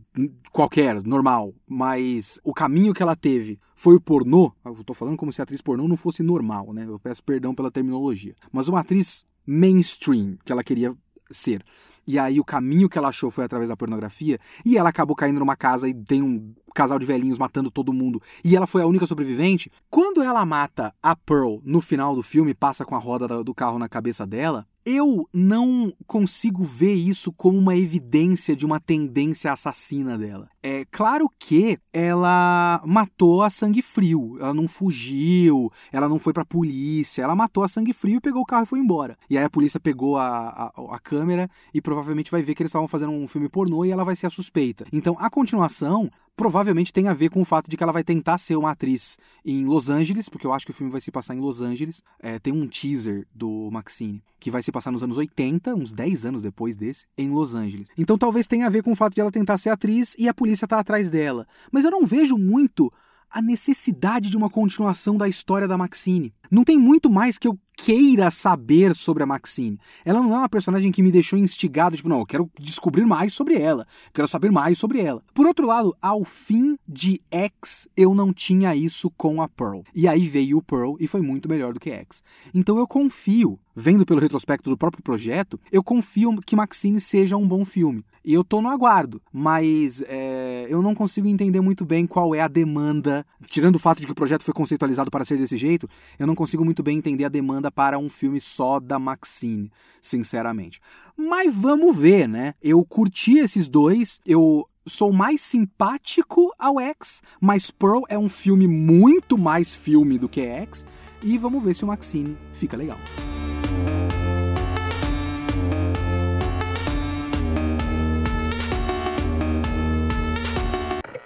qualquer, 0.51 1.01
normal, 1.03 1.53
mas 1.67 2.39
o 2.43 2.53
caminho 2.53 2.93
que 2.93 3.01
ela 3.01 3.15
teve 3.15 3.59
foi 3.75 3.95
o 3.95 4.01
pornô. 4.01 4.51
Eu 4.63 4.83
tô 4.83 4.93
falando 4.93 5.17
como 5.17 5.31
se 5.31 5.41
a 5.41 5.43
atriz 5.43 5.61
pornô 5.61 5.87
não 5.87 5.97
fosse 5.97 6.21
normal, 6.21 6.73
né? 6.73 6.85
Eu 6.87 6.99
peço 6.99 7.23
perdão 7.23 7.55
pela 7.55 7.71
terminologia. 7.71 8.35
Mas 8.51 8.67
uma 8.67 8.81
atriz 8.81 9.25
mainstream 9.45 10.37
que 10.45 10.51
ela 10.51 10.63
queria 10.63 10.95
ser. 11.31 11.63
E 12.07 12.17
aí 12.17 12.39
o 12.39 12.45
caminho 12.45 12.89
que 12.89 12.97
ela 12.97 13.09
achou 13.09 13.31
foi 13.31 13.43
através 13.43 13.69
da 13.69 13.77
pornografia, 13.77 14.39
e 14.65 14.77
ela 14.77 14.89
acabou 14.89 15.15
caindo 15.15 15.39
numa 15.39 15.55
casa 15.55 15.87
e 15.87 15.93
tem 15.93 16.21
um 16.21 16.53
casal 16.73 16.97
de 16.97 17.05
velhinhos 17.05 17.37
matando 17.37 17.69
todo 17.69 17.93
mundo, 17.93 18.21
e 18.43 18.55
ela 18.55 18.65
foi 18.65 18.81
a 18.81 18.87
única 18.87 19.05
sobrevivente. 19.05 19.71
Quando 19.89 20.21
ela 20.21 20.45
mata 20.45 20.93
a 21.03 21.15
Pearl 21.15 21.57
no 21.63 21.81
final 21.81 22.15
do 22.15 22.23
filme, 22.23 22.53
passa 22.53 22.85
com 22.85 22.95
a 22.95 22.99
roda 22.99 23.43
do 23.43 23.53
carro 23.53 23.77
na 23.77 23.89
cabeça 23.89 24.25
dela, 24.25 24.65
eu 24.85 25.27
não 25.31 25.93
consigo 26.07 26.63
ver 26.63 26.93
isso 26.93 27.31
como 27.31 27.57
uma 27.57 27.75
evidência 27.75 28.55
de 28.55 28.65
uma 28.65 28.79
tendência 28.79 29.51
assassina 29.51 30.17
dela. 30.17 30.49
É 30.63 30.85
claro 30.91 31.27
que 31.39 31.79
ela 31.91 32.81
matou 32.85 33.41
a 33.41 33.49
sangue 33.49 33.81
frio, 33.81 34.37
ela 34.39 34.53
não 34.53 34.67
fugiu, 34.67 35.71
ela 35.91 36.07
não 36.07 36.19
foi 36.19 36.33
pra 36.33 36.45
polícia, 36.45 37.23
ela 37.23 37.35
matou 37.35 37.63
a 37.63 37.67
sangue 37.67 37.93
frio 37.93 38.21
pegou 38.21 38.43
o 38.43 38.45
carro 38.45 38.63
e 38.63 38.67
foi 38.67 38.79
embora. 38.79 39.17
E 39.27 39.37
aí 39.37 39.43
a 39.43 39.49
polícia 39.49 39.79
pegou 39.79 40.17
a, 40.17 40.71
a, 40.75 40.95
a 40.95 40.99
câmera 40.99 41.49
e 41.73 41.81
provavelmente 41.81 42.29
vai 42.29 42.43
ver 42.43 42.53
que 42.53 42.61
eles 42.61 42.69
estavam 42.69 42.87
fazendo 42.87 43.11
um 43.11 43.27
filme 43.27 43.49
pornô 43.49 43.83
e 43.83 43.91
ela 43.91 44.03
vai 44.03 44.15
ser 44.15 44.27
a 44.27 44.29
suspeita. 44.29 44.85
Então 44.91 45.17
a 45.19 45.29
continuação 45.29 46.09
provavelmente 46.35 46.93
tem 46.93 47.07
a 47.07 47.13
ver 47.13 47.29
com 47.29 47.41
o 47.41 47.45
fato 47.45 47.69
de 47.69 47.77
que 47.77 47.83
ela 47.83 47.91
vai 47.91 48.03
tentar 48.03 48.37
ser 48.37 48.55
uma 48.55 48.71
atriz 48.71 49.17
em 49.45 49.65
Los 49.65 49.89
Angeles, 49.89 50.29
porque 50.29 50.47
eu 50.47 50.53
acho 50.53 50.65
que 50.65 50.71
o 50.71 50.73
filme 50.73 50.91
vai 50.91 51.01
se 51.01 51.11
passar 51.11 51.35
em 51.35 51.39
Los 51.39 51.61
Angeles. 51.61 52.01
É, 52.19 52.39
tem 52.39 52.53
um 52.53 52.67
teaser 52.67 53.27
do 53.33 53.69
Maxine 53.71 54.23
que 54.39 54.49
vai 54.49 54.63
se 54.63 54.71
passar 54.71 54.91
nos 54.91 55.03
anos 55.03 55.17
80, 55.17 55.75
uns 55.75 55.93
10 55.93 56.25
anos 56.25 56.41
depois 56.41 56.75
desse, 56.75 57.05
em 57.15 57.29
Los 57.29 57.53
Angeles. 57.53 57.87
Então 57.95 58.17
talvez 58.17 58.47
tenha 58.47 58.65
a 58.65 58.69
ver 58.69 58.81
com 58.81 58.91
o 58.91 58.95
fato 58.95 59.13
de 59.13 59.21
ela 59.21 59.31
tentar 59.31 59.59
ser 59.59 59.69
atriz 59.69 60.15
e 60.17 60.27
a 60.27 60.33
polícia 60.33 60.50
tá 60.67 60.79
atrás 60.79 61.09
dela. 61.09 61.47
Mas 61.71 61.85
eu 61.85 61.91
não 61.91 62.05
vejo 62.05 62.37
muito 62.37 62.91
a 63.29 63.41
necessidade 63.41 64.29
de 64.29 64.37
uma 64.37 64.49
continuação 64.49 65.15
da 65.15 65.27
história 65.27 65.67
da 65.67 65.77
Maxine. 65.77 66.33
Não 66.49 66.63
tem 66.63 66.77
muito 66.77 67.09
mais 67.09 67.37
que 67.37 67.47
eu 67.47 67.57
queira 67.75 68.29
saber 68.29 68.95
sobre 68.95 69.23
a 69.23 69.25
Maxine. 69.25 69.79
Ela 70.05 70.21
não 70.21 70.33
é 70.33 70.37
uma 70.37 70.49
personagem 70.49 70.91
que 70.91 71.01
me 71.01 71.11
deixou 71.11 71.37
instigado, 71.39 71.95
tipo, 71.95 72.09
não, 72.09 72.19
eu 72.19 72.25
quero 72.25 72.51
descobrir 72.59 73.05
mais 73.05 73.33
sobre 73.33 73.55
ela, 73.55 73.87
quero 74.13 74.27
saber 74.27 74.51
mais 74.51 74.77
sobre 74.77 75.01
ela. 75.01 75.23
Por 75.33 75.47
outro 75.47 75.65
lado, 75.65 75.95
ao 76.01 76.23
fim 76.23 76.77
de 76.87 77.19
X, 77.31 77.87
eu 77.97 78.13
não 78.13 78.31
tinha 78.31 78.75
isso 78.75 79.09
com 79.11 79.41
a 79.41 79.47
Pearl. 79.47 79.81
E 79.95 80.07
aí 80.07 80.27
veio 80.27 80.57
o 80.57 80.63
Pearl 80.63 80.95
e 80.99 81.07
foi 81.07 81.21
muito 81.21 81.49
melhor 81.49 81.73
do 81.73 81.79
que 81.79 81.89
X. 81.89 82.21
Então 82.53 82.77
eu 82.77 82.87
confio, 82.87 83.59
vendo 83.75 84.05
pelo 84.05 84.19
retrospecto 84.19 84.69
do 84.69 84.77
próprio 84.77 85.03
projeto, 85.03 85.59
eu 85.71 85.83
confio 85.83 86.35
que 86.45 86.55
Maxine 86.55 87.01
seja 87.01 87.35
um 87.37 87.47
bom 87.47 87.65
filme. 87.65 88.03
E 88.23 88.33
eu 88.35 88.43
tô 88.43 88.61
no 88.61 88.69
aguardo, 88.69 89.19
mas 89.33 90.03
é, 90.07 90.67
eu 90.69 90.81
não 90.83 90.93
consigo 90.93 91.27
entender 91.27 91.59
muito 91.59 91.83
bem 91.83 92.05
qual 92.05 92.35
é 92.35 92.39
a 92.39 92.47
demanda. 92.47 93.25
Tirando 93.47 93.77
o 93.77 93.79
fato 93.79 93.99
de 93.99 94.05
que 94.05 94.11
o 94.11 94.15
projeto 94.15 94.43
foi 94.43 94.53
conceitualizado 94.53 95.09
para 95.09 95.25
ser 95.25 95.39
desse 95.39 95.57
jeito, 95.57 95.89
eu 96.19 96.27
não 96.27 96.35
consigo 96.35 96.63
muito 96.63 96.83
bem 96.83 96.99
entender 96.99 97.25
a 97.25 97.29
demanda 97.29 97.60
para 97.69 97.99
um 97.99 98.07
filme 98.07 98.39
só 98.39 98.79
da 98.79 98.97
Maxine, 98.97 99.69
sinceramente. 100.01 100.79
Mas 101.15 101.53
vamos 101.53 101.95
ver, 101.95 102.27
né? 102.27 102.53
Eu 102.61 102.83
curti 102.85 103.37
esses 103.37 103.67
dois, 103.67 104.21
eu 104.25 104.65
sou 104.87 105.11
mais 105.11 105.41
simpático 105.41 106.53
ao 106.57 106.79
X, 106.79 107.21
mas 107.39 107.69
Pearl 107.69 108.03
é 108.09 108.17
um 108.17 108.29
filme 108.29 108.67
muito 108.67 109.37
mais 109.37 109.75
filme 109.75 110.17
do 110.17 110.29
que 110.29 110.41
X, 110.41 110.85
e 111.21 111.37
vamos 111.37 111.61
ver 111.61 111.75
se 111.75 111.83
o 111.83 111.87
Maxine 111.87 112.37
fica 112.53 112.77
legal. 112.77 112.97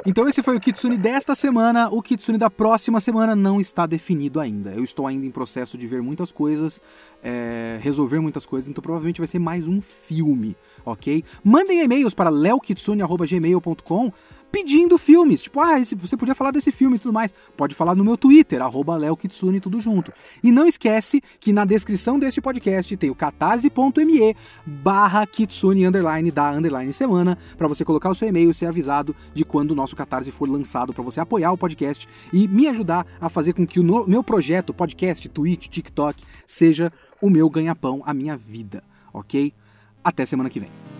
Então 0.07 0.29
esse 0.29 0.43
foi 0.43 0.55
o 0.55 0.59
Kitsune 0.59 0.97
desta 0.97 1.33
semana. 1.33 1.89
O 1.89 1.99
Kitsune 1.99 2.37
da 2.37 2.47
próxima 2.47 2.99
semana 2.99 3.35
não 3.35 3.59
está 3.59 3.87
definido 3.87 4.39
ainda. 4.39 4.69
Eu 4.69 4.83
estou 4.83 5.07
ainda 5.07 5.25
em 5.25 5.31
processo 5.31 5.79
de 5.79 5.87
ver 5.87 5.99
muitas 5.99 6.31
coisas, 6.31 6.79
é, 7.23 7.79
resolver 7.81 8.19
muitas 8.19 8.45
coisas, 8.45 8.69
então 8.69 8.83
provavelmente 8.83 9.19
vai 9.19 9.27
ser 9.27 9.39
mais 9.39 9.67
um 9.67 9.81
filme, 9.81 10.55
ok? 10.85 11.23
Mandem 11.43 11.81
e-mails 11.81 12.13
para 12.13 12.29
leokitsune.gmail.com 12.29 14.13
pedindo 14.55 14.97
filmes. 14.97 15.41
Tipo, 15.41 15.59
ah, 15.59 15.77
esse, 15.77 15.95
você 15.95 16.15
podia 16.15 16.33
falar 16.33 16.51
desse 16.51 16.71
filme 16.71 16.95
e 16.95 16.99
tudo 16.99 17.11
mais. 17.11 17.33
Pode 17.57 17.75
falar 17.75 17.93
no 17.93 18.05
meu 18.05 18.15
Twitter, 18.15 18.61
arroba 18.61 18.95
leokitsune, 18.95 19.59
tudo 19.59 19.81
junto. 19.81 20.13
E 20.41 20.49
não 20.49 20.65
esquece 20.65 21.21
que 21.41 21.51
na 21.51 21.65
descrição 21.65 22.17
deste 22.17 22.39
podcast 22.39 22.95
tem 22.95 23.09
o 23.09 23.15
catarse.me 23.15 24.33
barra 24.65 25.27
kitsune 25.27 25.85
underline 25.85 26.31
da 26.31 26.51
underline 26.51 26.93
semana 26.93 27.37
para 27.57 27.67
você 27.67 27.83
colocar 27.83 28.09
o 28.09 28.15
seu 28.15 28.29
e-mail 28.29 28.49
e 28.49 28.53
ser 28.53 28.67
avisado 28.67 29.13
de 29.33 29.43
quando 29.43 29.71
o 29.71 29.75
nosso 29.75 29.93
Catarse 29.93 30.31
for 30.31 30.49
lançado 30.49 30.93
para 30.93 31.03
você 31.03 31.19
apoiar 31.19 31.51
o 31.51 31.57
podcast 31.57 32.07
e 32.31 32.47
me 32.47 32.69
ajudar 32.69 33.05
a 33.19 33.27
fazer 33.27 33.51
com 33.51 33.67
que 33.67 33.81
o 33.81 33.83
no, 33.83 34.07
meu 34.07 34.23
projeto, 34.23 34.73
podcast, 34.73 35.27
Twitch, 35.27 35.67
TikTok, 35.67 36.23
seja 36.47 36.93
o 37.21 37.29
meu 37.29 37.49
ganha-pão, 37.49 38.01
a 38.05 38.13
minha 38.13 38.37
vida, 38.37 38.81
ok? 39.13 39.53
Até 40.01 40.25
semana 40.25 40.49
que 40.49 40.61
vem. 40.61 40.94